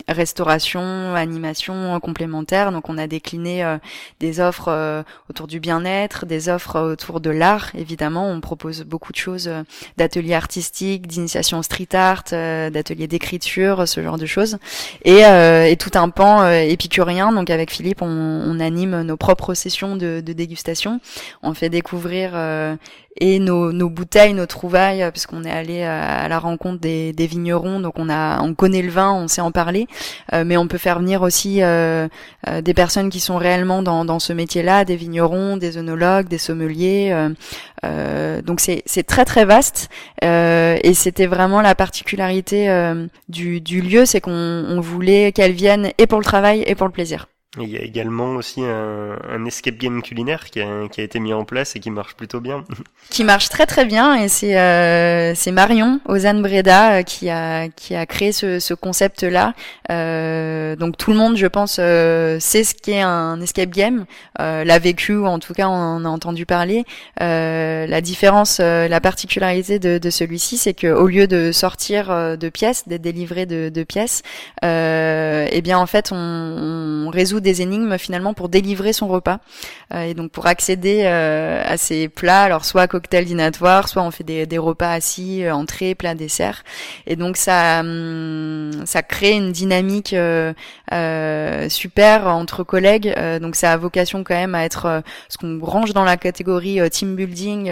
restauration, 0.08 1.14
animation 1.14 1.98
complémentaire. 2.00 2.70
Donc 2.70 2.88
on 2.88 2.98
a 2.98 3.06
décliné 3.06 3.78
des 4.20 4.40
offres 4.40 5.04
autour 5.28 5.46
du 5.46 5.58
bien-être 5.60 5.85
des 6.26 6.48
offres 6.48 6.80
autour 6.80 7.20
de 7.20 7.30
l'art. 7.30 7.70
Évidemment, 7.76 8.28
on 8.28 8.40
propose 8.40 8.82
beaucoup 8.82 9.12
de 9.12 9.16
choses, 9.16 9.48
euh, 9.48 9.62
d'ateliers 9.96 10.34
artistiques, 10.34 11.06
d'initiation 11.06 11.62
street 11.62 11.94
art, 11.94 12.24
euh, 12.32 12.70
d'ateliers 12.70 13.06
d'écriture, 13.06 13.86
ce 13.86 14.02
genre 14.02 14.18
de 14.18 14.26
choses, 14.26 14.58
et, 15.04 15.24
euh, 15.24 15.66
et 15.66 15.76
tout 15.76 15.92
un 15.94 16.08
pan 16.08 16.48
épicurien. 16.50 17.32
Donc 17.32 17.50
avec 17.50 17.70
Philippe, 17.70 18.02
on, 18.02 18.06
on, 18.06 18.60
anime 18.60 19.02
nos 19.02 19.16
propres 19.16 19.54
sessions 19.54 19.96
de, 19.96 20.20
de 20.24 20.32
dégustation. 20.32 21.00
On 21.42 21.54
fait 21.54 21.68
découvrir 21.68 22.32
et 23.20 23.38
nos, 23.38 23.72
nos, 23.72 23.88
bouteilles, 23.88 24.34
nos 24.34 24.46
trouvailles, 24.46 25.02
euh, 25.02 25.10
puisqu'on 25.10 25.44
est 25.44 25.50
allé 25.50 25.82
à, 25.82 26.28
la 26.28 26.38
rencontre 26.38 26.80
des, 26.80 27.12
des, 27.12 27.26
vignerons, 27.26 27.80
donc 27.80 27.94
on 27.98 28.08
a, 28.08 28.42
on 28.42 28.54
connaît 28.54 28.82
le 28.82 28.90
vin, 28.90 29.12
on 29.12 29.28
sait 29.28 29.40
en 29.40 29.50
parler, 29.50 29.86
euh, 30.32 30.44
mais 30.44 30.56
on 30.56 30.68
peut 30.68 30.78
faire 30.78 30.98
venir 30.98 31.22
aussi 31.22 31.62
euh, 31.62 32.08
euh, 32.48 32.60
des 32.60 32.74
personnes 32.74 33.10
qui 33.10 33.20
sont 33.20 33.36
réellement 33.36 33.82
dans, 33.82 34.04
dans 34.04 34.18
ce 34.18 34.32
métier-là, 34.32 34.84
des 34.84 34.96
vignerons, 34.96 35.56
des 35.56 35.78
œnologues, 35.78 36.28
des 36.28 36.38
sommeliers. 36.38 37.14
donc 37.82 38.60
c'est, 38.60 38.82
c'est 38.86 39.04
très 39.04 39.24
très 39.24 39.44
vaste 39.44 39.88
et 40.22 40.94
c'était 40.94 41.26
vraiment 41.26 41.60
la 41.60 41.74
particularité 41.74 42.68
du, 43.28 43.60
du 43.60 43.80
lieu, 43.80 44.06
c'est 44.06 44.20
qu'on 44.20 44.32
on 44.32 44.80
voulait 44.80 45.32
qu'elles 45.32 45.52
viennent 45.52 45.90
et 45.98 46.06
pour 46.06 46.18
le 46.18 46.24
travail 46.24 46.64
et 46.66 46.74
pour 46.74 46.86
le 46.86 46.92
plaisir. 46.92 47.26
Il 47.58 47.68
y 47.70 47.76
a 47.76 47.82
également 47.82 48.34
aussi 48.34 48.62
un, 48.62 49.44
escape 49.46 49.76
game 49.76 50.02
culinaire 50.02 50.50
qui 50.50 50.60
a, 50.60 50.88
été 50.98 51.20
mis 51.20 51.32
en 51.32 51.44
place 51.44 51.76
et 51.76 51.80
qui 51.80 51.90
marche 51.90 52.14
plutôt 52.14 52.40
bien. 52.40 52.64
Qui 53.10 53.22
marche 53.22 53.48
très 53.48 53.66
très 53.66 53.84
bien 53.84 54.16
et 54.16 54.28
c'est 54.28 54.58
euh, 54.58 55.34
Marion 55.52 56.00
Ozan 56.06 56.40
Breda 56.40 56.98
euh, 56.98 57.02
qui 57.02 57.30
a 57.30 57.68
qui 57.68 57.94
a 57.94 58.04
créé 58.04 58.32
ce, 58.32 58.58
ce 58.58 58.74
concept 58.74 59.22
là. 59.22 59.54
Euh, 59.90 60.76
donc 60.76 60.96
tout 60.96 61.12
le 61.12 61.18
monde, 61.18 61.36
je 61.36 61.46
pense, 61.46 61.78
euh, 61.80 62.38
sait 62.40 62.64
ce 62.64 62.74
qu'est 62.74 63.00
un 63.00 63.40
escape 63.40 63.70
game, 63.70 64.06
euh, 64.40 64.64
l'a 64.64 64.78
vécu 64.78 65.16
ou 65.16 65.26
en 65.26 65.38
tout 65.38 65.54
cas 65.54 65.68
on 65.68 65.72
en 65.72 66.04
a 66.04 66.08
entendu 66.08 66.46
parler. 66.46 66.84
la 67.20 68.00
différence, 68.00 68.58
la 68.60 69.00
particularité 69.00 69.78
de, 69.78 69.98
de 69.98 70.10
celui-ci, 70.10 70.58
c'est 70.58 70.74
que 70.74 70.88
au 70.88 71.06
lieu 71.06 71.26
de 71.26 71.52
sortir 71.52 72.08
de 72.36 72.48
pièces, 72.48 72.88
d'être 72.88 73.02
délivré 73.02 73.46
de, 73.46 73.68
de 73.68 73.84
pièces, 73.84 74.22
eh 74.62 75.60
bien 75.62 75.78
en 75.78 75.86
fait 75.86 76.10
on, 76.12 77.06
on 77.06 77.10
résout 77.10 77.40
énigmes 77.62 77.98
finalement 77.98 78.34
pour 78.34 78.48
délivrer 78.48 78.92
son 78.92 79.08
repas 79.08 79.40
euh, 79.94 80.02
et 80.02 80.14
donc 80.14 80.32
pour 80.32 80.46
accéder 80.46 81.02
euh, 81.04 81.62
à 81.64 81.76
ces 81.76 82.08
plats, 82.08 82.42
alors 82.42 82.64
soit 82.64 82.88
cocktail 82.88 83.24
dînatoire, 83.24 83.88
soit 83.88 84.02
on 84.02 84.10
fait 84.10 84.24
des, 84.24 84.46
des 84.46 84.58
repas 84.58 84.90
assis, 84.90 85.44
euh, 85.44 85.54
entrée, 85.54 85.94
plat, 85.94 86.14
dessert, 86.14 86.64
et 87.06 87.14
donc 87.16 87.36
ça 87.36 87.80
hum, 87.80 88.70
ça 88.84 89.02
crée 89.02 89.32
une 89.32 89.52
dynamique 89.52 90.14
super 91.68 92.26
entre 92.26 92.64
collègues. 92.64 93.14
donc 93.40 93.56
ça 93.56 93.72
a 93.72 93.76
vocation 93.76 94.24
quand 94.24 94.34
même 94.34 94.54
à 94.54 94.64
être 94.64 95.02
ce 95.28 95.36
qu'on 95.38 95.58
range 95.62 95.92
dans 95.92 96.04
la 96.04 96.16
catégorie 96.16 96.78
team 96.90 97.16
building, 97.16 97.70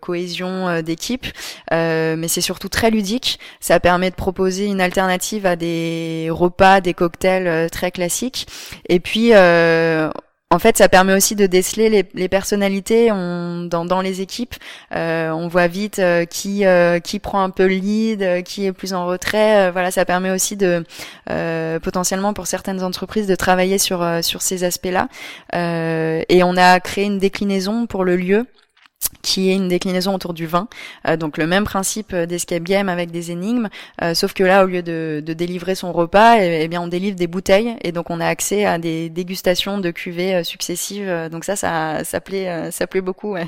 cohésion 0.00 0.82
d'équipe, 0.82 1.26
mais 1.70 2.28
c'est 2.28 2.40
surtout 2.40 2.68
très 2.68 2.90
ludique. 2.90 3.38
Ça 3.60 3.80
permet 3.80 4.10
de 4.10 4.14
proposer 4.14 4.66
une 4.66 4.80
alternative 4.80 5.46
à 5.46 5.56
des 5.56 6.28
repas, 6.30 6.80
des 6.80 6.94
cocktails 6.94 7.70
très 7.70 7.90
classiques 7.90 8.46
et 8.88 9.00
puis, 9.00 9.34
euh, 9.34 10.10
en 10.52 10.58
fait, 10.58 10.76
ça 10.76 10.90
permet 10.90 11.14
aussi 11.14 11.34
de 11.34 11.46
déceler 11.46 11.88
les, 11.88 12.06
les 12.12 12.28
personnalités 12.28 13.10
on, 13.10 13.62
dans, 13.62 13.86
dans, 13.86 14.02
les 14.02 14.20
équipes. 14.20 14.54
Euh, 14.94 15.30
on 15.30 15.48
voit 15.48 15.66
vite 15.66 15.98
euh, 15.98 16.26
qui 16.26 16.66
euh, 16.66 17.00
qui 17.00 17.20
prend 17.20 17.42
un 17.42 17.48
peu 17.48 17.66
le 17.66 17.76
lead, 17.76 18.22
euh, 18.22 18.42
qui 18.42 18.66
est 18.66 18.72
plus 18.72 18.92
en 18.92 19.06
retrait. 19.06 19.70
voilà, 19.70 19.90
ça 19.90 20.04
permet 20.04 20.30
aussi 20.30 20.56
de 20.56 20.84
potentiellement 21.82 22.34
pour 22.34 22.46
certaines 22.46 22.82
entreprises 22.82 23.26
de 23.26 23.34
travailler 23.34 23.78
sur 23.78 24.06
sur 24.22 24.42
ces 24.42 24.62
aspects-là. 24.64 25.08
et 25.54 26.42
on 26.44 26.56
a 26.58 26.80
créé 26.80 27.04
une 27.04 27.18
déclinaison 27.18 27.86
pour 27.86 28.04
le 28.04 28.16
lieu 28.16 28.46
qui 29.22 29.50
est 29.50 29.54
une 29.54 29.68
déclinaison 29.68 30.14
autour 30.14 30.34
du 30.34 30.46
vin. 30.46 30.68
Euh, 31.08 31.16
donc 31.16 31.38
le 31.38 31.46
même 31.46 31.64
principe 31.64 32.14
d'escape 32.14 32.62
game 32.62 32.88
avec 32.88 33.10
des 33.10 33.30
énigmes, 33.30 33.68
euh, 34.02 34.14
sauf 34.14 34.32
que 34.34 34.44
là, 34.44 34.64
au 34.64 34.66
lieu 34.66 34.82
de, 34.82 35.22
de 35.24 35.32
délivrer 35.32 35.74
son 35.74 35.92
repas, 35.92 36.38
eh, 36.38 36.62
eh, 36.62 36.68
bien 36.68 36.80
on 36.82 36.88
délivre 36.88 37.16
des 37.16 37.26
bouteilles 37.26 37.76
et 37.82 37.92
donc 37.92 38.10
on 38.10 38.20
a 38.20 38.26
accès 38.26 38.64
à 38.64 38.78
des 38.78 39.10
dégustations 39.10 39.78
de 39.78 39.90
cuvées 39.90 40.36
euh, 40.36 40.44
successives. 40.44 41.28
Donc 41.30 41.44
ça, 41.44 41.56
ça, 41.56 42.04
ça 42.04 42.20
plaît, 42.20 42.70
ça 42.70 42.86
plaît 42.86 43.00
beaucoup. 43.00 43.32
Ouais. 43.32 43.46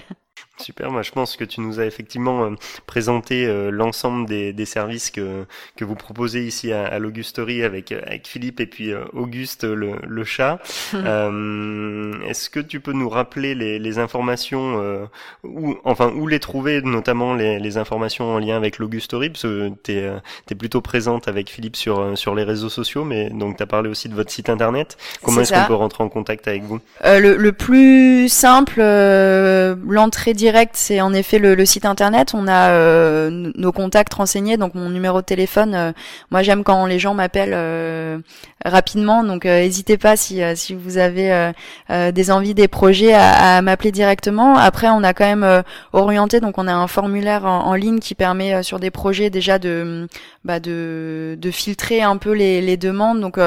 Super, 0.56 0.92
moi 0.92 1.02
je 1.02 1.10
pense 1.10 1.36
que 1.36 1.44
tu 1.44 1.60
nous 1.60 1.80
as 1.80 1.84
effectivement 1.84 2.44
euh, 2.44 2.50
présenté 2.86 3.44
euh, 3.44 3.70
l'ensemble 3.70 4.26
des, 4.26 4.52
des, 4.52 4.64
services 4.64 5.10
que, 5.10 5.46
que 5.76 5.84
vous 5.84 5.96
proposez 5.96 6.46
ici 6.46 6.72
à, 6.72 6.86
à 6.86 7.00
l'Augusterie 7.00 7.64
avec, 7.64 7.90
avec 7.90 8.28
Philippe 8.28 8.60
et 8.60 8.66
puis 8.66 8.92
euh, 8.92 9.04
Auguste 9.14 9.64
le, 9.64 9.96
le 10.06 10.24
chat. 10.24 10.60
Est-ce 10.94 12.48
que 12.50 12.60
tu 12.60 12.78
peux 12.78 12.92
nous 12.92 13.08
rappeler 13.08 13.56
les, 13.56 13.80
les 13.80 13.98
informations, 13.98 15.08
où, 15.42 15.76
enfin 15.84 16.12
où 16.14 16.26
les 16.26 16.38
trouver, 16.38 16.80
notamment 16.82 17.34
les, 17.34 17.58
les 17.58 17.76
informations 17.76 18.32
en 18.32 18.38
lien 18.38 18.56
avec 18.56 18.78
l'Augusterie, 18.78 19.30
parce 19.30 19.42
que 19.42 19.70
tu 19.82 19.92
es, 19.92 20.10
es, 20.50 20.54
plutôt 20.54 20.80
présente 20.80 21.28
avec 21.28 21.50
Philippe 21.50 21.76
sur, 21.76 22.16
sur 22.16 22.34
les 22.34 22.44
réseaux 22.44 22.68
sociaux, 22.68 23.04
mais 23.04 23.28
donc 23.30 23.56
tu 23.56 23.62
as 23.62 23.66
parlé 23.66 23.90
aussi 23.90 24.08
de 24.08 24.14
votre 24.14 24.30
site 24.30 24.48
internet. 24.48 24.96
Comment 25.22 25.40
est-ce 25.40 25.52
qu'on 25.52 25.66
peut 25.66 25.74
rentrer 25.74 26.04
en 26.04 26.08
contact 26.08 26.48
avec 26.48 26.62
vous? 26.62 26.80
Le, 27.04 27.36
le, 27.36 27.52
plus 27.52 28.28
simple, 28.28 28.80
l'entrée 28.80 30.23
direct, 30.32 30.74
c'est 30.76 31.00
en 31.00 31.12
effet 31.12 31.38
le, 31.38 31.64
site 31.66 31.84
internet. 31.84 32.32
On 32.34 32.46
a 32.48 32.70
euh, 32.70 33.52
nos 33.56 33.72
contacts 33.72 34.14
renseignés, 34.14 34.56
donc 34.56 34.74
mon 34.74 34.88
numéro 34.88 35.20
de 35.20 35.26
téléphone. 35.26 35.74
Euh, 35.74 35.92
moi, 36.30 36.42
j'aime 36.42 36.64
quand 36.64 36.86
les 36.86 36.98
gens 36.98 37.14
m'appellent 37.14 37.52
euh, 37.54 38.18
rapidement, 38.64 39.24
donc 39.24 39.44
n'hésitez 39.44 39.98
pas 39.98 40.16
si, 40.16 40.40
si 40.56 40.74
vous 40.74 40.96
avez 40.96 41.52
des 41.90 42.30
envies, 42.30 42.54
des 42.54 42.68
projets, 42.68 43.12
à, 43.12 43.60
m'appeler 43.60 43.92
directement. 43.92 44.56
Après, 44.56 44.88
on 44.88 45.02
a 45.02 45.12
quand 45.12 45.26
même 45.26 45.62
orienté, 45.92 46.40
donc 46.40 46.56
on 46.56 46.66
a 46.66 46.72
un 46.72 46.86
formulaire 46.86 47.44
en, 47.44 47.74
ligne 47.74 47.98
qui 47.98 48.14
permet 48.14 48.62
sur 48.62 48.78
des 48.80 48.90
projets 48.90 49.28
déjà 49.28 49.58
de 49.58 50.08
bah, 50.44 50.60
de, 50.60 51.36
de 51.38 51.50
filtrer 51.50 52.02
un 52.02 52.16
peu 52.16 52.32
les, 52.32 52.60
les 52.60 52.76
demandes. 52.76 53.20
Donc, 53.20 53.38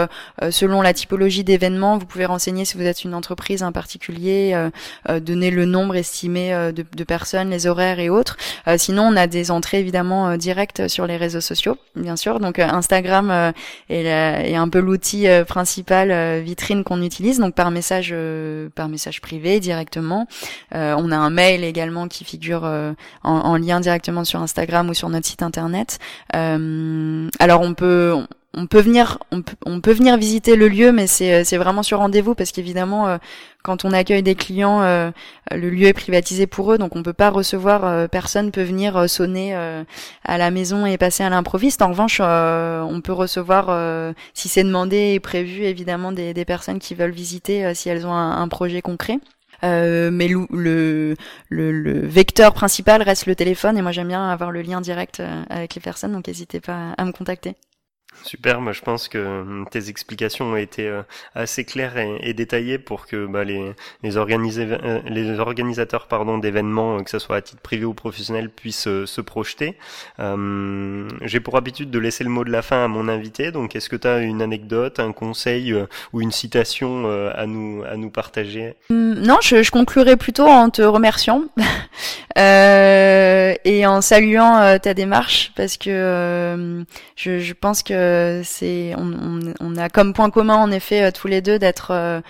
selon 0.52 0.82
la 0.82 0.94
typologie 0.94 1.44
d'événements, 1.44 1.98
vous 1.98 2.06
pouvez 2.06 2.26
renseigner 2.26 2.66
si 2.66 2.78
vous 2.78 2.84
êtes 2.84 3.04
une 3.04 3.16
entreprise, 3.16 3.64
en 3.64 3.72
particulier, 3.72 4.56
donner 5.10 5.50
le 5.50 5.66
nombre 5.66 5.96
estimé 5.96 6.54
de, 6.72 6.86
de, 6.96 7.04
personnes, 7.04 7.50
les 7.50 7.68
horaires 7.68 8.00
et 8.00 8.10
autres. 8.10 8.38
Euh, 8.68 8.78
sinon, 8.78 9.04
on 9.04 9.16
a 9.16 9.28
des 9.28 9.52
entrées 9.52 9.80
évidemment 9.80 10.30
euh, 10.30 10.38
directes 10.38 10.88
sur 10.88 11.08
les 11.08 11.18
réseaux 11.18 11.42
sociaux, 11.42 11.78
bien 11.96 12.16
sûr. 12.16 12.40
Donc 12.40 12.60
euh, 12.60 12.68
Instagram 12.68 13.54
est, 13.90 14.06
est, 14.06 14.56
un 14.56 14.70
peu 14.70 14.80
l'outil 14.80 15.28
principal 15.48 16.42
vitrine 16.42 16.84
qu'on 16.84 17.02
utilise, 17.02 17.40
donc 17.40 17.56
par 17.56 17.72
message 17.72 18.14
par 18.76 18.90
message 18.90 19.22
privé 19.22 19.60
directement. 19.60 20.28
on 20.72 21.12
a 21.12 21.18
un 21.18 21.30
mail 21.30 21.64
également 21.64 22.08
qui 22.08 22.24
figure 22.24 22.64
en, 22.64 22.96
en, 23.24 23.58
lien 23.58 23.80
directement 23.80 24.24
sur 24.24 24.42
Instagram 24.42 24.90
ou 24.90 24.94
sur 24.94 25.10
notre 25.10 25.28
site 25.28 25.44
internet. 25.44 26.00
alors 26.34 27.62
on 27.62 27.74
peut 27.74 28.18
on 28.54 28.66
peut 28.66 28.80
venir 28.80 29.20
on 29.32 29.82
peut, 29.82 29.92
venir 29.92 30.18
visiter 30.18 30.56
le 30.56 30.68
lieu 30.68 30.92
mais 30.92 31.06
c'est 31.06 31.44
c'est 31.44 31.58
vraiment 31.58 31.84
sur 31.84 32.00
rendez-vous 32.00 32.34
parce 32.34 32.52
qu'évidemment 32.52 33.20
quand 33.68 33.84
on 33.84 33.92
accueille 33.92 34.24
des 34.24 34.36
clients, 34.36 34.82
euh, 34.82 35.12
le 35.52 35.70
lieu 35.70 35.88
est 35.88 35.94
privatisé 35.94 36.48
pour 36.48 36.72
eux, 36.72 36.78
donc 36.78 36.96
on 36.96 37.04
peut 37.04 37.12
pas 37.12 37.30
recevoir, 37.30 37.84
euh, 37.84 38.08
personne 38.08 38.52
peut 38.52 38.64
venir 38.64 38.96
euh, 38.96 39.08
sonner 39.08 39.54
à 40.24 40.38
la 40.38 40.52
maison 40.52 40.86
et 40.86 40.98
passer 40.98 41.24
à 41.24 41.30
l'improviste. 41.30 41.82
En 41.82 41.90
revanche, 41.90 42.22
on 42.22 43.02
peut 43.04 43.12
recevoir, 43.12 44.14
si 44.34 44.48
c'est 44.48 44.64
demandé 44.64 45.14
et 45.14 45.20
prévu, 45.20 45.64
évidemment 45.64 46.14
des, 46.14 46.46
personnes 46.46 46.80
qui 46.80 46.96
veulent 46.96 47.12
visiter 47.12 47.74
si 47.74 47.90
elles 47.90 48.08
ont 48.08 48.14
un, 48.14 48.48
projet 48.48 48.82
concret. 48.82 49.20
mais 49.64 50.28
le, 50.30 50.48
le, 50.52 51.16
le, 51.50 52.08
vecteur 52.08 52.54
principal 52.54 53.02
reste 53.02 53.26
le 53.26 53.36
téléphone 53.36 53.78
et 53.78 53.82
moi 53.82 53.92
j'aime 53.92 54.08
bien 54.08 54.30
avoir 54.30 54.52
le 54.52 54.62
lien 54.62 54.80
direct 54.80 55.22
avec 55.50 55.76
les 55.76 55.82
personnes, 55.82 56.14
donc 56.14 56.28
n'hésitez 56.28 56.62
pas 56.62 56.94
à 56.98 57.04
me 57.04 57.12
contacter. 57.12 57.56
Super, 58.24 58.62
moi 58.62 58.74
je 58.74 58.82
pense 58.82 59.08
que 59.08 59.18
hum, 59.18 59.66
tes 59.70 59.90
explications 59.90 60.46
ont 60.46 60.56
été 60.58 60.88
euh, 60.88 61.02
assez 61.36 61.64
claires 61.64 61.98
et, 61.98 62.34
détaillées 62.34 62.78
pour 62.78 63.08
que 63.08 63.26
bah, 63.26 63.44
les, 63.44 63.74
les, 64.04 64.18
euh, 64.18 65.00
les 65.06 65.40
organisateurs 65.40 66.08
d'événements, 66.42 66.98
euh, 66.98 67.04
que 67.04 67.10
ce 67.10 67.20
soit 67.20 67.38
à 67.38 67.42
titre 67.42 67.62
privé 67.62 67.86
ou 67.86 67.94
professionnel, 67.94 68.50
puissent 68.50 68.90
se 69.06 69.22
projeter. 69.22 69.78
Hum, 70.20 71.08
j'ai 71.22 71.40
pour 71.40 71.58
habitude 71.58 71.90
de 71.90 72.00
laisser 72.00 72.24
le 72.24 72.30
mot 72.30 72.44
de 72.44 72.52
la 72.52 72.62
fin 72.62 72.84
à 72.84 72.88
mon 72.88 73.08
invité, 73.08 73.52
donc 73.52 73.76
est-ce 73.76 73.90
que 73.90 73.96
tu 73.96 74.08
as 74.08 74.20
une 74.20 74.42
anecdote, 74.42 75.00
un 75.00 75.14
conseil 75.14 75.74
ou 76.14 76.22
une 76.22 76.32
citation 76.32 77.10
à 77.34 77.46
nous 77.46 77.84
à 77.90 77.98
nous 77.98 78.10
partager? 78.10 78.76
Hum, 78.90 79.14
Non, 79.16 79.38
je, 79.42 79.64
je 79.64 79.72
conclurai 79.72 80.18
plutôt 80.18 80.48
en 80.48 80.70
te 80.70 80.82
remerciant 80.82 81.44
et 82.36 83.86
en 83.86 84.02
saluant 84.02 84.78
ta 84.80 84.94
démarche 84.94 85.52
parce 85.56 85.78
que 85.78 86.86
je 87.16 87.54
pense 87.54 87.84
que 87.84 88.07
euh, 88.08 88.44
on, 89.60 89.76
a 89.78 89.90
comme 89.90 90.14
point 90.14 90.30
commun 90.30 90.56
en 90.56 90.72
effet 90.72 91.04
euh, 91.04 91.12
tous 91.12 91.28
les 91.28 91.42
deux 91.42 91.60
d'être 91.60 91.92
euh, 91.92 92.22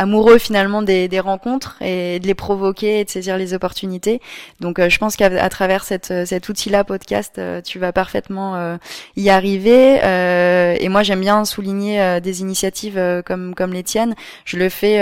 amoureux 0.00 0.38
finalement 0.38 0.82
des, 0.82 1.08
rencontres 1.20 1.76
et 1.82 2.18
de 2.18 2.26
les 2.26 2.34
provoquer 2.34 3.00
et 3.00 3.04
de 3.04 3.10
saisir 3.10 3.36
les 3.36 3.54
opportunités. 3.54 4.20
Donc 4.60 4.80
je 4.80 4.98
pense 4.98 5.16
qu'à 5.16 5.48
travers 5.48 5.84
cette, 5.84 6.12
cet 6.26 6.48
outil-là 6.48 6.84
podcast, 6.84 7.40
tu 7.64 7.78
vas 7.78 7.92
parfaitement 7.92 8.78
y 9.16 9.28
arriver. 9.28 10.00
et 10.80 10.88
moi 10.88 11.02
j'aime 11.02 11.20
bien 11.20 11.44
souligner 11.44 12.20
des 12.20 12.40
initiatives 12.40 13.00
comme 13.26 13.54
comme 13.54 13.72
les 13.72 13.82
tiennes. 13.82 14.14
Je 14.44 14.56
le 14.56 14.68
fais 14.68 15.00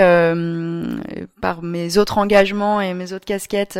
par 1.41 1.61
mes 1.61 1.97
autres 1.97 2.17
engagements 2.17 2.81
et 2.81 2.93
mes 2.93 3.13
autres 3.13 3.25
casquettes 3.25 3.79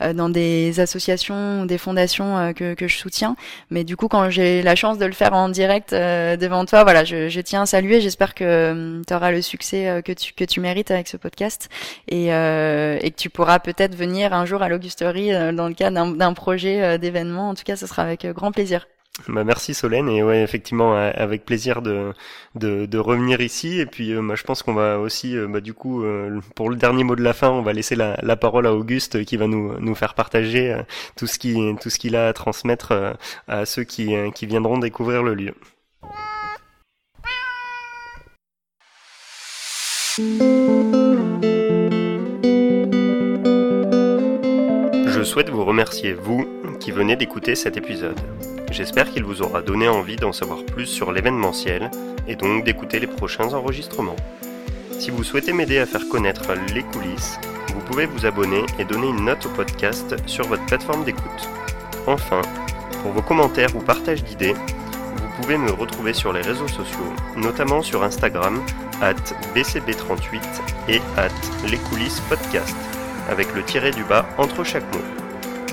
dans 0.00 0.28
des 0.28 0.80
associations 0.80 1.62
ou 1.62 1.66
des 1.66 1.78
fondations 1.78 2.52
que, 2.54 2.74
que 2.74 2.88
je 2.88 2.96
soutiens. 2.96 3.36
Mais 3.70 3.84
du 3.84 3.96
coup 3.96 4.08
quand 4.08 4.28
j'ai 4.28 4.62
la 4.62 4.74
chance 4.74 4.98
de 4.98 5.06
le 5.06 5.12
faire 5.12 5.32
en 5.32 5.48
direct 5.48 5.92
euh, 5.92 6.36
devant 6.36 6.64
toi. 6.64 6.82
Voilà, 6.84 7.04
je, 7.04 7.40
tiens 7.40 7.62
à 7.62 7.66
saluer. 7.66 8.00
J'espère 8.00 8.34
que 8.34 8.44
euh, 8.44 9.02
tu 9.06 9.14
auras 9.14 9.30
le 9.30 9.42
succès 9.42 9.88
euh, 9.88 10.02
que 10.02 10.12
tu 10.12 10.32
que 10.32 10.44
tu 10.50 10.60
mérites 10.60 10.90
avec 10.90 11.08
ce 11.08 11.16
podcast 11.16 11.68
et, 12.08 12.26
et 12.26 13.10
que 13.10 13.16
tu 13.16 13.30
pourras 13.30 13.58
peut-être 13.58 13.94
venir 13.94 14.32
un 14.32 14.44
jour 14.44 14.62
à 14.62 14.68
l'Augusterie 14.68 15.30
dans 15.54 15.68
le 15.68 15.74
cadre 15.74 16.16
d'un 16.16 16.34
projet 16.34 16.98
d'événement. 16.98 17.50
En 17.50 17.54
tout 17.54 17.64
cas, 17.64 17.76
ce 17.76 17.86
sera 17.86 18.02
avec 18.02 18.26
grand 18.26 18.52
plaisir. 18.52 18.86
Bah 19.28 19.44
merci 19.44 19.74
Solène 19.74 20.08
et 20.08 20.22
ouais 20.22 20.42
effectivement 20.42 20.94
avec 20.94 21.44
plaisir 21.44 21.82
de 21.82 22.14
revenir 22.98 23.40
ici 23.40 23.80
et 23.80 23.86
puis 23.86 24.12
euh, 24.12 24.22
bah, 24.22 24.34
je 24.34 24.44
pense 24.44 24.62
qu'on 24.62 24.72
va 24.72 24.98
aussi 24.98 25.36
bah, 25.48 25.60
du 25.60 25.74
coup 25.74 26.04
pour 26.54 26.70
le 26.70 26.76
dernier 26.76 27.04
mot 27.04 27.16
de 27.16 27.22
la 27.22 27.32
fin 27.32 27.50
on 27.50 27.62
va 27.62 27.72
laisser 27.72 27.96
la, 27.96 28.36
parole 28.36 28.66
à 28.66 28.72
Auguste 28.72 29.24
qui 29.24 29.36
va 29.36 29.46
nous 29.46 29.94
faire 29.94 30.14
partager 30.14 30.74
tout 31.16 31.26
ce 31.26 31.38
qu'il 31.38 32.16
a 32.16 32.28
à 32.28 32.32
transmettre 32.32 33.16
à 33.48 33.66
ceux 33.66 33.84
qui 33.84 34.46
viendront 34.46 34.78
découvrir 34.78 35.22
le 35.22 35.34
lieu. 35.34 35.54
Je 45.06 45.22
souhaite 45.24 45.48
vous 45.48 45.64
remercier, 45.64 46.12
vous, 46.12 46.46
qui 46.78 46.90
venez 46.90 47.16
d'écouter 47.16 47.54
cet 47.54 47.78
épisode. 47.78 48.20
J'espère 48.70 49.10
qu'il 49.10 49.24
vous 49.24 49.40
aura 49.40 49.62
donné 49.62 49.88
envie 49.88 50.16
d'en 50.16 50.32
savoir 50.32 50.64
plus 50.64 50.84
sur 50.84 51.12
l'événementiel 51.12 51.90
et 52.28 52.36
donc 52.36 52.64
d'écouter 52.64 53.00
les 53.00 53.06
prochains 53.06 53.54
enregistrements. 53.54 54.16
Si 54.98 55.10
vous 55.10 55.24
souhaitez 55.24 55.54
m'aider 55.54 55.78
à 55.78 55.86
faire 55.86 56.06
connaître 56.06 56.52
les 56.74 56.82
coulisses, 56.82 57.38
vous 57.74 57.80
pouvez 57.80 58.04
vous 58.04 58.26
abonner 58.26 58.66
et 58.78 58.84
donner 58.84 59.08
une 59.08 59.24
note 59.24 59.46
au 59.46 59.50
podcast 59.50 60.16
sur 60.26 60.46
votre 60.46 60.66
plateforme 60.66 61.04
d'écoute. 61.04 61.48
Enfin, 62.06 62.42
pour 63.02 63.12
vos 63.12 63.22
commentaires 63.22 63.74
ou 63.74 63.80
partages 63.80 64.22
d'idées, 64.22 64.54
vous 65.30 65.42
pouvez 65.42 65.58
me 65.58 65.70
retrouver 65.70 66.12
sur 66.12 66.32
les 66.32 66.40
réseaux 66.40 66.68
sociaux, 66.68 67.12
notamment 67.36 67.82
sur 67.82 68.02
Instagram, 68.02 68.60
at 69.00 69.14
bcb38 69.54 70.40
et 70.88 71.00
at 71.16 71.28
les 71.68 71.78
coulisses 71.78 72.20
podcast, 72.28 72.76
avec 73.28 73.54
le 73.54 73.62
tiré 73.62 73.90
du 73.90 74.04
bas 74.04 74.26
entre 74.38 74.64
chaque 74.64 74.84
mot. 74.94 75.02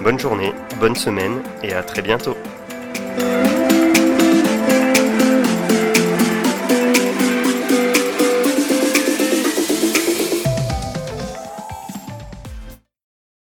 Bonne 0.03 0.19
journée, 0.19 0.53
bonne 0.79 0.95
semaine 0.95 1.41
et 1.63 1.73
à 1.73 1.83
très 1.83 2.01
bientôt. 2.01 2.37